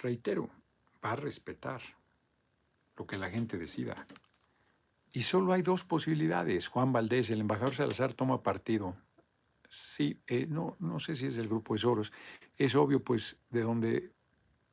Reitero, 0.00 0.48
va 1.04 1.14
a 1.14 1.16
respetar 1.16 1.97
lo 2.98 3.06
que 3.06 3.16
la 3.16 3.30
gente 3.30 3.56
decida. 3.56 4.06
Y 5.12 5.22
solo 5.22 5.52
hay 5.52 5.62
dos 5.62 5.84
posibilidades. 5.84 6.68
Juan 6.68 6.92
Valdés, 6.92 7.30
el 7.30 7.40
embajador 7.40 7.74
Salazar, 7.74 8.12
toma 8.12 8.42
partido 8.42 8.96
Sí, 9.68 10.18
eh, 10.26 10.46
no, 10.48 10.76
no 10.80 10.98
sé 10.98 11.14
si 11.14 11.26
es 11.26 11.36
del 11.36 11.46
grupo 11.46 11.74
de 11.74 11.80
Soros. 11.80 12.12
Es 12.56 12.74
obvio, 12.74 13.04
pues, 13.04 13.38
de 13.50 13.62
dónde 13.62 14.12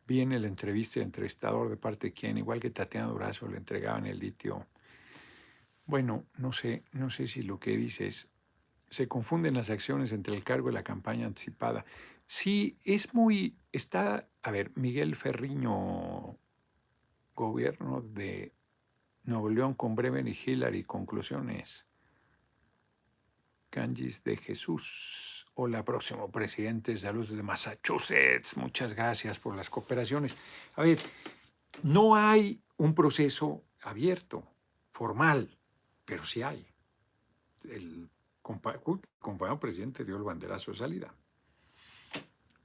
viene 0.07 0.39
la 0.39 0.47
entrevista 0.47 0.99
de 0.99 1.05
entrevistador 1.05 1.69
de 1.69 1.77
parte 1.77 2.07
de 2.07 2.13
quien, 2.13 2.37
igual 2.37 2.61
que 2.61 2.69
Tatiana 2.69 3.07
Durazo, 3.07 3.47
le 3.47 3.57
entregaban 3.57 4.05
el 4.05 4.19
litio. 4.19 4.67
Bueno, 5.85 6.25
no 6.37 6.51
sé, 6.51 6.83
no 6.93 7.09
sé 7.09 7.27
si 7.27 7.43
lo 7.43 7.59
que 7.59 7.75
dice 7.75 8.07
es, 8.07 8.29
se 8.89 9.07
confunden 9.07 9.55
las 9.55 9.69
acciones 9.69 10.11
entre 10.13 10.35
el 10.35 10.43
cargo 10.43 10.69
y 10.69 10.73
la 10.73 10.83
campaña 10.83 11.27
anticipada. 11.27 11.85
Sí, 12.25 12.77
es 12.83 13.13
muy, 13.13 13.57
está, 13.71 14.29
a 14.41 14.51
ver, 14.51 14.71
Miguel 14.75 15.15
Ferriño, 15.15 16.37
gobierno 17.35 18.01
de 18.01 18.53
Nuevo 19.23 19.49
León 19.49 19.73
con 19.73 19.95
Breven 19.95 20.27
y 20.27 20.37
Hillary, 20.45 20.83
conclusiones 20.83 21.85
Arcangis 23.75 24.23
de 24.23 24.37
Jesús. 24.37 25.45
Hola, 25.55 25.83
próximo 25.83 26.31
presidente. 26.31 26.95
Saludos 26.95 27.35
de 27.35 27.43
Massachusetts. 27.43 28.55
Muchas 28.55 28.93
gracias 28.93 29.37
por 29.37 29.53
las 29.53 29.69
cooperaciones. 29.69 30.37
A 30.77 30.83
ver, 30.83 30.97
no 31.83 32.15
hay 32.15 32.61
un 32.77 32.95
proceso 32.95 33.65
abierto, 33.81 34.47
formal, 34.91 35.57
pero 36.05 36.23
sí 36.23 36.41
hay. 36.41 36.65
El 37.65 38.09
compañero 38.41 39.59
presidente 39.59 40.05
dio 40.05 40.15
el 40.15 40.23
banderazo 40.23 40.71
de 40.71 40.77
salida. 40.77 41.13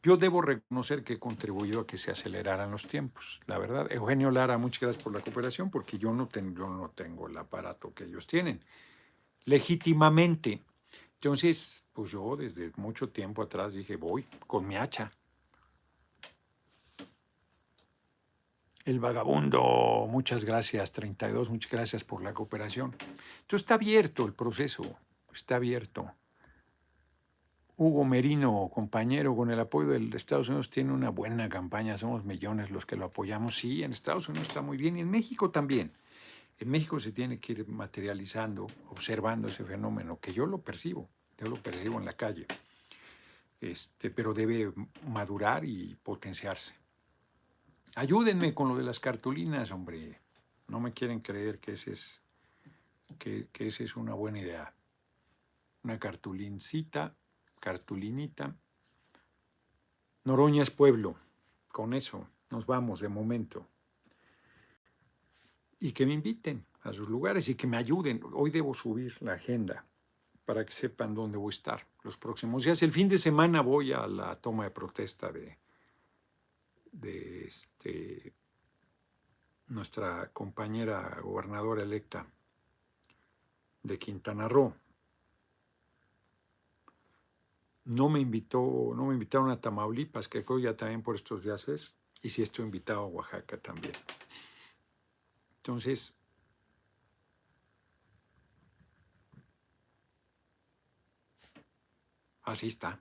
Yo 0.02 0.16
debo 0.16 0.40
reconocer 0.40 1.04
que 1.04 1.14
he 1.14 1.18
contribuido 1.18 1.80
a 1.80 1.86
que 1.86 1.98
se 1.98 2.10
aceleraran 2.10 2.70
los 2.70 2.86
tiempos, 2.86 3.40
la 3.46 3.58
verdad. 3.58 3.86
Eugenio 3.92 4.30
Lara, 4.30 4.56
muchas 4.56 4.80
gracias 4.80 5.02
por 5.02 5.12
la 5.12 5.20
cooperación, 5.20 5.70
porque 5.70 5.98
yo 5.98 6.14
no 6.14 6.26
tengo, 6.26 7.26
el 7.28 7.36
aparato 7.36 7.92
que 7.92 8.04
ellos 8.04 8.26
tienen. 8.26 8.64
Legítimamente. 9.44 10.64
Entonces, 11.14 11.84
pues 11.92 12.12
yo 12.12 12.34
desde 12.34 12.72
mucho 12.76 13.10
tiempo 13.10 13.42
atrás 13.42 13.74
dije, 13.74 13.96
voy 13.96 14.26
con 14.46 14.66
mi 14.66 14.76
hacha. 14.76 15.10
El 18.86 19.00
vagabundo, 19.00 20.06
muchas 20.08 20.46
gracias, 20.46 20.92
32, 20.92 21.50
muchas 21.50 21.70
gracias 21.70 22.04
por 22.04 22.22
la 22.22 22.32
cooperación. 22.32 22.96
Entonces 23.42 23.60
está 23.60 23.74
abierto 23.74 24.24
el 24.24 24.32
proceso, 24.32 24.98
está 25.30 25.56
abierto. 25.56 26.10
Hugo 27.82 28.04
Merino, 28.04 28.70
compañero, 28.70 29.34
con 29.34 29.50
el 29.50 29.58
apoyo 29.58 29.88
de 29.88 30.14
Estados 30.14 30.50
Unidos 30.50 30.68
tiene 30.68 30.92
una 30.92 31.08
buena 31.08 31.48
campaña, 31.48 31.96
somos 31.96 32.26
millones 32.26 32.70
los 32.70 32.84
que 32.84 32.94
lo 32.94 33.06
apoyamos. 33.06 33.56
Sí, 33.56 33.82
en 33.82 33.94
Estados 33.94 34.28
Unidos 34.28 34.48
está 34.48 34.60
muy 34.60 34.76
bien 34.76 34.98
y 34.98 35.00
en 35.00 35.10
México 35.10 35.50
también. 35.50 35.90
En 36.58 36.68
México 36.68 37.00
se 37.00 37.10
tiene 37.10 37.40
que 37.40 37.52
ir 37.52 37.66
materializando, 37.68 38.66
observando 38.90 39.48
ese 39.48 39.64
fenómeno, 39.64 40.20
que 40.20 40.30
yo 40.30 40.44
lo 40.44 40.58
percibo, 40.58 41.08
yo 41.38 41.46
lo 41.46 41.56
percibo 41.56 41.98
en 41.98 42.04
la 42.04 42.12
calle, 42.12 42.46
este, 43.62 44.10
pero 44.10 44.34
debe 44.34 44.70
madurar 45.08 45.64
y 45.64 45.96
potenciarse. 46.02 46.74
Ayúdenme 47.94 48.52
con 48.52 48.68
lo 48.68 48.76
de 48.76 48.84
las 48.84 49.00
cartulinas, 49.00 49.70
hombre. 49.70 50.20
No 50.68 50.80
me 50.80 50.92
quieren 50.92 51.20
creer 51.20 51.58
que 51.58 51.72
ese 51.72 51.92
es, 51.92 52.20
que, 53.18 53.48
es 53.54 53.96
una 53.96 54.12
buena 54.12 54.38
idea. 54.38 54.74
Una 55.82 55.98
cartulincita 55.98 57.14
cartulinita. 57.60 58.56
Noroña 60.24 60.62
es 60.62 60.70
pueblo. 60.70 61.16
Con 61.68 61.94
eso 61.94 62.26
nos 62.50 62.66
vamos 62.66 63.00
de 63.00 63.08
momento. 63.08 63.66
Y 65.78 65.92
que 65.92 66.04
me 66.04 66.14
inviten 66.14 66.66
a 66.82 66.92
sus 66.92 67.08
lugares 67.08 67.48
y 67.48 67.54
que 67.54 67.66
me 67.66 67.76
ayuden. 67.76 68.20
Hoy 68.32 68.50
debo 68.50 68.74
subir 68.74 69.20
la 69.22 69.34
agenda 69.34 69.84
para 70.44 70.64
que 70.64 70.72
sepan 70.72 71.14
dónde 71.14 71.38
voy 71.38 71.52
a 71.52 71.56
estar 71.56 71.86
los 72.02 72.18
próximos 72.18 72.64
días. 72.64 72.82
El 72.82 72.90
fin 72.90 73.08
de 73.08 73.18
semana 73.18 73.60
voy 73.60 73.92
a 73.92 74.06
la 74.06 74.34
toma 74.36 74.64
de 74.64 74.70
protesta 74.70 75.30
de, 75.30 75.58
de 76.90 77.44
este, 77.44 78.34
nuestra 79.68 80.30
compañera 80.32 81.20
gobernadora 81.22 81.82
electa 81.82 82.26
de 83.82 83.98
Quintana 83.98 84.48
Roo 84.48 84.74
no 87.84 88.08
me 88.08 88.20
invitó, 88.20 88.92
no 88.94 89.06
me 89.06 89.14
invitaron 89.14 89.50
a 89.50 89.60
Tamaulipas, 89.60 90.28
que 90.28 90.44
creo 90.44 90.58
ya 90.58 90.76
también 90.76 91.02
por 91.02 91.16
estos 91.16 91.42
días 91.42 91.68
es, 91.68 91.94
y 92.22 92.28
sí 92.28 92.42
estoy 92.42 92.64
invitado 92.64 93.00
a 93.00 93.06
Oaxaca 93.06 93.56
también. 93.58 93.94
Entonces, 95.56 96.18
así 102.42 102.66
está. 102.66 103.00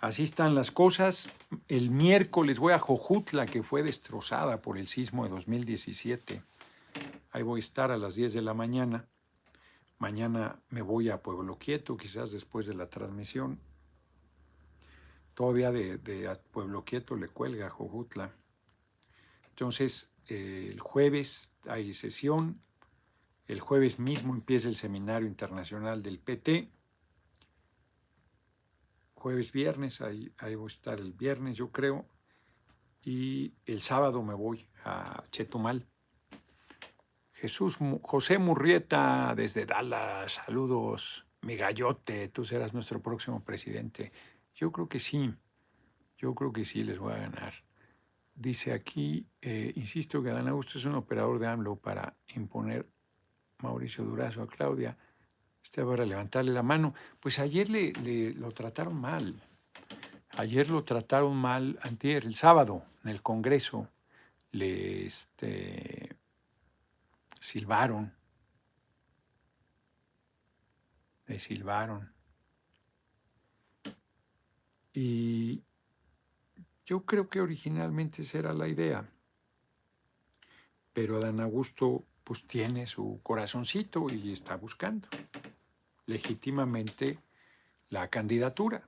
Así 0.00 0.22
están 0.22 0.54
las 0.54 0.70
cosas. 0.70 1.28
El 1.66 1.90
miércoles 1.90 2.60
voy 2.60 2.72
a 2.72 2.78
Jojutla, 2.78 3.46
que 3.46 3.64
fue 3.64 3.82
destrozada 3.82 4.62
por 4.62 4.78
el 4.78 4.86
sismo 4.86 5.24
de 5.24 5.30
2017. 5.30 6.42
Ahí 7.32 7.42
voy 7.42 7.58
a 7.58 7.60
estar 7.60 7.90
a 7.90 7.96
las 7.96 8.14
10 8.14 8.32
de 8.32 8.42
la 8.42 8.54
mañana. 8.54 9.08
Mañana 9.98 10.62
me 10.70 10.80
voy 10.80 11.10
a 11.10 11.22
Pueblo 11.22 11.58
Quieto, 11.58 11.96
quizás 11.96 12.30
después 12.30 12.66
de 12.66 12.74
la 12.74 12.88
transmisión. 12.88 13.60
Todavía 15.34 15.72
de, 15.72 16.38
Pueblo 16.52 16.84
Quieto 16.84 17.16
le 17.16 17.28
cuelga 17.28 17.68
Jojutla. 17.68 18.32
Entonces, 19.48 20.14
eh, 20.28 20.68
el 20.70 20.78
jueves 20.80 21.52
hay 21.66 21.94
sesión. 21.94 22.62
El 23.48 23.60
jueves 23.60 23.98
mismo 23.98 24.34
empieza 24.34 24.68
el 24.68 24.76
Seminario 24.76 25.26
Internacional 25.26 26.02
del 26.02 26.20
PT. 26.20 26.70
Jueves, 29.14 29.50
viernes, 29.50 30.00
ahí, 30.00 30.32
ahí 30.38 30.54
voy 30.54 30.66
a 30.66 30.74
estar 30.74 31.00
el 31.00 31.12
viernes, 31.12 31.56
yo 31.56 31.72
creo. 31.72 32.06
Y 33.02 33.54
el 33.66 33.80
sábado 33.80 34.22
me 34.22 34.34
voy 34.34 34.68
a 34.84 35.24
Chetumal 35.32 35.88
Jesús 37.40 37.78
José 38.02 38.38
Murrieta 38.38 39.32
desde 39.36 39.64
Dallas, 39.64 40.32
saludos. 40.44 41.24
Mi 41.42 41.54
gallote, 41.54 42.26
tú 42.28 42.44
serás 42.44 42.74
nuestro 42.74 43.00
próximo 43.00 43.44
presidente. 43.44 44.10
Yo 44.56 44.72
creo 44.72 44.88
que 44.88 44.98
sí, 44.98 45.32
yo 46.16 46.34
creo 46.34 46.52
que 46.52 46.64
sí 46.64 46.82
les 46.82 46.98
voy 46.98 47.12
a 47.12 47.18
ganar. 47.18 47.54
Dice 48.34 48.72
aquí, 48.72 49.24
eh, 49.40 49.72
insisto 49.76 50.20
que 50.20 50.30
Adán 50.30 50.48
Augusto 50.48 50.78
es 50.78 50.84
un 50.84 50.96
operador 50.96 51.38
de 51.38 51.46
AMLO 51.46 51.76
para 51.76 52.16
imponer 52.34 52.88
Mauricio 53.58 54.02
Durazo 54.02 54.42
a 54.42 54.48
Claudia. 54.48 54.98
Este 55.62 55.84
va 55.84 55.94
a 55.94 56.04
levantarle 56.04 56.50
la 56.50 56.64
mano. 56.64 56.92
Pues 57.20 57.38
ayer 57.38 57.70
le, 57.70 57.92
le, 58.02 58.34
lo 58.34 58.50
trataron 58.50 59.00
mal. 59.00 59.40
Ayer 60.30 60.70
lo 60.70 60.82
trataron 60.82 61.36
mal, 61.36 61.78
antier, 61.82 62.24
el 62.24 62.34
sábado, 62.34 62.82
en 63.04 63.10
el 63.10 63.22
Congreso. 63.22 63.88
Le, 64.50 65.06
este, 65.06 66.07
silbaron, 67.40 68.14
le 71.26 71.38
silbaron. 71.38 72.12
Y 74.92 75.62
yo 76.84 77.04
creo 77.04 77.28
que 77.28 77.40
originalmente 77.40 78.22
esa 78.22 78.38
era 78.38 78.52
la 78.52 78.66
idea, 78.66 79.08
pero 80.92 81.18
Adán 81.18 81.40
Augusto 81.40 82.04
pues 82.24 82.46
tiene 82.46 82.86
su 82.86 83.20
corazoncito 83.22 84.06
y 84.12 84.32
está 84.32 84.56
buscando 84.56 85.08
legítimamente 86.06 87.18
la 87.90 88.08
candidatura. 88.08 88.87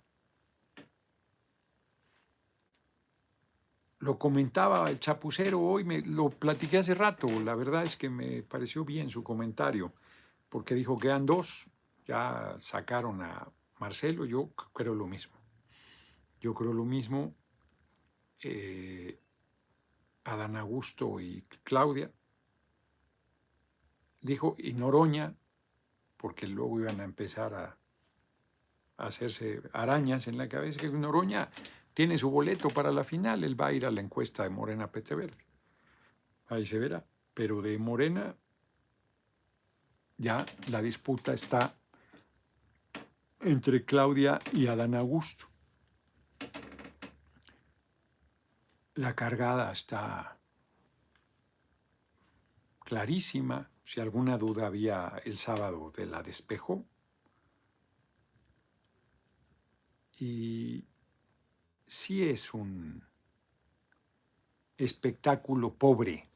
Lo 4.00 4.18
comentaba 4.18 4.88
el 4.90 4.98
chapucero 4.98 5.60
hoy, 5.60 5.84
me, 5.84 6.00
lo 6.00 6.30
platiqué 6.30 6.78
hace 6.78 6.94
rato, 6.94 7.28
la 7.28 7.54
verdad 7.54 7.84
es 7.84 7.96
que 7.96 8.08
me 8.08 8.42
pareció 8.42 8.84
bien 8.84 9.10
su 9.10 9.22
comentario, 9.22 9.92
porque 10.48 10.74
dijo 10.74 10.98
que 10.98 11.08
eran 11.08 11.26
dos, 11.26 11.68
ya 12.06 12.56
sacaron 12.60 13.22
a 13.22 13.48
Marcelo, 13.78 14.24
yo 14.24 14.48
creo 14.72 14.94
lo 14.94 15.06
mismo. 15.06 15.36
Yo 16.40 16.54
creo 16.54 16.72
lo 16.72 16.86
mismo, 16.86 17.34
eh, 18.42 19.20
Adán 20.24 20.56
Augusto 20.56 21.20
y 21.20 21.44
Claudia. 21.62 22.10
Dijo, 24.22 24.56
y 24.58 24.72
Noroña, 24.72 25.34
porque 26.16 26.46
luego 26.46 26.80
iban 26.80 27.00
a 27.00 27.04
empezar 27.04 27.54
a, 27.54 27.76
a 28.96 29.06
hacerse 29.06 29.62
arañas 29.72 30.26
en 30.26 30.38
la 30.38 30.48
cabeza, 30.48 30.80
que 30.80 30.88
Noroña 30.88 31.50
tiene 32.00 32.16
su 32.16 32.30
boleto 32.30 32.70
para 32.70 32.90
la 32.90 33.04
final, 33.04 33.44
él 33.44 33.60
va 33.60 33.66
a 33.66 33.72
ir 33.74 33.84
a 33.84 33.90
la 33.90 34.00
encuesta 34.00 34.42
de 34.42 34.48
Morena 34.48 34.90
Peteverde. 34.90 35.44
Ahí 36.46 36.64
se 36.64 36.78
verá. 36.78 37.04
Pero 37.34 37.60
de 37.60 37.76
Morena 37.76 38.34
ya 40.16 40.46
la 40.70 40.80
disputa 40.80 41.34
está 41.34 41.76
entre 43.40 43.84
Claudia 43.84 44.38
y 44.50 44.66
Adán 44.66 44.94
Augusto. 44.94 45.44
La 48.94 49.14
cargada 49.14 49.70
está 49.70 50.38
clarísima. 52.78 53.70
Si 53.84 54.00
alguna 54.00 54.38
duda 54.38 54.68
había 54.68 55.20
el 55.26 55.36
sábado 55.36 55.92
de 55.94 56.06
la 56.06 56.22
despejo. 56.22 56.82
Y 60.18 60.89
sí 61.90 62.28
es 62.28 62.54
un 62.54 63.04
espectáculo 64.78 65.74
pobre. 65.74 66.28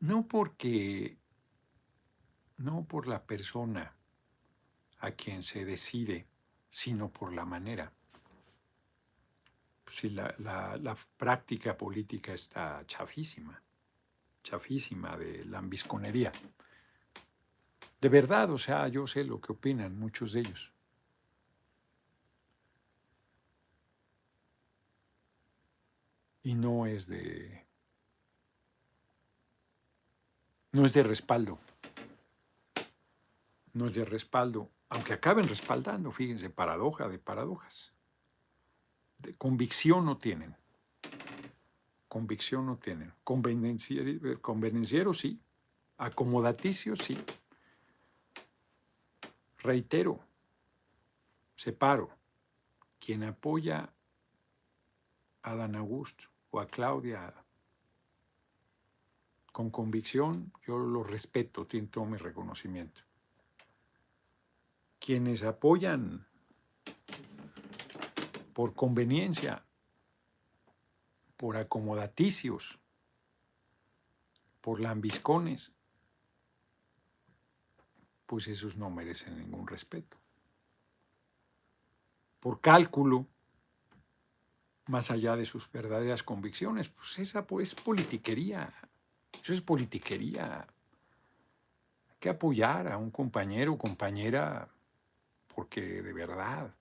No 0.00 0.26
porque, 0.26 1.18
no 2.56 2.86
por 2.86 3.08
la 3.08 3.22
persona 3.22 3.94
a 5.00 5.10
quien 5.10 5.42
se 5.42 5.66
decide, 5.66 6.26
sino 6.70 7.10
por 7.10 7.34
la 7.34 7.44
manera. 7.44 7.92
Si 9.86 10.08
la, 10.08 10.34
la 10.38 10.96
práctica 11.18 11.76
política 11.76 12.32
está 12.32 12.84
chafísima, 12.86 13.62
chafísima 14.42 15.16
de 15.18 15.44
lambisconería. 15.44 16.32
De 18.00 18.08
verdad, 18.08 18.50
o 18.50 18.58
sea, 18.58 18.88
yo 18.88 19.06
sé 19.06 19.24
lo 19.24 19.42
que 19.42 19.52
opinan 19.52 19.98
muchos 19.98 20.32
de 20.32 20.40
ellos. 20.40 20.72
Y 26.46 26.54
no 26.54 26.86
es 26.86 27.08
de... 27.08 27.66
No 30.70 30.86
es 30.86 30.92
de 30.92 31.02
respaldo. 31.02 31.58
No 33.72 33.88
es 33.88 33.96
de 33.96 34.04
respaldo, 34.04 34.70
aunque 34.88 35.12
acaben 35.12 35.48
respaldando, 35.48 36.12
fíjense, 36.12 36.48
paradoja 36.48 37.08
de 37.08 37.18
paradojas. 37.18 37.94
De 39.18 39.34
convicción 39.34 40.04
no 40.04 40.18
tienen. 40.18 40.54
Convicción 42.06 42.64
no 42.64 42.76
tienen. 42.76 43.12
Convenenciero, 43.24 45.14
sí. 45.14 45.40
Acomodaticio 45.98 46.94
sí. 46.94 47.18
Reitero, 49.58 50.20
separo. 51.56 52.08
Quien 53.00 53.24
apoya 53.24 53.92
a 55.42 55.54
Dan 55.56 55.74
Augusto 55.74 56.35
o 56.50 56.60
a 56.60 56.66
Claudia 56.66 57.34
con 59.52 59.70
convicción, 59.70 60.52
yo 60.66 60.78
lo 60.78 61.02
respeto, 61.02 61.66
tiene 61.66 61.88
todo 61.88 62.04
mi 62.04 62.18
reconocimiento. 62.18 63.00
Quienes 64.98 65.42
apoyan 65.42 66.26
por 68.52 68.74
conveniencia, 68.74 69.64
por 71.38 71.56
acomodaticios, 71.56 72.78
por 74.60 74.80
lambiscones, 74.80 75.72
pues 78.26 78.48
esos 78.48 78.76
no 78.76 78.90
merecen 78.90 79.38
ningún 79.38 79.66
respeto. 79.66 80.18
Por 82.40 82.60
cálculo, 82.60 83.26
más 84.86 85.10
allá 85.10 85.36
de 85.36 85.44
sus 85.44 85.70
verdaderas 85.70 86.22
convicciones, 86.22 86.88
pues 86.88 87.18
esa 87.18 87.46
pues, 87.46 87.72
es 87.72 87.74
politiquería. 87.74 88.72
Eso 89.42 89.52
es 89.52 89.60
politiquería. 89.60 90.66
Hay 92.08 92.16
que 92.18 92.28
apoyar 92.28 92.88
a 92.88 92.96
un 92.96 93.10
compañero 93.10 93.74
o 93.74 93.78
compañera 93.78 94.68
porque 95.54 95.80
de 96.02 96.12
verdad 96.12 96.74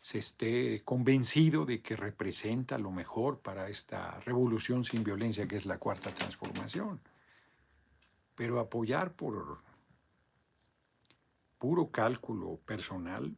se 0.00 0.18
esté 0.18 0.82
convencido 0.84 1.64
de 1.64 1.82
que 1.82 1.96
representa 1.96 2.78
lo 2.78 2.90
mejor 2.90 3.40
para 3.40 3.68
esta 3.68 4.20
revolución 4.20 4.84
sin 4.84 5.04
violencia 5.04 5.46
que 5.46 5.56
es 5.56 5.66
la 5.66 5.78
cuarta 5.78 6.14
transformación. 6.14 7.00
Pero 8.34 8.60
apoyar 8.60 9.12
por 9.12 9.58
puro 11.58 11.90
cálculo 11.90 12.60
personal, 12.64 13.36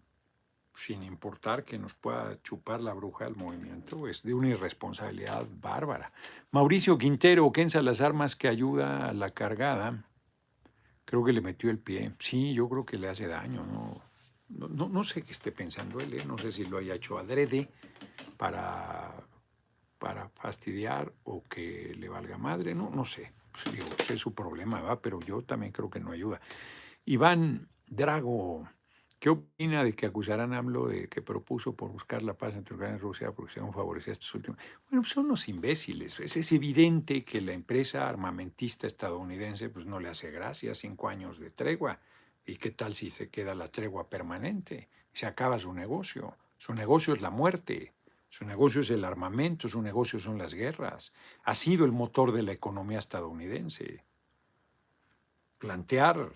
sin 0.81 1.03
importar 1.03 1.65
que 1.65 1.79
nos 1.79 1.93
pueda 1.93 2.41
chupar 2.43 2.81
la 2.81 2.95
bruja 2.95 3.27
al 3.27 3.37
movimiento, 3.37 4.09
es 4.09 4.23
de 4.23 4.33
una 4.33 4.49
irresponsabilidad 4.49 5.47
bárbara. 5.61 6.11
Mauricio 6.53 6.97
Quintero, 6.97 7.53
Ken 7.53 7.69
Salazar 7.69 8.15
más 8.15 8.35
que 8.35 8.49
ayuda 8.49 9.07
a 9.07 9.13
la 9.13 9.29
cargada, 9.29 10.03
creo 11.05 11.23
que 11.23 11.35
le 11.35 11.43
metió 11.43 11.69
el 11.71 11.79
pie. 11.79 12.13
Sí, 12.19 12.55
yo 12.55 12.67
creo 12.69 12.87
que 12.87 12.97
le 12.97 13.09
hace 13.09 13.27
daño, 13.27 13.67
¿no? 13.67 13.95
No, 14.49 14.89
no, 14.89 15.05
sé 15.05 15.23
qué 15.23 15.33
esté 15.33 15.53
pensando 15.53 16.01
él, 16.01 16.15
¿eh? 16.15 16.25
no 16.27 16.39
sé 16.39 16.51
si 16.51 16.65
lo 16.65 16.79
haya 16.79 16.95
hecho 16.95 17.19
adrede 17.19 17.69
para, 18.37 19.15
para 19.99 20.31
fastidiar 20.31 21.13
o 21.25 21.45
que 21.47 21.95
le 21.97 22.09
valga 22.09 22.39
madre, 22.39 22.75
no, 22.75 22.91
no 22.91 23.05
sé. 23.05 23.33
Pues 23.53 23.73
digo, 23.73 23.87
es 24.09 24.19
su 24.19 24.35
problema, 24.35 24.81
¿va? 24.81 25.01
pero 25.01 25.21
yo 25.21 25.43
también 25.43 25.73
creo 25.73 25.91
que 25.91 26.01
no 26.01 26.11
ayuda. 26.11 26.41
Iván 27.05 27.69
Drago, 27.87 28.67
¿qué 29.21 29.29
opina 29.29 29.85
de 29.85 29.93
que 29.95 30.07
acusarán 30.07 30.53
a 30.55 30.59
AMLO 30.59 30.89
de 30.89 31.09
que 31.09 31.23
propuso 31.23 31.77
por 31.77 31.93
buscar 31.93 32.23
la 32.23 32.35
paz 32.35 32.57
entre 32.57 32.75
Ucrania 32.75 32.97
y 32.97 33.01
Rusia 33.01 33.33
porque 33.33 33.53
se 33.53 33.61
han 33.61 33.73
favorecido 33.73 34.13
a 34.13 34.15
estos 34.15 34.35
últimos? 34.35 34.59
Bueno, 34.91 35.05
son 35.05 35.29
los 35.29 35.49
imbéciles. 35.49 36.19
Es, 36.19 36.37
es, 36.37 36.51
evidente 36.53 37.25
que 37.25 37.41
la 37.41 37.53
empresa 37.53 38.09
armamentista 38.09 38.87
estadounidense 38.87 39.69
pues 39.69 39.87
no 39.87 40.01
le 40.01 40.09
hace 40.09 40.31
gracia 40.31 40.75
cinco 40.75 41.09
años 41.09 41.39
de 41.39 41.51
tregua. 41.51 42.01
¿Y 42.45 42.57
qué 42.57 42.71
tal 42.71 42.95
si 42.95 43.11
se 43.11 43.29
queda 43.29 43.55
la 43.55 43.71
tregua 43.71 44.09
permanente? 44.09 44.89
Se 45.13 45.27
acaba 45.27 45.59
su 45.59 45.73
negocio. 45.73 46.37
Su 46.57 46.75
negocio 46.75 47.13
es 47.15 47.21
la 47.21 47.31
muerte. 47.31 47.93
Su 48.31 48.45
negocio 48.45 48.81
es 48.81 48.91
el 48.91 49.05
armamento, 49.05 49.69
su 49.69 49.83
negocio 49.83 50.19
son 50.19 50.39
las 50.39 50.55
guerras. 50.55 51.13
Ha 51.43 51.55
sido 51.55 51.85
el 51.85 51.93
motor 51.93 52.33
de 52.33 52.45
la 52.45 52.53
economía 52.53 52.99
estadounidense. 52.99 54.05
Plantear 55.59 56.33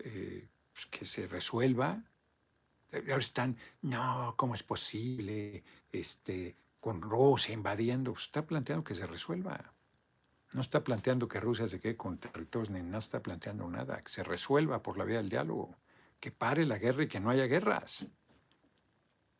eh, 0.00 0.48
pues, 0.82 0.98
que 0.98 1.04
se 1.04 1.26
resuelva. 1.26 2.02
Ahora 2.92 3.18
están, 3.18 3.56
no, 3.82 4.34
¿cómo 4.36 4.54
es 4.54 4.62
posible? 4.62 5.64
Este, 5.90 6.56
con 6.80 7.00
Rusia 7.00 7.54
invadiendo. 7.54 8.12
Pues, 8.12 8.26
está 8.26 8.44
planteando 8.46 8.84
que 8.84 8.94
se 8.94 9.06
resuelva. 9.06 9.72
No 10.52 10.60
está 10.60 10.84
planteando 10.84 11.28
que 11.28 11.40
Rusia 11.40 11.66
se 11.66 11.80
quede 11.80 11.96
con 11.96 12.18
territorios, 12.18 12.70
ni 12.70 12.82
no 12.82 12.98
está 12.98 13.22
planteando 13.22 13.68
nada, 13.70 14.02
que 14.02 14.10
se 14.10 14.22
resuelva 14.22 14.82
por 14.82 14.98
la 14.98 15.04
vía 15.04 15.16
del 15.16 15.30
diálogo, 15.30 15.74
que 16.20 16.30
pare 16.30 16.66
la 16.66 16.76
guerra 16.78 17.04
y 17.04 17.08
que 17.08 17.20
no 17.20 17.30
haya 17.30 17.46
guerras. 17.46 18.06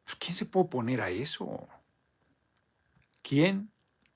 Pues, 0.05 0.17
¿Quién 0.17 0.35
se 0.35 0.47
puede 0.47 0.67
oponer 0.67 1.01
a 1.03 1.11
eso? 1.11 1.69
¿Quién? 3.23 3.71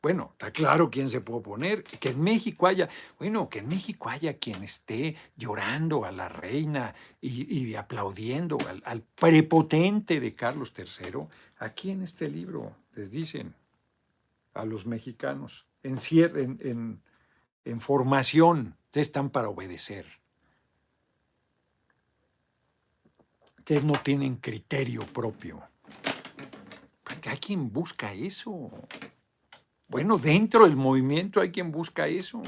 Bueno, 0.06 0.28
está 0.34 0.52
claro 0.52 0.88
quién 0.88 1.10
se 1.10 1.20
puede 1.20 1.40
oponer. 1.40 1.82
Que 1.82 2.10
en 2.10 2.20
México 2.22 2.68
haya, 2.68 2.88
bueno, 3.18 3.48
que 3.48 3.58
en 3.58 3.66
México 3.66 4.08
haya 4.08 4.38
quien 4.38 4.62
esté 4.62 5.16
llorando 5.36 6.04
a 6.04 6.12
la 6.12 6.28
reina 6.28 6.94
y, 7.20 7.74
aplaudiendo 7.74 8.56
al, 8.84 9.02
prepotente 9.02 10.20
de 10.20 10.32
Carlos 10.36 10.72
III. 10.78 11.26
Aquí 11.58 11.90
en 11.90 12.02
este 12.02 12.28
libro 12.28 12.76
les 12.94 13.10
dicen 13.10 13.52
a 14.54 14.64
los 14.64 14.86
mexicanos, 14.86 15.66
en, 15.82 15.98
en, 16.60 17.02
en 17.64 17.80
formación, 17.80 18.76
ustedes 18.84 19.08
están 19.08 19.28
para 19.30 19.48
obedecer. 19.48 20.06
Ustedes 23.58 23.82
no 23.82 23.94
tienen 24.04 24.36
criterio 24.36 25.04
propio. 25.04 25.64
Hay 27.28 27.38
quien 27.38 27.72
busca 27.72 28.12
eso. 28.12 28.70
Bueno, 29.88 30.18
dentro 30.18 30.64
del 30.66 30.76
movimiento 30.76 31.40
hay 31.40 31.52
quien 31.52 31.70
busca 31.70 32.08
eso. 32.08 32.42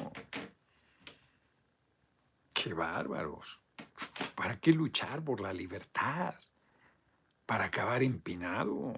Qué 2.52 2.74
bárbaros. 2.74 3.60
¿Para 4.34 4.58
qué 4.58 4.72
luchar 4.72 5.22
por 5.22 5.40
la 5.40 5.52
libertad? 5.52 6.34
Para 7.46 7.66
acabar 7.66 8.02
empinado. 8.02 8.92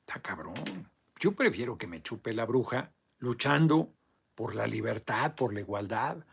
Está 0.00 0.20
cabrón. 0.20 0.90
Yo 1.18 1.32
prefiero 1.32 1.78
que 1.78 1.86
me 1.86 2.02
chupe 2.02 2.32
la 2.32 2.44
bruja 2.44 2.92
luchando 3.18 3.94
por 4.34 4.54
la 4.54 4.66
libertad, 4.66 5.34
por 5.34 5.52
la 5.52 5.60
igualdad, 5.60 6.24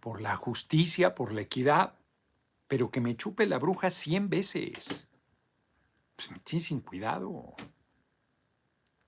por 0.00 0.20
la 0.20 0.36
justicia, 0.36 1.14
por 1.14 1.32
la 1.32 1.42
equidad, 1.42 1.94
pero 2.66 2.90
que 2.90 3.00
me 3.00 3.16
chupe 3.16 3.46
la 3.46 3.58
bruja 3.58 3.90
cien 3.90 4.28
veces. 4.28 5.08
Pues 6.16 6.30
sí, 6.44 6.60
sin 6.60 6.80
cuidado. 6.80 7.54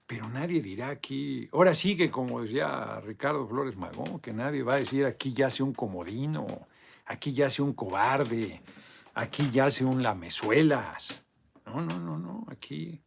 Pero 0.07 0.29
nadie 0.29 0.61
dirá 0.61 0.89
aquí, 0.89 1.49
ahora 1.53 1.75
sí 1.75 1.97
que 1.97 2.11
como 2.11 2.41
decía 2.41 3.01
Ricardo 3.01 3.47
Flores 3.49 3.77
Magón, 3.77 4.21
que 4.21 4.33
nadie 4.33 4.63
va 4.63 4.75
a 4.75 4.79
decir 4.79 5.05
aquí 5.05 5.33
ya 5.33 5.47
yace 5.47 5.65
un 5.65 5.75
comodino, 5.75 6.47
aquí 7.07 7.33
ya 7.33 7.47
yace 7.47 7.63
un 7.63 7.73
cobarde, 7.73 8.63
aquí 9.15 9.45
ya 9.51 9.65
yace 9.65 9.85
un 9.85 10.03
lamezuelas. 10.03 11.25
No, 11.65 11.81
no, 11.81 11.99
no, 11.99 12.19
no, 12.19 12.47
aquí 12.49 13.03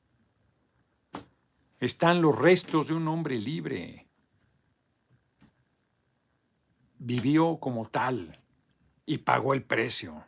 están 1.79 2.21
los 2.21 2.37
restos 2.37 2.87
de 2.87 2.93
un 2.93 3.07
hombre 3.07 3.37
libre. 3.37 4.07
Vivió 6.97 7.59
como 7.59 7.87
tal 7.87 8.43
y 9.05 9.19
pagó 9.19 9.53
el 9.53 9.63
precio 9.63 10.25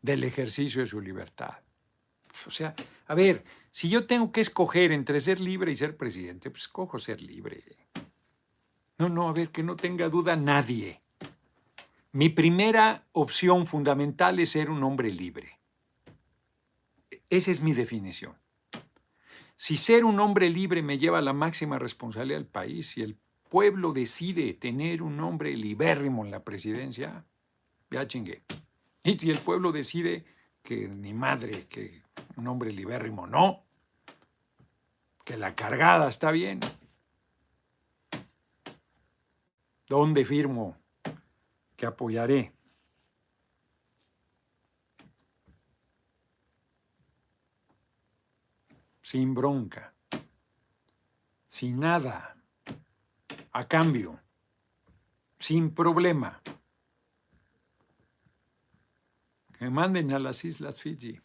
del 0.00 0.24
ejercicio 0.24 0.80
de 0.80 0.86
su 0.86 1.00
libertad. 1.00 1.58
O 2.46 2.50
sea, 2.50 2.74
a 3.12 3.14
ver, 3.14 3.44
si 3.70 3.90
yo 3.90 4.06
tengo 4.06 4.32
que 4.32 4.40
escoger 4.40 4.90
entre 4.90 5.20
ser 5.20 5.38
libre 5.38 5.70
y 5.70 5.76
ser 5.76 5.98
presidente, 5.98 6.48
pues 6.48 6.62
escojo 6.62 6.98
ser 6.98 7.20
libre. 7.20 7.62
No, 8.96 9.10
no, 9.10 9.28
a 9.28 9.34
ver, 9.34 9.50
que 9.50 9.62
no 9.62 9.76
tenga 9.76 10.08
duda 10.08 10.34
nadie. 10.34 11.02
Mi 12.12 12.30
primera 12.30 13.06
opción 13.12 13.66
fundamental 13.66 14.40
es 14.40 14.48
ser 14.48 14.70
un 14.70 14.82
hombre 14.82 15.10
libre. 15.10 15.60
Esa 17.28 17.50
es 17.50 17.60
mi 17.60 17.74
definición. 17.74 18.34
Si 19.56 19.76
ser 19.76 20.06
un 20.06 20.18
hombre 20.18 20.48
libre 20.48 20.80
me 20.80 20.96
lleva 20.96 21.18
a 21.18 21.22
la 21.22 21.34
máxima 21.34 21.78
responsabilidad 21.78 22.38
del 22.38 22.46
país 22.46 22.96
y 22.96 23.02
el 23.02 23.18
pueblo 23.50 23.92
decide 23.92 24.54
tener 24.54 25.02
un 25.02 25.20
hombre 25.20 25.54
libérrimo 25.54 26.24
en 26.24 26.30
la 26.30 26.44
presidencia, 26.44 27.26
ya 27.90 28.08
chingué. 28.08 28.42
Y 29.04 29.18
si 29.18 29.30
el 29.30 29.38
pueblo 29.38 29.70
decide 29.70 30.24
que 30.62 30.88
ni 30.88 31.12
madre, 31.12 31.66
que 31.68 32.01
un 32.36 32.48
hombre 32.48 32.72
libérrimo 32.72 33.26
no, 33.26 33.64
que 35.24 35.36
la 35.36 35.54
cargada 35.54 36.08
está 36.08 36.30
bien, 36.30 36.60
¿dónde 39.86 40.24
firmo 40.24 40.82
que 41.82 41.86
apoyaré. 41.86 42.54
Sin 49.00 49.34
bronca, 49.34 49.92
sin 51.48 51.80
nada, 51.80 52.36
a 53.50 53.66
cambio, 53.66 54.20
sin 55.40 55.74
problema. 55.74 56.40
Que 59.58 59.68
manden 59.68 60.12
a 60.12 60.20
las 60.20 60.44
Islas 60.44 60.80
Fiji. 60.80 61.20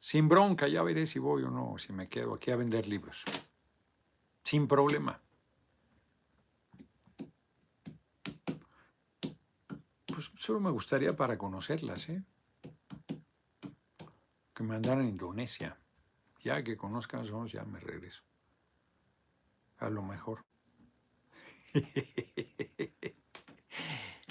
Sin 0.00 0.28
bronca, 0.28 0.66
ya 0.66 0.82
veré 0.82 1.06
si 1.06 1.18
voy 1.18 1.42
o 1.42 1.50
no, 1.50 1.76
si 1.76 1.92
me 1.92 2.08
quedo 2.08 2.34
aquí 2.34 2.50
a 2.50 2.56
vender 2.56 2.88
libros. 2.88 3.22
Sin 4.42 4.66
problema. 4.66 5.20
Pues 10.06 10.32
solo 10.38 10.58
me 10.60 10.70
gustaría 10.70 11.14
para 11.14 11.36
conocerlas, 11.36 12.08
¿eh? 12.08 12.22
Que 14.54 14.62
me 14.62 14.76
andaran 14.76 15.04
a 15.04 15.08
Indonesia. 15.08 15.76
Ya 16.42 16.64
que 16.64 16.78
conozcan 16.78 17.26
somos, 17.26 17.52
ya 17.52 17.64
me 17.64 17.78
regreso. 17.78 18.22
A 19.78 19.90
lo 19.90 20.02
mejor. 20.02 20.46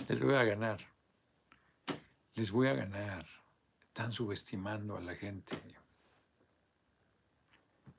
Les 0.08 0.20
voy 0.20 0.34
a 0.34 0.44
ganar. 0.44 0.80
Les 2.34 2.52
voy 2.52 2.68
a 2.68 2.74
ganar. 2.74 3.28
Están 4.00 4.14
subestimando 4.14 4.96
a 4.96 5.02
la 5.02 5.14
gente. 5.14 5.62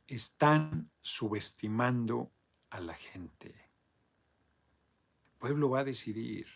Están 0.06 0.90
subestimando 1.02 2.30
a 2.70 2.80
la 2.80 2.94
gente. 2.94 3.48
El 3.48 5.38
pueblo 5.38 5.68
va 5.68 5.80
a 5.80 5.84
decidir. 5.84 6.46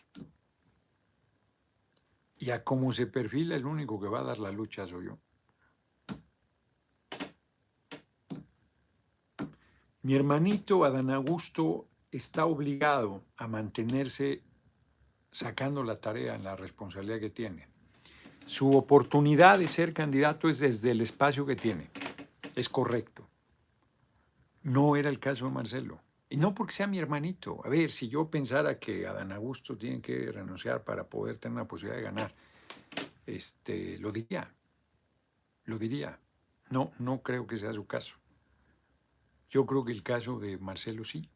Y 2.39 2.53
a 2.53 2.65
cómo 2.65 2.91
se 2.95 3.07
perfila, 3.07 3.55
el 3.55 3.67
único 3.67 4.01
que 4.01 4.09
va 4.09 4.21
a 4.21 4.25
dar 4.25 4.39
la 4.39 4.51
lucha 4.51 4.87
soy 4.87 5.09
yo. 5.09 5.19
Mi 10.01 10.15
hermanito 10.15 10.87
Adán 10.87 11.11
Augusto 11.11 11.87
está 12.11 12.47
obligado 12.47 13.27
a 13.37 13.47
mantenerse 13.47 14.43
sacando 15.31 15.83
la 15.83 16.01
tarea 16.01 16.35
en 16.35 16.45
la 16.45 16.57
responsabilidad 16.57 17.21
que 17.21 17.29
tiene. 17.29 17.74
Su 18.47 18.77
oportunidad 18.77 19.59
de 19.59 19.69
ser 19.69 19.95
candidato 19.95 20.49
es 20.49 20.59
desde 20.59 20.91
el 20.91 21.01
espacio 21.01 21.47
que 21.47 21.57
tiene. 21.57 21.91
Es 22.55 22.69
correcto. 22.69 23.27
No 24.63 24.97
era 24.97 25.09
el 25.09 25.19
caso 25.19 25.47
de 25.47 25.51
Marcelo. 25.51 26.01
Y 26.29 26.37
no 26.37 26.55
porque 26.55 26.75
sea 26.75 26.87
mi 26.87 26.99
hermanito. 26.99 27.63
A 27.65 27.69
ver, 27.69 27.91
si 27.91 28.09
yo 28.09 28.29
pensara 28.29 28.79
que 28.79 29.07
Adán 29.07 29.33
Augusto 29.33 29.79
tiene 29.79 30.01
que 30.01 30.31
renunciar 30.31 30.85
para 30.85 31.05
poder 31.05 31.39
tener 31.39 31.55
una 31.55 31.67
posibilidad 31.67 31.97
de 31.97 32.05
ganar, 32.05 32.35
este, 33.27 33.99
lo 33.99 34.13
diría. 34.13 34.53
Lo 35.65 35.79
diría. 35.79 36.19
No, 36.71 36.93
no 36.99 37.23
creo 37.23 37.47
que 37.47 37.57
sea 37.57 37.73
su 37.73 37.87
caso. 37.87 38.17
Yo 39.49 39.65
creo 39.65 39.85
que 39.85 39.93
el 39.93 40.03
caso 40.03 40.39
de 40.39 40.59
Marcelo 40.59 41.05
sí. 41.05 41.31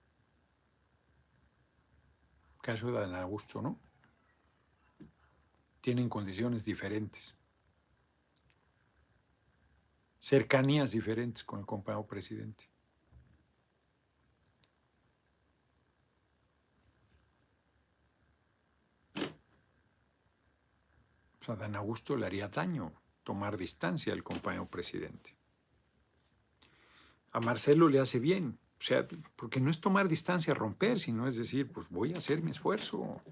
El 2.56 2.62
caso 2.62 2.90
de 2.92 2.98
Adán 2.98 3.14
Augusto 3.14 3.62
no 3.62 3.87
tienen 5.80 6.08
condiciones 6.08 6.64
diferentes, 6.64 7.36
cercanías 10.20 10.92
diferentes 10.92 11.44
con 11.44 11.60
el 11.60 11.66
compañero 11.66 12.06
presidente. 12.06 12.68
A 21.48 21.56
Dan 21.56 21.76
Augusto 21.76 22.14
le 22.14 22.26
haría 22.26 22.48
daño 22.48 22.92
tomar 23.24 23.56
distancia 23.56 24.12
al 24.12 24.22
compañero 24.22 24.66
presidente. 24.66 25.34
A 27.32 27.40
Marcelo 27.40 27.88
le 27.88 28.00
hace 28.00 28.18
bien, 28.18 28.58
o 28.78 28.82
sea, 28.82 29.06
porque 29.34 29.58
no 29.58 29.70
es 29.70 29.80
tomar 29.80 30.08
distancia, 30.08 30.52
romper, 30.52 30.98
sino 30.98 31.26
es 31.26 31.36
decir, 31.36 31.72
pues 31.72 31.88
voy 31.88 32.12
a 32.12 32.18
hacer 32.18 32.42
mi 32.42 32.50
esfuerzo, 32.50 33.22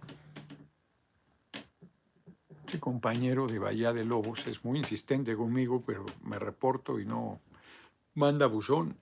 este 2.67 2.81
compañero 2.81 3.47
de 3.47 3.61
Bahía 3.61 3.93
de 3.93 4.05
Lobos 4.05 4.45
es 4.49 4.65
muy 4.65 4.81
insistente 4.81 5.37
conmigo, 5.37 5.85
pero 5.87 6.05
me 6.25 6.37
reporto 6.37 6.99
y 6.99 7.07
no 7.07 7.41
manda 8.15 8.47
buzón. 8.47 8.99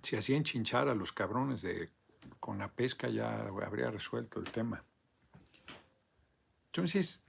Si 0.00 0.14
hacían 0.14 0.44
chinchar 0.44 0.88
a 0.88 0.94
los 0.94 1.12
cabrones 1.12 1.62
de 1.62 1.90
con 2.38 2.58
la 2.58 2.70
pesca 2.70 3.08
ya 3.08 3.48
habría 3.48 3.90
resuelto 3.90 4.38
el 4.38 4.48
tema. 4.52 4.84
Entonces, 6.66 7.24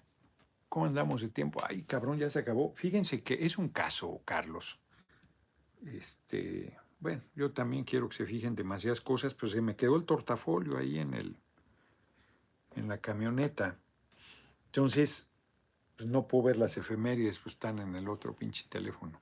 ¿cómo 0.69 0.85
andamos 0.85 1.23
de 1.23 1.29
tiempo? 1.29 1.59
Ay, 1.67 1.81
cabrón, 1.81 2.19
ya 2.19 2.29
se 2.29 2.37
acabó. 2.37 2.73
Fíjense 2.75 3.23
que 3.23 3.43
es 3.43 3.57
un 3.57 3.69
caso, 3.69 4.21
Carlos. 4.23 4.79
Este, 5.83 6.77
bueno, 6.99 7.23
yo 7.33 7.53
también 7.53 7.85
quiero 7.85 8.07
que 8.07 8.17
se 8.17 8.27
fijen 8.27 8.55
demasiadas 8.55 9.01
cosas, 9.01 9.33
pero 9.33 9.47
se 9.47 9.61
me 9.61 9.75
quedó 9.75 9.95
el 9.95 10.05
tortafolio 10.05 10.77
ahí 10.77 10.99
en 10.99 11.15
el 11.15 11.37
en 12.75 12.87
la 12.87 12.99
camioneta. 12.99 13.79
Entonces, 14.67 15.30
pues, 16.01 16.11
no 16.11 16.27
puedo 16.27 16.45
ver 16.45 16.57
las 16.57 16.77
efemérides, 16.77 17.37
pues 17.39 17.53
están 17.53 17.77
en 17.77 17.95
el 17.95 18.09
otro 18.09 18.35
pinche 18.35 18.65
teléfono. 18.67 19.21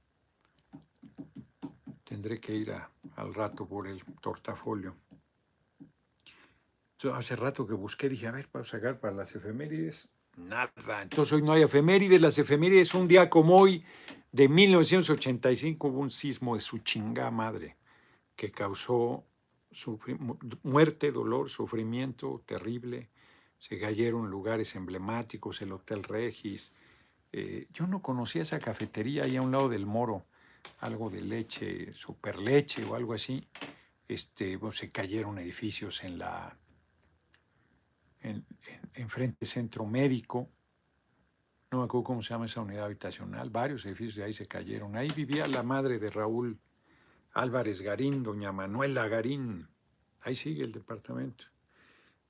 Tendré 2.06 2.40
que 2.40 2.56
ir 2.56 2.74
al 3.18 3.34
rato 3.34 3.68
por 3.68 3.86
el 3.86 4.02
tortafolio. 4.22 4.96
hace 7.14 7.36
rato 7.36 7.68
que 7.68 7.74
busqué, 7.74 8.08
dije, 8.08 8.28
a 8.28 8.32
ver, 8.32 8.48
para 8.48 8.64
sacar 8.64 8.98
para 8.98 9.14
las 9.14 9.36
efemérides. 9.36 10.10
Nada. 10.38 11.02
Entonces 11.02 11.34
hoy 11.34 11.42
no 11.42 11.52
hay 11.52 11.64
efemérides. 11.64 12.22
Las 12.22 12.38
efemérides, 12.38 12.94
un 12.94 13.10
día 13.10 13.30
como 13.30 13.58
hoy, 13.58 13.84
de 14.32 14.48
1985, 14.48 15.88
hubo 15.90 16.00
un 16.00 16.12
sismo 16.12 16.56
de 16.56 16.62
su 16.62 16.78
chingada 16.78 17.30
madre 17.30 17.76
que 18.38 18.52
causó 18.52 19.26
muerte, 20.64 21.12
dolor, 21.12 21.50
sufrimiento 21.50 22.42
terrible 22.46 23.10
se 23.60 23.78
cayeron 23.78 24.30
lugares 24.30 24.76
emblemáticos, 24.76 25.62
el 25.62 25.74
Hotel 25.74 26.04
Regis. 26.04 26.74
Eh, 27.32 27.68
yo 27.74 27.86
no 27.86 28.02
conocía 28.02 28.42
esa 28.42 28.60
cafetería 28.60 29.24
ahí 29.24 29.36
a 29.36 29.42
un 29.42 29.52
lado 29.52 29.70
del 29.70 29.86
Moro, 29.86 30.26
algo 30.80 31.10
de 31.10 31.22
leche, 31.22 31.94
super 31.94 32.40
leche 32.40 32.84
o 32.86 32.96
algo 32.96 33.14
así. 33.14 33.46
Este, 34.08 34.58
se 34.72 34.90
cayeron 34.90 35.38
edificios 35.38 36.04
en 36.04 36.18
la 36.18 36.58
en, 38.22 39.10
frente 39.10 39.46
centro 39.46 39.86
médico, 39.86 40.50
no 41.72 41.80
me 41.80 41.84
acuerdo 41.86 42.04
cómo 42.04 42.24
se 42.24 42.30
llama 42.30 42.48
esa 42.48 42.62
unidad 42.62 42.86
habitacional, 42.86 43.50
varios 43.50 43.86
edificios 43.86 44.16
de 44.16 44.24
ahí 44.24 44.34
se 44.34 44.48
cayeron. 44.48 44.96
Ahí 44.98 45.10
vivía 45.16 45.48
la 45.48 45.64
madre 45.64 46.00
de 46.00 46.10
Raúl 46.10 46.60
Álvarez 47.34 47.82
Garín, 47.82 48.24
doña 48.24 48.52
Manuela 48.52 49.08
Garín. 49.08 49.68
Ahí 50.22 50.36
sigue 50.36 50.64
el 50.64 50.72
departamento. 50.72 51.46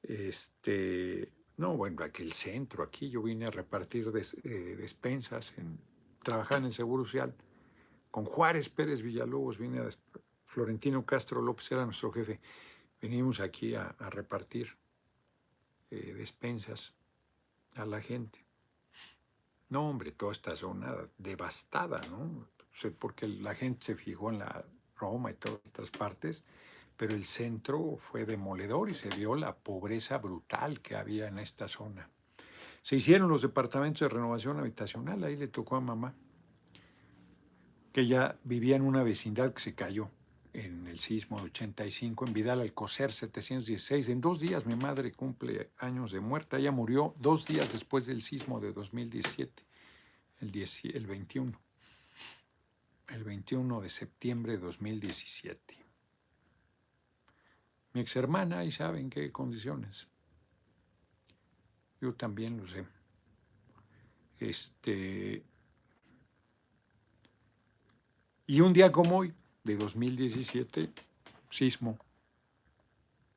Este, 0.01 1.31
no, 1.57 1.75
bueno, 1.75 2.03
aquel 2.03 2.33
centro, 2.33 2.83
aquí 2.83 3.09
yo 3.09 3.21
vine 3.21 3.45
a 3.45 3.51
repartir 3.51 4.11
eh, 4.43 4.75
despensas, 4.77 5.53
en, 5.57 5.79
trabajar 6.23 6.59
en 6.59 6.65
el 6.65 6.73
Seguro 6.73 7.03
Social. 7.03 7.35
Con 8.11 8.25
Juárez 8.25 8.69
Pérez 8.69 9.01
Villalobos, 9.01 9.57
vine 9.57 9.81
Florentino 10.45 11.05
Castro 11.05 11.41
López 11.41 11.71
era 11.71 11.85
nuestro 11.85 12.11
jefe. 12.11 12.39
Venimos 13.01 13.39
aquí 13.39 13.75
a, 13.75 13.95
repartir 14.09 14.77
eh, 15.91 16.13
despensas 16.13 16.95
a 17.75 17.85
la 17.85 18.01
gente. 18.01 18.45
No, 19.69 19.89
hombre, 19.89 20.11
toda 20.11 20.31
esta 20.31 20.55
zona 20.55 20.95
devastada, 21.17 22.01
¿no? 22.09 22.47
Porque 22.97 23.27
la 23.27 23.53
gente 23.53 23.85
se 23.85 23.95
fijó 23.95 24.31
en 24.31 24.39
la 24.39 24.65
Roma 24.95 25.31
y 25.31 25.35
todas 25.35 25.59
otras 25.67 25.91
partes 25.91 26.45
pero 26.99 27.15
el 27.15 27.23
centro 27.23 27.97
fue 27.97 28.25
demoledor 28.25 28.89
y 28.89 28.93
se 28.93 29.07
vio 29.07 29.33
la 29.33 29.55
pobreza 29.55 30.17
brutal 30.17 30.81
que 30.81 30.97
había 30.97 31.29
en 31.29 31.39
esta 31.39 31.69
zona. 31.69 32.09
Se 32.81 32.97
hicieron 32.97 33.29
los 33.29 33.41
departamentos 33.41 34.01
de 34.01 34.09
renovación 34.09 34.59
habitacional, 34.59 35.23
ahí 35.23 35.37
le 35.37 35.47
tocó 35.47 35.77
a 35.77 35.79
mamá, 35.79 36.13
que 37.93 38.05
ya 38.05 38.37
vivía 38.43 38.75
en 38.75 38.81
una 38.81 39.01
vecindad 39.01 39.53
que 39.53 39.61
se 39.61 39.75
cayó 39.75 40.09
en 40.51 40.87
el 40.87 40.99
sismo 40.99 41.37
de 41.37 41.45
85, 41.45 42.25
en 42.25 42.33
Vidal 42.33 42.59
Alcocer 42.59 43.13
716. 43.13 44.09
En 44.09 44.19
dos 44.19 44.41
días 44.41 44.65
mi 44.65 44.75
madre 44.75 45.13
cumple 45.13 45.71
años 45.77 46.11
de 46.11 46.19
muerta, 46.19 46.57
ella 46.57 46.73
murió 46.73 47.15
dos 47.17 47.45
días 47.45 47.71
después 47.71 48.07
del 48.07 48.21
sismo 48.21 48.59
de 48.59 48.73
2017, 48.73 49.63
el, 50.41 50.67
el 50.93 51.07
21, 51.07 51.61
el 53.07 53.23
21 53.23 53.79
de 53.79 53.87
septiembre 53.87 54.57
de 54.57 54.59
2017 54.59 55.78
ex 57.99 58.15
hermana 58.15 58.63
y 58.63 58.71
saben 58.71 59.09
qué 59.09 59.31
condiciones. 59.31 60.07
Yo 62.01 62.13
también 62.13 62.57
lo 62.57 62.65
sé. 62.65 62.85
Este. 64.39 65.43
Y 68.47 68.61
un 68.61 68.73
día 68.73 68.91
como 68.91 69.17
hoy, 69.17 69.33
de 69.63 69.77
2017, 69.77 70.89
sismo. 71.49 71.99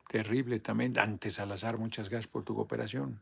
Terrible 0.08 0.60
también. 0.60 0.98
Antes, 0.98 1.34
Salazar, 1.34 1.78
muchas 1.78 2.08
gracias 2.08 2.30
por 2.30 2.44
tu 2.44 2.54
cooperación. 2.54 3.20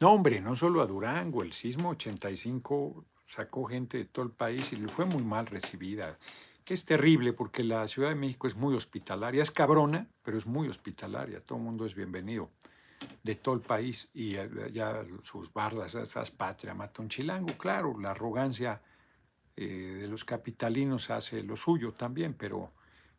No, 0.00 0.12
hombre, 0.12 0.40
no 0.40 0.56
solo 0.56 0.82
a 0.82 0.86
Durango, 0.86 1.42
el 1.42 1.52
sismo 1.52 1.90
85 1.90 3.04
sacó 3.24 3.64
gente 3.64 3.98
de 3.98 4.04
todo 4.04 4.24
el 4.24 4.32
país 4.32 4.72
y 4.72 4.76
le 4.76 4.88
fue 4.88 5.04
muy 5.04 5.22
mal 5.22 5.46
recibida. 5.46 6.18
Es 6.66 6.84
terrible 6.84 7.32
porque 7.32 7.64
la 7.64 7.88
Ciudad 7.88 8.10
de 8.10 8.14
México 8.14 8.46
es 8.46 8.56
muy 8.56 8.74
hospitalaria, 8.74 9.42
es 9.42 9.50
cabrona, 9.50 10.06
pero 10.22 10.38
es 10.38 10.46
muy 10.46 10.68
hospitalaria, 10.68 11.40
todo 11.40 11.58
el 11.58 11.64
mundo 11.64 11.84
es 11.84 11.94
bienvenido 11.94 12.50
de 13.22 13.34
todo 13.34 13.56
el 13.56 13.60
país 13.60 14.08
y 14.14 14.32
ya 14.72 15.04
sus 15.24 15.52
bardas, 15.52 15.94
esas 15.96 16.30
patria, 16.30 16.72
mata 16.72 17.02
un 17.02 17.08
chilango, 17.08 17.56
claro, 17.58 17.98
la 17.98 18.12
arrogancia 18.12 18.80
eh, 19.56 19.98
de 20.00 20.08
los 20.08 20.24
capitalinos 20.24 21.10
hace 21.10 21.42
lo 21.42 21.56
suyo 21.56 21.92
también, 21.92 22.34
pero, 22.34 22.72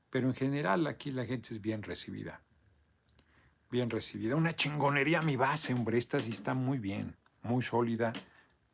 pero 0.10 0.28
en 0.28 0.34
general 0.34 0.88
aquí 0.88 1.12
la 1.12 1.26
gente 1.26 1.54
es 1.54 1.62
bien 1.62 1.84
recibida, 1.84 2.42
bien 3.70 3.90
recibida. 3.90 4.36
Una 4.36 4.56
chingonería 4.56 5.22
mi 5.22 5.36
base, 5.36 5.74
hombre, 5.74 5.98
esta 5.98 6.20
sí 6.20 6.32
está 6.32 6.54
muy 6.54 6.80
bien, 6.80 7.16
muy 7.42 7.62
sólida, 7.62 8.14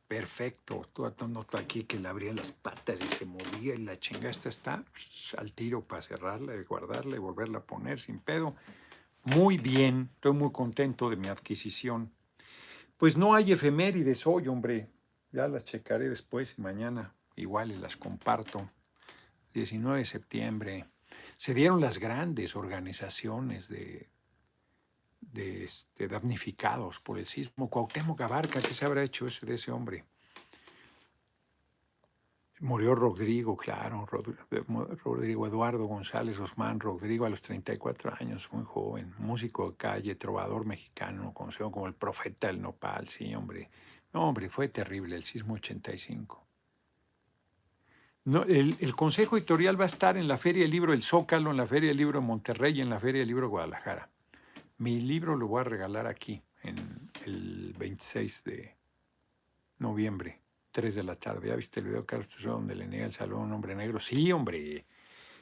perfecto. 0.10 0.82
Tú 0.92 1.06
noto 1.28 1.58
aquí 1.58 1.84
que 1.84 2.00
le 2.00 2.10
abría 2.10 2.34
las 2.34 2.52
patas 2.52 3.00
y 3.00 3.08
se 3.16 3.26
movía 3.26 3.76
y 3.76 3.78
la 3.78 3.98
chinga 3.98 4.30
esta 4.30 4.50
está 4.50 4.84
al 5.38 5.54
tiro 5.54 5.82
para 5.82 6.02
cerrarla, 6.02 6.54
guardarla 6.68 7.16
y 7.16 7.20
volverla 7.20 7.60
a 7.60 7.64
poner 7.64 8.00
sin 8.00 8.20
pedo. 8.20 8.56
Muy 9.24 9.58
bien, 9.58 10.10
estoy 10.16 10.34
muy 10.34 10.52
contento 10.52 11.12
de 11.12 11.16
mi 11.16 11.28
adquisición. 11.28 12.12
Pues 12.98 13.18
no 13.18 13.36
hay 13.36 13.52
efemérides 13.52 14.26
hoy, 14.26 14.48
hombre. 14.48 14.90
Ya 15.32 15.48
las 15.48 15.64
checaré 15.64 16.10
después 16.10 16.56
y 16.58 16.62
mañana 16.62 17.14
igual 17.36 17.72
y 17.72 17.78
las 17.78 17.96
comparto. 17.96 18.68
19 19.54 20.00
de 20.00 20.06
septiembre. 20.06 20.86
Se 21.38 21.54
dieron 21.54 21.82
las 21.82 22.00
grandes 22.00 22.56
organizaciones 22.56 23.70
de, 23.70 24.10
de 25.22 25.64
este, 25.64 26.08
damnificados 26.08 27.00
por 27.00 27.18
el 27.18 27.26
sismo. 27.26 27.70
Cuauhtémoc 27.70 28.22
Abarca, 28.22 28.62
¿qué 28.62 28.74
se 28.74 28.86
habrá 28.86 29.04
hecho 29.04 29.28
ese, 29.28 29.46
de 29.46 29.56
ese 29.56 29.72
hombre? 29.72 30.06
Murió 32.62 32.94
Rodrigo, 32.94 33.56
claro, 33.56 34.06
Rodrigo 34.06 35.48
Eduardo 35.48 35.86
González 35.86 36.38
Osman, 36.42 36.82
Rodrigo 36.82 37.26
a 37.26 37.30
los 37.30 37.42
34 37.42 38.16
años, 38.20 38.50
muy 38.52 38.66
joven, 38.66 39.14
músico 39.18 39.72
de 39.72 39.78
calle, 39.78 40.16
trovador 40.16 40.66
mexicano, 40.66 41.34
conocido 41.34 41.72
como 41.72 41.88
el 41.88 41.94
profeta 41.94 42.48
del 42.48 42.62
nopal, 42.62 43.08
sí, 43.08 43.34
hombre. 43.34 43.70
No, 44.12 44.28
hombre, 44.28 44.50
fue 44.50 44.68
terrible 44.68 45.16
el 45.16 45.24
sismo 45.24 45.54
85. 45.54 46.46
No, 48.26 48.44
el, 48.44 48.76
el, 48.82 48.94
Consejo 48.94 49.38
Editorial 49.38 49.80
va 49.80 49.86
a 49.86 49.88
estar 49.88 50.18
en 50.18 50.28
la 50.28 50.38
Feria 50.38 50.64
del 50.64 50.72
Libro 50.72 50.92
El 50.92 51.02
Zócalo, 51.02 51.52
en 51.52 51.58
la 51.58 51.66
Feria 51.66 51.90
del 51.90 51.98
Libro 51.98 52.20
de 52.20 52.26
Monterrey 52.26 52.78
y 52.78 52.82
en 52.82 52.90
la 52.90 53.00
Feria 53.00 53.20
del 53.20 53.30
Libro 53.30 53.46
de 53.46 53.52
Guadalajara. 53.52 54.10
Mi 54.80 54.98
libro 54.98 55.36
lo 55.36 55.48
voy 55.48 55.60
a 55.60 55.66
regalar 55.66 56.08
aquí, 56.08 56.42
en 56.64 57.12
el 57.26 57.76
26 57.78 58.46
de 58.46 58.76
noviembre. 59.80 60.40
3 60.72 60.96
de 60.96 61.04
la 61.04 61.18
tarde. 61.18 61.50
¿Ya 61.50 61.56
viste 61.58 61.82
el 61.82 61.88
video, 61.88 62.06
Carlos 62.06 62.42
donde 62.42 62.76
le 62.76 62.88
niega 62.88 63.06
el 63.06 63.12
salón 63.12 63.42
a 63.42 63.44
un 63.44 63.52
hombre 63.52 63.76
negro? 63.76 64.00
Sí, 64.00 64.32
hombre. 64.32 64.86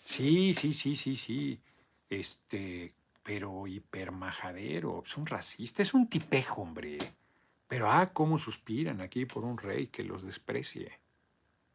Sí, 0.03 0.55
sí, 0.55 0.73
sí, 0.73 0.95
sí, 0.95 1.15
sí. 1.15 1.61
Este, 2.09 2.95
pero 3.21 3.67
hipermajadero. 3.67 5.03
Es 5.05 5.15
un 5.17 5.27
racista, 5.27 5.83
es 5.83 5.93
un 5.93 6.09
tipejo, 6.09 6.63
hombre. 6.63 6.97
Pero, 7.67 7.91
ah, 7.91 8.09
cómo 8.11 8.39
suspiran 8.39 9.01
aquí 9.01 9.27
por 9.27 9.43
un 9.43 9.59
rey 9.59 9.85
que 9.87 10.03
los 10.03 10.23
desprecie. 10.23 10.99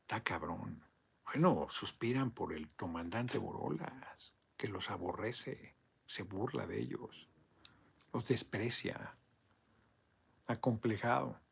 Está 0.00 0.24
cabrón. 0.24 0.82
Bueno, 1.26 1.68
suspiran 1.70 2.32
por 2.32 2.52
el 2.52 2.66
comandante 2.74 3.38
Borolas, 3.38 4.34
que 4.56 4.66
los 4.66 4.90
aborrece, 4.90 5.76
se 6.06 6.24
burla 6.24 6.66
de 6.66 6.80
ellos, 6.80 7.28
los 8.12 8.28
desprecia, 8.28 9.16
acomplejado 10.46 11.42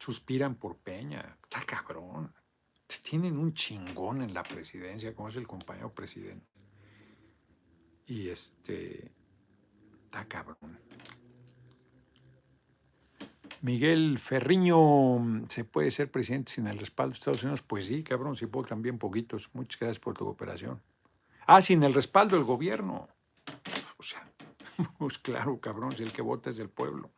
suspiran 0.00 0.54
por 0.56 0.76
Peña. 0.78 1.36
Está 1.42 1.60
cabrón. 1.64 2.32
Tienen 3.02 3.38
un 3.38 3.54
chingón 3.54 4.22
en 4.22 4.34
la 4.34 4.42
presidencia, 4.42 5.14
como 5.14 5.28
es 5.28 5.36
el 5.36 5.46
compañero 5.46 5.94
presidente. 5.94 6.46
Y 8.06 8.28
este. 8.28 9.12
Está 10.06 10.26
cabrón. 10.26 10.78
Miguel 13.62 14.18
Ferriño, 14.18 15.46
¿se 15.48 15.64
puede 15.64 15.90
ser 15.90 16.10
presidente 16.10 16.52
sin 16.52 16.66
el 16.66 16.78
respaldo 16.78 17.12
de 17.12 17.18
Estados 17.18 17.42
Unidos? 17.42 17.62
Pues 17.62 17.86
sí, 17.86 18.02
cabrón, 18.02 18.34
sí 18.34 18.46
puedo 18.46 18.66
también 18.66 18.98
poquitos. 18.98 19.50
Muchas 19.52 19.78
gracias 19.78 20.00
por 20.00 20.14
tu 20.14 20.24
cooperación. 20.24 20.80
Ah, 21.46 21.60
sin 21.60 21.82
el 21.82 21.92
respaldo 21.92 22.36
del 22.36 22.46
gobierno. 22.46 23.08
O 23.98 24.02
sea, 24.02 24.29
pues 24.98 25.18
claro, 25.18 25.60
cabrón, 25.60 25.92
si 25.92 26.02
el 26.02 26.12
que 26.12 26.22
vota 26.22 26.50
es 26.50 26.58
el 26.58 26.68
pueblo. 26.68 27.10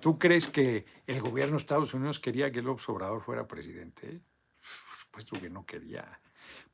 ¿Tú 0.00 0.18
crees 0.18 0.48
que 0.48 0.84
el 1.06 1.20
gobierno 1.20 1.52
de 1.52 1.58
Estados 1.58 1.94
Unidos 1.94 2.18
quería 2.18 2.50
que 2.50 2.62
López 2.62 2.88
Obrador 2.88 3.22
fuera 3.22 3.46
presidente? 3.46 4.20
Por 4.60 4.98
supuesto 4.98 5.40
que 5.40 5.50
no 5.50 5.66
quería. 5.66 6.20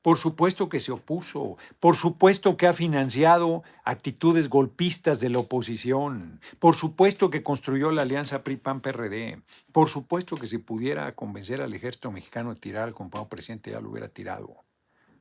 Por 0.02 0.16
supuesto 0.16 0.68
que 0.68 0.80
se 0.80 0.92
opuso. 0.92 1.56
Por 1.80 1.96
supuesto 1.96 2.56
que 2.56 2.66
ha 2.66 2.72
financiado 2.72 3.62
actitudes 3.84 4.48
golpistas 4.48 5.20
de 5.20 5.28
la 5.28 5.40
oposición. 5.40 6.40
Por 6.58 6.76
supuesto 6.76 7.30
que 7.30 7.42
construyó 7.42 7.90
la 7.90 8.02
alianza 8.02 8.44
PRI-PAN-PRD. 8.44 9.42
Por 9.72 9.88
supuesto 9.88 10.36
que 10.36 10.46
si 10.46 10.58
pudiera 10.58 11.14
convencer 11.14 11.60
al 11.60 11.74
ejército 11.74 12.10
mexicano 12.12 12.54
de 12.54 12.60
tirar 12.60 12.84
al 12.84 12.94
compañero 12.94 13.28
presidente 13.28 13.72
ya 13.72 13.80
lo 13.80 13.90
hubiera 13.90 14.08
tirado. 14.08 14.46
O 14.46 14.64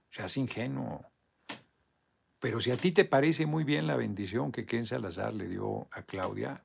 sea, 0.10 0.26
es 0.26 0.38
ingenuo. 0.38 1.06
Pero 2.40 2.60
si 2.62 2.72
a 2.72 2.78
ti 2.78 2.92
te 2.92 3.06
parece 3.06 3.46
muy 3.46 3.64
bien 3.64 3.88
la 3.88 3.96
bendición 3.96 4.52
que 4.52 4.66
Ken 4.66 4.86
Salazar 4.86 5.34
le 5.34 5.48
dio 5.48 5.88
a 5.92 6.04
Claudia, 6.04 6.64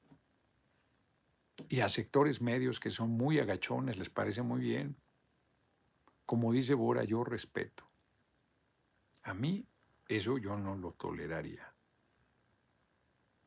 y 1.68 1.80
a 1.80 1.88
sectores 1.88 2.40
medios 2.40 2.80
que 2.80 2.90
son 2.90 3.10
muy 3.10 3.38
agachones 3.38 3.98
les 3.98 4.10
parece 4.10 4.42
muy 4.42 4.60
bien. 4.60 4.96
Como 6.26 6.52
dice 6.52 6.74
Bora, 6.74 7.04
yo 7.04 7.24
respeto. 7.24 7.84
A 9.22 9.34
mí 9.34 9.66
eso 10.08 10.38
yo 10.38 10.56
no 10.56 10.76
lo 10.76 10.92
toleraría. 10.92 11.72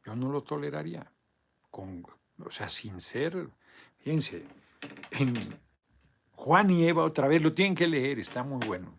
Yo 0.05 0.15
no 0.15 0.31
lo 0.31 0.43
toleraría. 0.43 1.11
Con, 1.71 2.05
o 2.39 2.51
sea, 2.51 2.69
sin 2.69 2.99
ser, 2.99 3.49
fíjense, 3.99 4.45
en 5.11 5.33
Juan 6.31 6.69
y 6.71 6.87
Eva 6.87 7.03
otra 7.03 7.27
vez 7.27 7.41
lo 7.41 7.53
tienen 7.53 7.75
que 7.75 7.87
leer, 7.87 8.19
está 8.19 8.43
muy 8.43 8.65
bueno. 8.65 8.93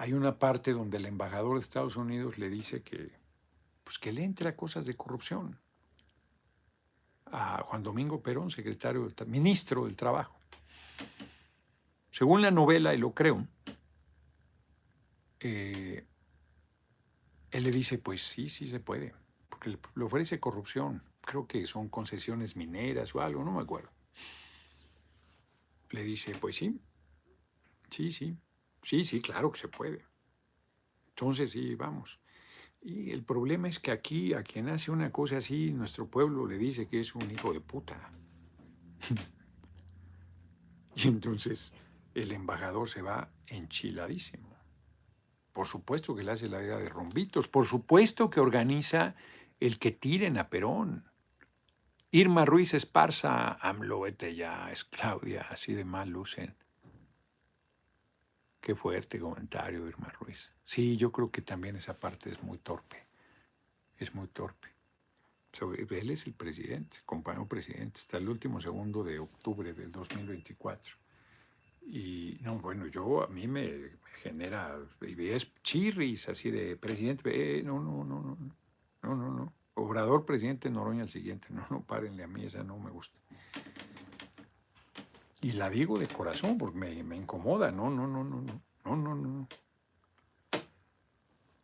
Hay 0.00 0.14
una 0.14 0.38
parte 0.38 0.72
donde 0.72 0.96
el 0.96 1.04
embajador 1.04 1.56
de 1.56 1.60
Estados 1.60 1.96
Unidos 1.96 2.38
le 2.38 2.48
dice 2.48 2.80
que, 2.80 3.12
pues 3.84 3.98
que 3.98 4.12
le 4.12 4.24
entra 4.24 4.56
cosas 4.56 4.86
de 4.86 4.96
corrupción 4.96 5.60
a 7.26 7.62
Juan 7.64 7.82
Domingo 7.82 8.22
Perón, 8.22 8.50
secretario, 8.50 9.06
del, 9.06 9.28
ministro 9.28 9.84
del 9.84 9.96
Trabajo. 9.96 10.40
Según 12.10 12.40
la 12.40 12.50
novela, 12.50 12.94
y 12.94 12.96
lo 12.96 13.12
creo, 13.12 13.46
eh, 15.38 16.06
él 17.50 17.62
le 17.62 17.70
dice, 17.70 17.98
pues 17.98 18.22
sí, 18.22 18.48
sí 18.48 18.68
se 18.68 18.80
puede, 18.80 19.14
porque 19.50 19.78
le 19.96 20.02
ofrece 20.02 20.40
corrupción. 20.40 21.02
Creo 21.20 21.46
que 21.46 21.66
son 21.66 21.90
concesiones 21.90 22.56
mineras 22.56 23.14
o 23.14 23.20
algo, 23.20 23.44
no 23.44 23.52
me 23.52 23.60
acuerdo. 23.60 23.90
Le 25.90 26.02
dice, 26.04 26.32
pues 26.40 26.56
sí, 26.56 26.80
sí, 27.90 28.10
sí, 28.10 28.38
sí, 28.82 29.04
sí, 29.04 29.20
claro 29.20 29.50
que 29.52 29.60
se 29.60 29.68
puede. 29.68 30.04
Entonces 31.08 31.50
sí, 31.50 31.74
vamos. 31.74 32.20
Y 32.82 33.10
el 33.10 33.22
problema 33.22 33.68
es 33.68 33.78
que 33.78 33.90
aquí 33.90 34.32
a 34.32 34.42
quien 34.42 34.68
hace 34.68 34.90
una 34.90 35.12
cosa 35.12 35.36
así, 35.36 35.70
nuestro 35.72 36.08
pueblo 36.08 36.46
le 36.46 36.56
dice 36.56 36.88
que 36.88 37.00
es 37.00 37.14
un 37.14 37.30
hijo 37.30 37.52
de 37.52 37.60
puta. 37.60 38.10
y 40.96 41.08
entonces 41.08 41.74
el 42.14 42.32
embajador 42.32 42.88
se 42.88 43.02
va 43.02 43.30
enchiladísimo. 43.46 44.56
Por 45.52 45.66
supuesto 45.66 46.14
que 46.14 46.22
le 46.22 46.32
hace 46.32 46.48
la 46.48 46.58
vida 46.58 46.78
de 46.78 46.88
rombitos, 46.88 47.48
por 47.48 47.66
supuesto 47.66 48.30
que 48.30 48.40
organiza 48.40 49.14
el 49.58 49.78
que 49.78 49.90
tiren 49.90 50.38
a 50.38 50.48
Perón. 50.48 51.04
Irma 52.12 52.44
Ruiz 52.44 52.74
Esparza, 52.74 53.52
AMLO, 53.60 54.06
ya, 54.08 54.72
es 54.72 54.84
Claudia, 54.84 55.46
así 55.50 55.74
de 55.74 55.84
mal 55.84 56.08
lucen. 56.08 56.56
Qué 58.60 58.74
fuerte 58.74 59.18
comentario, 59.18 59.88
Irma 59.88 60.08
Ruiz. 60.20 60.52
Sí, 60.62 60.96
yo 60.96 61.10
creo 61.10 61.30
que 61.30 61.40
también 61.40 61.76
esa 61.76 61.98
parte 61.98 62.30
es 62.30 62.42
muy 62.42 62.58
torpe. 62.58 63.06
Es 63.98 64.14
muy 64.14 64.28
torpe. 64.28 64.68
él 65.90 66.10
es 66.10 66.26
el 66.26 66.34
presidente, 66.34 66.98
compañero 67.06 67.46
presidente, 67.46 68.00
hasta 68.00 68.18
el 68.18 68.28
último 68.28 68.60
segundo 68.60 69.02
de 69.02 69.18
octubre 69.18 69.72
del 69.72 69.90
2024. 69.90 70.94
Y 71.86 72.38
no, 72.42 72.58
bueno, 72.58 72.86
yo 72.86 73.22
a 73.24 73.28
mí 73.28 73.48
me, 73.48 73.98
genera 74.22 74.78
es 75.18 75.52
chirris 75.62 76.28
así 76.28 76.50
de 76.50 76.76
presidente. 76.76 77.58
Eh, 77.58 77.62
no, 77.62 77.80
no, 77.80 78.04
no, 78.04 78.22
no, 78.22 78.36
no, 79.02 79.16
no, 79.16 79.30
no. 79.30 79.52
Obrador, 79.74 80.26
presidente, 80.26 80.68
Noroña 80.70 81.02
el 81.02 81.08
siguiente. 81.08 81.48
No, 81.50 81.66
no, 81.70 81.82
párenle 81.82 82.24
a 82.24 82.26
mí, 82.26 82.44
esa 82.44 82.62
no 82.62 82.78
me 82.78 82.90
gusta. 82.90 83.18
Y 85.40 85.52
la 85.52 85.70
digo 85.70 85.98
de 85.98 86.06
corazón 86.06 86.58
porque 86.58 86.78
me, 86.78 87.16
incomoda. 87.16 87.70
No, 87.70 87.90
no, 87.90 88.06
no, 88.06 88.22
no, 88.24 88.40
no, 88.42 88.62
no, 88.84 88.96
no, 88.96 89.14
no. 89.14 89.48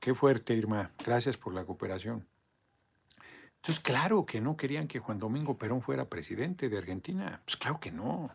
Qué 0.00 0.14
fuerte, 0.14 0.54
Irma. 0.54 0.92
Gracias 1.04 1.36
por 1.36 1.52
la 1.52 1.64
cooperación. 1.64 2.26
Entonces, 3.56 3.82
claro 3.82 4.24
que 4.24 4.40
no 4.40 4.56
querían 4.56 4.86
que 4.86 5.00
Juan 5.00 5.18
Domingo 5.18 5.58
Perón 5.58 5.82
fuera 5.82 6.08
presidente 6.08 6.68
de 6.68 6.78
Argentina. 6.78 7.42
Pues 7.44 7.56
claro 7.56 7.80
que 7.80 7.90
no. 7.90 8.30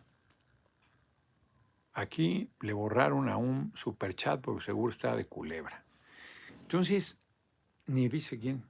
Aquí 1.93 2.49
le 2.59 2.73
borraron 2.73 3.29
a 3.29 3.37
un 3.37 3.71
superchat 3.75 4.41
porque 4.41 4.63
seguro 4.63 4.91
estaba 4.91 5.15
de 5.15 5.25
culebra. 5.25 5.83
Entonces, 6.61 7.19
ni 7.87 8.07
dice 8.07 8.37
quién. 8.37 8.63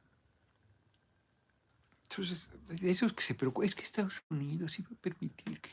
Entonces, 2.03 2.49
esos 2.81 3.13
que 3.13 3.23
se 3.23 3.35
preocupan, 3.35 3.67
es 3.67 3.75
que 3.75 3.83
Estados 3.83 4.21
Unidos 4.29 4.77
iba 4.79 4.89
a 4.91 5.01
permitir 5.01 5.61
que, 5.61 5.69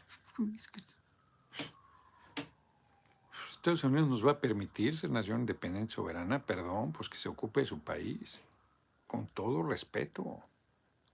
Estados 3.51 3.85
Unidos 3.85 4.09
nos 4.09 4.27
va 4.27 4.33
a 4.33 4.41
permitir 4.41 4.97
ser 4.97 5.11
nación 5.11 5.41
independiente 5.41 5.93
soberana, 5.93 6.45
perdón, 6.45 6.93
pues 6.93 7.09
que 7.09 7.19
se 7.19 7.29
ocupe 7.29 7.61
de 7.61 7.67
su 7.67 7.81
país, 7.81 8.41
con 9.07 9.27
todo 9.27 9.63
respeto 9.63 10.43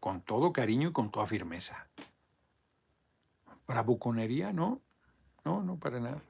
con 0.05 0.20
todo 0.20 0.53
cariño 0.53 0.91
y 0.91 0.93
con 0.93 1.11
toda 1.11 1.27
firmeza. 1.27 1.89
Bravuconería, 3.66 4.53
no, 4.53 4.83
no, 5.47 5.62
no, 5.62 5.79
para 5.79 5.99
nada. 5.99 6.22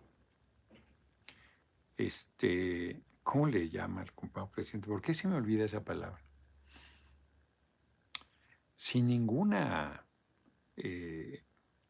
Este, 1.96 3.02
¿cómo 3.24 3.48
le 3.48 3.68
llama 3.68 4.02
el 4.02 4.12
compañero 4.12 4.52
presidente? 4.52 4.86
¿Por 4.86 5.02
qué 5.02 5.12
se 5.12 5.26
me 5.26 5.34
olvida 5.34 5.64
esa 5.64 5.82
palabra? 5.82 6.22
Sin 8.76 9.08
ninguna 9.08 10.06
eh, 10.76 11.42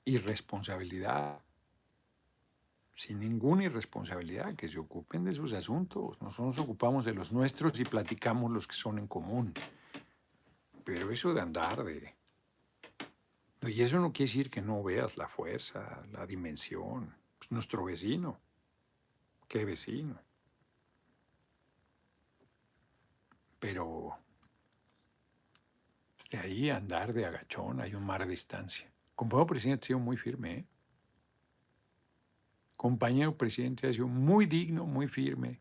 irresponsabilidad, 0.05 1.40
sin 2.92 3.20
ninguna 3.20 3.64
irresponsabilidad, 3.64 4.55
que 4.55 4.68
se 4.68 4.78
ocupen 4.78 5.24
de 5.24 5.32
sus 5.32 5.52
asuntos. 5.52 6.20
Nosotros 6.22 6.57
nos 6.57 6.59
ocupamos 6.59 7.05
de 7.05 7.14
los 7.14 7.32
nuestros 7.32 7.78
y 7.80 7.84
platicamos 7.84 8.52
los 8.52 8.66
que 8.66 8.76
son 8.76 8.98
en 8.98 9.07
común. 9.07 9.52
Pero 10.84 11.11
eso 11.11 11.32
de 11.32 11.40
andar 11.40 11.82
de... 11.82 12.14
Y 13.62 13.80
eso 13.80 13.98
no 13.98 14.12
quiere 14.12 14.30
decir 14.30 14.50
que 14.50 14.61
no 14.61 14.82
veas 14.82 15.16
la 15.16 15.26
fuerza, 15.26 16.05
la 16.12 16.26
dimensión. 16.26 17.14
Pues 17.38 17.50
nuestro 17.50 17.84
vecino. 17.84 18.38
¿Qué 19.48 19.64
vecino? 19.64 20.20
Pero 23.59 24.18
de 26.30 26.38
ahí 26.38 26.68
andar 26.68 27.14
de 27.14 27.24
agachón 27.24 27.80
hay 27.80 27.94
un 27.94 28.05
mar 28.05 28.24
de 28.24 28.30
distancia. 28.30 28.93
Compañero 29.14 29.46
presidente 29.46 29.84
ha 29.84 29.86
sido 29.88 29.98
muy 29.98 30.16
firme. 30.16 30.52
¿eh? 30.52 30.64
Compañero 32.76 33.36
presidente 33.36 33.88
ha 33.88 33.92
sido 33.92 34.08
muy 34.08 34.46
digno, 34.46 34.86
muy 34.86 35.08
firme. 35.08 35.60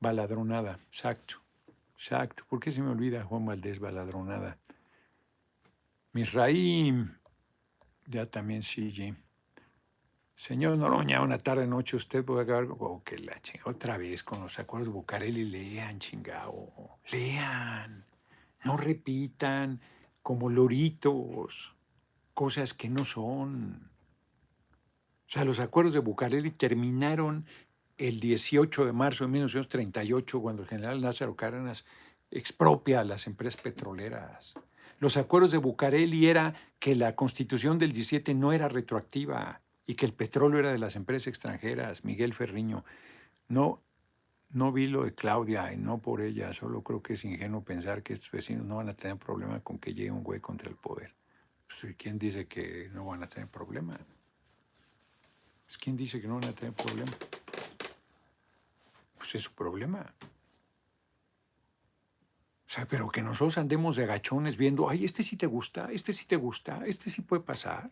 Baladronada, 0.00 0.80
exacto. 0.86 1.42
Exacto. 1.94 2.44
¿Por 2.48 2.60
qué 2.60 2.72
se 2.72 2.82
me 2.82 2.90
olvida 2.90 3.24
Juan 3.24 3.46
Valdés 3.46 3.78
Baladronada? 3.78 4.58
Misraim, 6.12 7.16
ya 8.06 8.26
también 8.26 8.62
sigue. 8.62 9.14
Señor 10.34 10.76
Noroña, 10.76 11.22
una 11.22 11.38
tarde 11.38 11.66
noche 11.66 11.96
usted 11.96 12.24
puede 12.24 12.42
acabar 12.42 12.66
oh, 12.70 13.02
que 13.04 13.18
la 13.18 13.40
otra 13.64 13.96
vez 13.96 14.24
con 14.24 14.40
los 14.40 14.58
acuerdos 14.58 14.92
Bucareli, 14.92 15.44
lean, 15.44 16.00
chingao, 16.00 16.98
lean, 17.12 18.04
no 18.64 18.76
repitan 18.76 19.80
como 20.22 20.50
loritos, 20.50 21.76
cosas 22.34 22.74
que 22.74 22.88
no 22.88 23.04
son. 23.04 23.90
O 25.26 25.30
sea, 25.30 25.44
los 25.44 25.60
acuerdos 25.60 25.94
de 25.94 26.00
Bucareli 26.00 26.50
terminaron 26.50 27.46
el 27.96 28.20
18 28.20 28.84
de 28.84 28.92
marzo 28.92 29.24
de 29.24 29.30
1938, 29.30 30.42
cuando 30.42 30.62
el 30.62 30.68
general 30.68 31.00
Lázaro 31.00 31.36
Cárdenas 31.36 31.84
expropia 32.30 33.00
a 33.00 33.04
las 33.04 33.26
empresas 33.26 33.60
petroleras. 33.60 34.54
Los 34.98 35.16
acuerdos 35.16 35.52
de 35.52 35.58
Bucareli 35.58 36.26
era 36.26 36.54
que 36.78 36.94
la 36.94 37.14
constitución 37.14 37.78
del 37.78 37.92
17 37.92 38.34
no 38.34 38.52
era 38.52 38.68
retroactiva 38.68 39.60
y 39.86 39.94
que 39.94 40.06
el 40.06 40.12
petróleo 40.12 40.58
era 40.58 40.72
de 40.72 40.78
las 40.78 40.96
empresas 40.96 41.28
extranjeras. 41.28 42.04
Miguel 42.04 42.34
Ferriño, 42.34 42.84
no, 43.48 43.82
no 44.50 44.72
vi 44.72 44.86
lo 44.86 45.04
de 45.04 45.14
Claudia 45.14 45.72
y 45.72 45.76
no 45.76 45.98
por 45.98 46.20
ella, 46.20 46.52
solo 46.52 46.82
creo 46.82 47.02
que 47.02 47.14
es 47.14 47.24
ingenuo 47.24 47.64
pensar 47.64 48.02
que 48.02 48.12
estos 48.12 48.30
vecinos 48.30 48.66
no 48.66 48.76
van 48.76 48.88
a 48.88 48.94
tener 48.94 49.16
problema 49.18 49.60
con 49.60 49.78
que 49.78 49.94
llegue 49.94 50.10
un 50.10 50.24
güey 50.24 50.40
contra 50.40 50.70
el 50.70 50.76
poder. 50.76 51.14
Pues, 51.80 51.94
¿Quién 51.96 52.18
dice 52.18 52.46
que 52.46 52.90
no 52.92 53.06
van 53.06 53.22
a 53.22 53.28
tener 53.28 53.48
problema? 53.48 53.98
Pues, 55.64 55.78
¿Quién 55.78 55.96
dice 55.96 56.20
que 56.20 56.28
no 56.28 56.34
van 56.34 56.44
a 56.44 56.52
tener 56.52 56.74
problema? 56.74 57.12
pues 59.24 59.36
es 59.36 59.42
su 59.44 59.52
problema. 59.52 60.14
O 62.66 62.70
sea, 62.70 62.86
pero 62.86 63.08
que 63.08 63.22
nosotros 63.22 63.56
andemos 63.56 63.96
de 63.96 64.04
agachones 64.04 64.58
viendo, 64.58 64.90
ay, 64.90 65.06
este 65.06 65.22
sí 65.22 65.38
te 65.38 65.46
gusta, 65.46 65.88
este 65.90 66.12
sí 66.12 66.26
te 66.26 66.36
gusta, 66.36 66.84
este 66.84 67.08
sí 67.08 67.22
puede 67.22 67.42
pasar. 67.42 67.90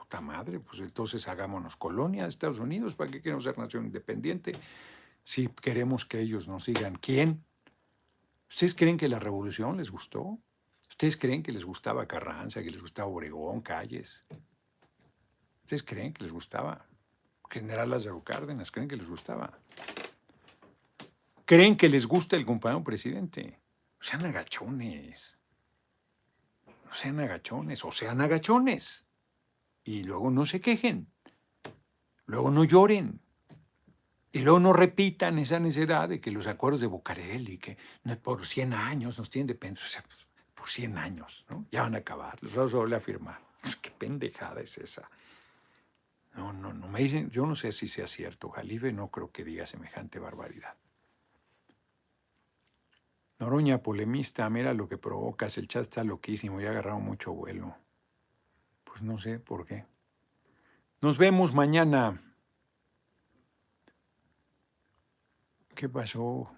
Puta 0.00 0.20
madre, 0.20 0.60
pues 0.60 0.80
entonces 0.80 1.28
hagámonos 1.28 1.76
colonia 1.76 2.24
de 2.24 2.28
Estados 2.28 2.58
Unidos, 2.58 2.94
¿para 2.94 3.10
qué 3.10 3.22
queremos 3.22 3.44
ser 3.44 3.56
nación 3.56 3.86
independiente? 3.86 4.52
Si 5.24 5.48
queremos 5.48 6.04
que 6.04 6.20
ellos 6.20 6.46
nos 6.46 6.64
sigan, 6.64 6.96
¿quién? 6.96 7.42
¿Ustedes 8.50 8.74
creen 8.74 8.98
que 8.98 9.08
la 9.08 9.18
revolución 9.18 9.78
les 9.78 9.90
gustó? 9.90 10.38
¿Ustedes 10.96 11.18
creen 11.18 11.42
que 11.42 11.52
les 11.52 11.64
gustaba 11.64 12.08
Carranza, 12.08 12.62
que 12.62 12.70
les 12.70 12.80
gustaba 12.80 13.08
Obregón, 13.08 13.60
Calles? 13.60 14.24
¿Ustedes 15.64 15.82
creen 15.82 16.14
que 16.14 16.24
les 16.24 16.32
gustaba? 16.32 16.86
General 17.50 17.90
Lázaro 17.90 18.24
Cárdenas, 18.24 18.70
¿creen 18.70 18.88
que 18.88 18.96
les 18.96 19.08
gustaba? 19.08 19.60
creen 21.46 21.76
que 21.76 21.88
les 21.88 22.06
gusta 22.06 22.36
el 22.36 22.44
compañero 22.44 22.82
presidente. 22.82 23.60
Sean 24.00 24.26
agachones. 24.26 25.38
No 26.84 26.92
sean 26.92 27.20
agachones, 27.20 27.84
o 27.84 27.92
sean 27.92 28.20
agachones. 28.20 29.06
Y 29.84 30.02
luego 30.04 30.30
no 30.30 30.44
se 30.44 30.60
quejen. 30.60 31.08
Luego 32.26 32.50
no 32.50 32.64
lloren. 32.64 33.20
Y 34.32 34.40
luego 34.40 34.60
no 34.60 34.72
repitan 34.72 35.38
esa 35.38 35.60
necesidad 35.60 36.08
de 36.08 36.20
que 36.20 36.30
los 36.30 36.46
acuerdos 36.46 36.80
de 36.80 36.88
Bucareli, 36.88 37.58
que 37.58 37.78
por 38.22 38.46
100 38.46 38.72
años 38.74 39.18
nos 39.18 39.30
tienen 39.30 39.46
de 39.46 39.54
pensar, 39.54 40.04
por 40.66 40.72
100 40.72 40.98
años, 40.98 41.46
¿no? 41.48 41.64
Ya 41.70 41.82
van 41.82 41.94
a 41.94 41.98
acabar, 41.98 42.42
los 42.42 42.56
vamos 42.56 42.74
a 42.74 42.78
volver 42.78 43.00
a. 43.28 43.40
¿Qué 43.80 43.92
pendejada 43.92 44.60
es 44.60 44.78
esa? 44.78 45.08
No, 46.34 46.52
no, 46.52 46.72
no 46.72 46.88
me 46.88 46.98
dicen, 46.98 47.30
yo 47.30 47.46
no 47.46 47.54
sé 47.54 47.70
si 47.70 47.86
sea 47.86 48.08
cierto. 48.08 48.48
Jalife 48.48 48.92
no 48.92 49.08
creo 49.08 49.30
que 49.30 49.44
diga 49.44 49.64
semejante 49.64 50.18
barbaridad. 50.18 50.74
Noroña, 53.38 53.80
polemista, 53.80 54.50
mira 54.50 54.74
lo 54.74 54.88
que 54.88 54.98
provocas, 54.98 55.56
el 55.56 55.68
chat 55.68 55.82
está 55.82 56.02
loquísimo 56.02 56.60
y 56.60 56.66
ha 56.66 56.70
agarrado 56.70 56.98
mucho 56.98 57.32
vuelo. 57.32 57.76
Pues 58.82 59.02
no 59.02 59.18
sé 59.18 59.38
por 59.38 59.66
qué. 59.66 59.86
Nos 61.00 61.16
vemos 61.16 61.54
mañana. 61.54 62.20
¿Qué 65.76 65.88
pasó 65.88 66.55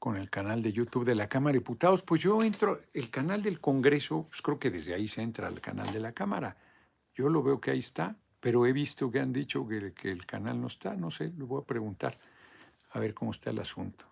con 0.00 0.16
el 0.16 0.30
canal 0.30 0.62
de 0.62 0.72
YouTube 0.72 1.04
de 1.04 1.14
la 1.14 1.28
Cámara 1.28 1.52
de 1.52 1.58
Diputados? 1.60 2.02
Pues 2.02 2.22
yo 2.22 2.42
entro, 2.42 2.80
el 2.94 3.10
canal 3.10 3.42
del 3.42 3.60
Congreso, 3.60 4.26
pues 4.28 4.42
creo 4.42 4.58
que 4.58 4.70
desde 4.70 4.94
ahí 4.94 5.06
se 5.06 5.22
entra 5.22 5.46
al 5.46 5.60
canal 5.60 5.92
de 5.92 6.00
la 6.00 6.12
Cámara. 6.12 6.56
Yo 7.14 7.28
lo 7.28 7.42
veo 7.42 7.60
que 7.60 7.70
ahí 7.70 7.78
está, 7.78 8.16
pero 8.40 8.66
he 8.66 8.72
visto 8.72 9.10
que 9.10 9.20
han 9.20 9.32
dicho 9.32 9.68
que, 9.68 9.92
el 10.10 10.26
canal 10.26 10.58
no 10.58 10.68
está, 10.68 10.94
no 10.94 11.10
sé, 11.10 11.32
le 11.36 11.44
voy 11.44 11.60
a 11.62 11.66
preguntar 11.66 12.18
a 12.92 12.98
ver 12.98 13.12
cómo 13.12 13.30
está 13.30 13.50
el 13.50 13.58
asunto. 13.58 14.06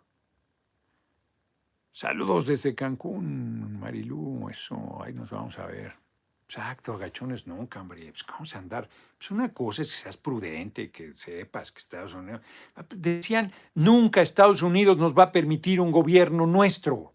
Saludos 1.91 2.47
desde 2.47 2.75
Cancún, 2.75 3.81
Marilú, 3.81 4.49
eso, 4.51 5.03
ahí 5.03 5.15
nos 5.15 5.31
vamos 5.31 5.59
a 5.59 5.67
ver. 5.67 5.95
Exacto, 6.49 6.95
agachones 6.95 7.47
nunca, 7.47 7.79
hombre, 7.83 8.11
pues 8.11 8.25
vamos 8.27 8.57
a 8.57 8.59
andar. 8.59 8.89
Pues 9.19 9.31
una 9.31 9.53
cosa 9.53 9.83
es 9.83 9.89
que 9.89 9.97
seas 9.97 10.17
prudente, 10.17 10.91
que 10.91 11.13
sepas 11.15 11.71
que 11.71 11.79
Estados 11.81 12.15
Unidos... 12.15 12.41
Decían, 12.89 13.53
nunca 13.75 14.23
Estados 14.23 14.63
Unidos 14.63 14.97
nos 14.97 15.13
va 15.13 15.25
a 15.25 15.33
permitir 15.33 15.79
un 15.79 15.93
gobierno 15.93 16.47
nuestro. 16.47 17.13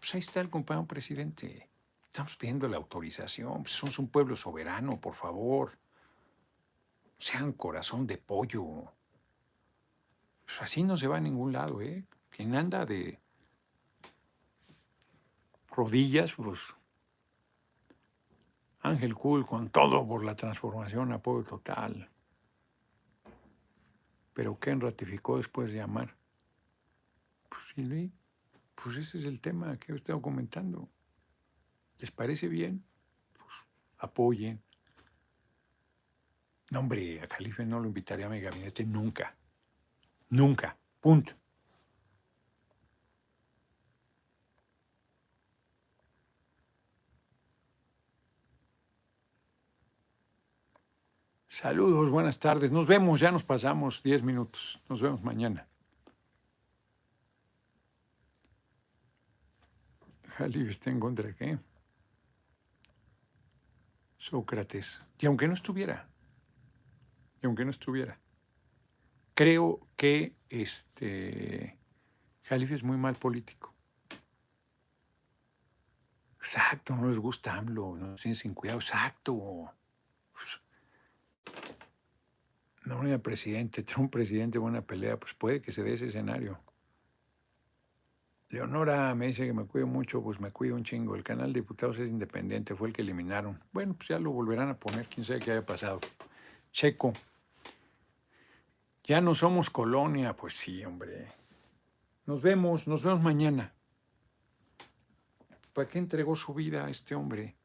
Pues 0.00 0.16
ahí 0.16 0.20
está 0.20 0.40
el 0.40 0.50
compañero 0.50 0.84
presidente. 0.84 1.68
Estamos 2.06 2.34
pidiendo 2.34 2.66
la 2.66 2.78
autorización. 2.78 3.62
Pues 3.62 3.72
somos 3.72 4.00
un 4.00 4.08
pueblo 4.08 4.34
soberano, 4.34 5.00
por 5.00 5.14
favor. 5.14 5.78
Sean 7.18 7.52
corazón 7.52 8.04
de 8.04 8.18
pollo. 8.18 8.92
Pues 10.44 10.60
así 10.60 10.82
no 10.82 10.96
se 10.96 11.06
va 11.06 11.18
a 11.18 11.20
ningún 11.20 11.52
lado, 11.52 11.80
¿eh? 11.82 12.04
Quien 12.30 12.56
anda 12.56 12.84
de 12.84 13.20
rodillas, 15.70 16.32
pues 16.32 16.74
Ángel 18.96 19.14
Cool 19.14 19.44
con 19.46 19.68
todo 19.68 20.08
por 20.08 20.24
la 20.24 20.34
transformación, 20.34 21.12
apoyo 21.12 21.46
total. 21.46 22.08
Pero 24.32 24.58
¿quién 24.58 24.80
ratificó 24.80 25.36
después 25.36 25.70
de 25.72 25.82
amar? 25.82 26.16
Pues 27.50 27.62
sí, 27.74 28.10
pues 28.74 28.96
ese 28.96 29.18
es 29.18 29.26
el 29.26 29.38
tema 29.40 29.76
que 29.76 29.92
he 29.92 29.94
estado 29.94 30.22
comentando. 30.22 30.88
¿Les 31.98 32.10
parece 32.10 32.48
bien? 32.48 32.82
Pues 33.34 33.66
apoyen. 33.98 34.62
No, 36.70 36.80
hombre, 36.80 37.20
a 37.20 37.28
Calife 37.28 37.66
no 37.66 37.78
lo 37.78 37.88
invitaría 37.88 38.26
a 38.26 38.30
mi 38.30 38.40
gabinete 38.40 38.82
nunca. 38.84 39.36
Nunca. 40.30 40.74
Punto. 41.00 41.34
Saludos, 51.58 52.10
buenas 52.10 52.38
tardes. 52.38 52.70
Nos 52.70 52.86
vemos, 52.86 53.18
ya 53.18 53.32
nos 53.32 53.42
pasamos 53.42 54.02
10 54.02 54.24
minutos. 54.24 54.78
Nos 54.90 55.00
vemos 55.00 55.22
mañana. 55.22 55.66
Jalib 60.36 60.68
está 60.68 60.90
en 60.90 61.00
contra 61.00 61.32
qué? 61.32 61.58
Sócrates. 64.18 65.02
Y 65.18 65.24
aunque 65.24 65.48
no 65.48 65.54
estuviera, 65.54 66.10
y 67.40 67.46
aunque 67.46 67.64
no 67.64 67.70
estuviera, 67.70 68.20
creo 69.34 69.80
que 69.96 70.36
este 70.50 71.78
Jalif 72.42 72.70
es 72.72 72.84
muy 72.84 72.98
mal 72.98 73.14
político. 73.14 73.72
Exacto, 76.36 76.94
no 76.94 77.08
les 77.08 77.18
gusta 77.18 77.54
AMLO, 77.54 77.96
no 77.96 78.14
tienen 78.16 78.34
sin 78.34 78.52
cuidado, 78.52 78.78
exacto. 78.78 79.72
No 82.84 83.04
era 83.04 83.18
presidente, 83.18 83.84
un 83.98 84.08
presidente, 84.08 84.58
buena 84.58 84.82
pelea, 84.82 85.18
pues 85.18 85.34
puede 85.34 85.60
que 85.60 85.72
se 85.72 85.82
dé 85.82 85.94
ese 85.94 86.06
escenario. 86.06 86.58
Leonora 88.48 89.12
me 89.16 89.26
dice 89.26 89.44
que 89.44 89.52
me 89.52 89.64
cuido 89.64 89.88
mucho, 89.88 90.22
pues 90.22 90.38
me 90.40 90.52
cuido 90.52 90.76
un 90.76 90.84
chingo. 90.84 91.16
El 91.16 91.24
canal 91.24 91.52
de 91.52 91.60
diputados 91.60 91.98
es 91.98 92.10
independiente, 92.10 92.76
fue 92.76 92.88
el 92.88 92.94
que 92.94 93.02
eliminaron. 93.02 93.60
Bueno, 93.72 93.94
pues 93.94 94.08
ya 94.08 94.20
lo 94.20 94.30
volverán 94.30 94.68
a 94.68 94.78
poner, 94.78 95.08
quién 95.08 95.24
sabe 95.24 95.40
qué 95.40 95.50
haya 95.50 95.66
pasado. 95.66 96.00
Checo. 96.70 97.12
Ya 99.02 99.20
no 99.20 99.34
somos 99.34 99.68
colonia, 99.68 100.36
pues 100.36 100.54
sí, 100.54 100.84
hombre. 100.84 101.28
Nos 102.24 102.40
vemos, 102.40 102.86
nos 102.86 103.02
vemos 103.02 103.20
mañana. 103.20 103.72
¿Para 105.72 105.88
qué 105.88 105.98
entregó 105.98 106.36
su 106.36 106.54
vida 106.54 106.86
a 106.86 106.90
este 106.90 107.14
hombre? 107.14 107.56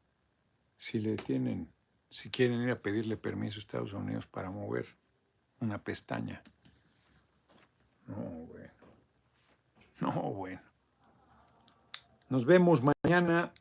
Si 0.76 0.98
le 0.98 1.16
tienen, 1.16 1.72
si 2.12 2.30
quieren 2.30 2.60
ir 2.60 2.70
a 2.70 2.78
pedirle 2.78 3.16
permiso 3.16 3.56
a 3.58 3.60
Estados 3.60 3.94
Unidos 3.94 4.26
para 4.26 4.50
mover 4.50 4.86
una 5.60 5.82
pestaña. 5.82 6.42
No, 8.06 8.16
bueno. 8.16 8.72
No, 9.98 10.12
bueno. 10.32 10.60
Nos 12.28 12.44
vemos 12.44 12.82
mañana, 12.82 13.52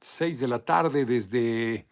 6 0.00 0.40
de 0.40 0.48
la 0.48 0.58
tarde, 0.58 1.06
desde 1.06 1.86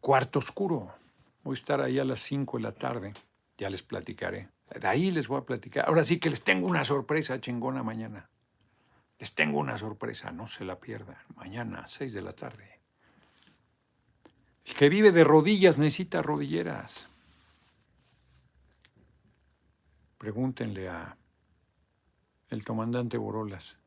Cuarto 0.00 0.40
Oscuro. 0.40 0.94
Voy 1.42 1.52
a 1.52 1.54
estar 1.54 1.80
ahí 1.80 1.98
a 1.98 2.04
las 2.04 2.20
5 2.20 2.58
de 2.58 2.62
la 2.62 2.72
tarde. 2.72 3.14
Ya 3.56 3.70
les 3.70 3.82
platicaré. 3.82 4.50
De 4.78 4.86
ahí 4.86 5.10
les 5.10 5.26
voy 5.26 5.38
a 5.40 5.46
platicar. 5.46 5.86
Ahora 5.88 6.04
sí 6.04 6.18
que 6.18 6.28
les 6.28 6.42
tengo 6.42 6.66
una 6.66 6.84
sorpresa 6.84 7.40
chingona 7.40 7.82
mañana. 7.82 8.28
Les 9.18 9.34
tengo 9.34 9.58
una 9.58 9.78
sorpresa, 9.78 10.30
no 10.32 10.46
se 10.46 10.64
la 10.66 10.78
pierdan. 10.78 11.16
Mañana, 11.34 11.86
6 11.86 12.12
de 12.12 12.22
la 12.22 12.34
tarde. 12.34 12.77
El 14.68 14.74
que 14.74 14.90
vive 14.90 15.12
de 15.12 15.24
rodillas 15.24 15.78
necesita 15.78 16.20
rodilleras. 16.20 17.08
Pregúntenle 20.18 20.90
a 20.90 21.16
el 22.50 22.64
comandante 22.64 23.16
Borolas. 23.16 23.77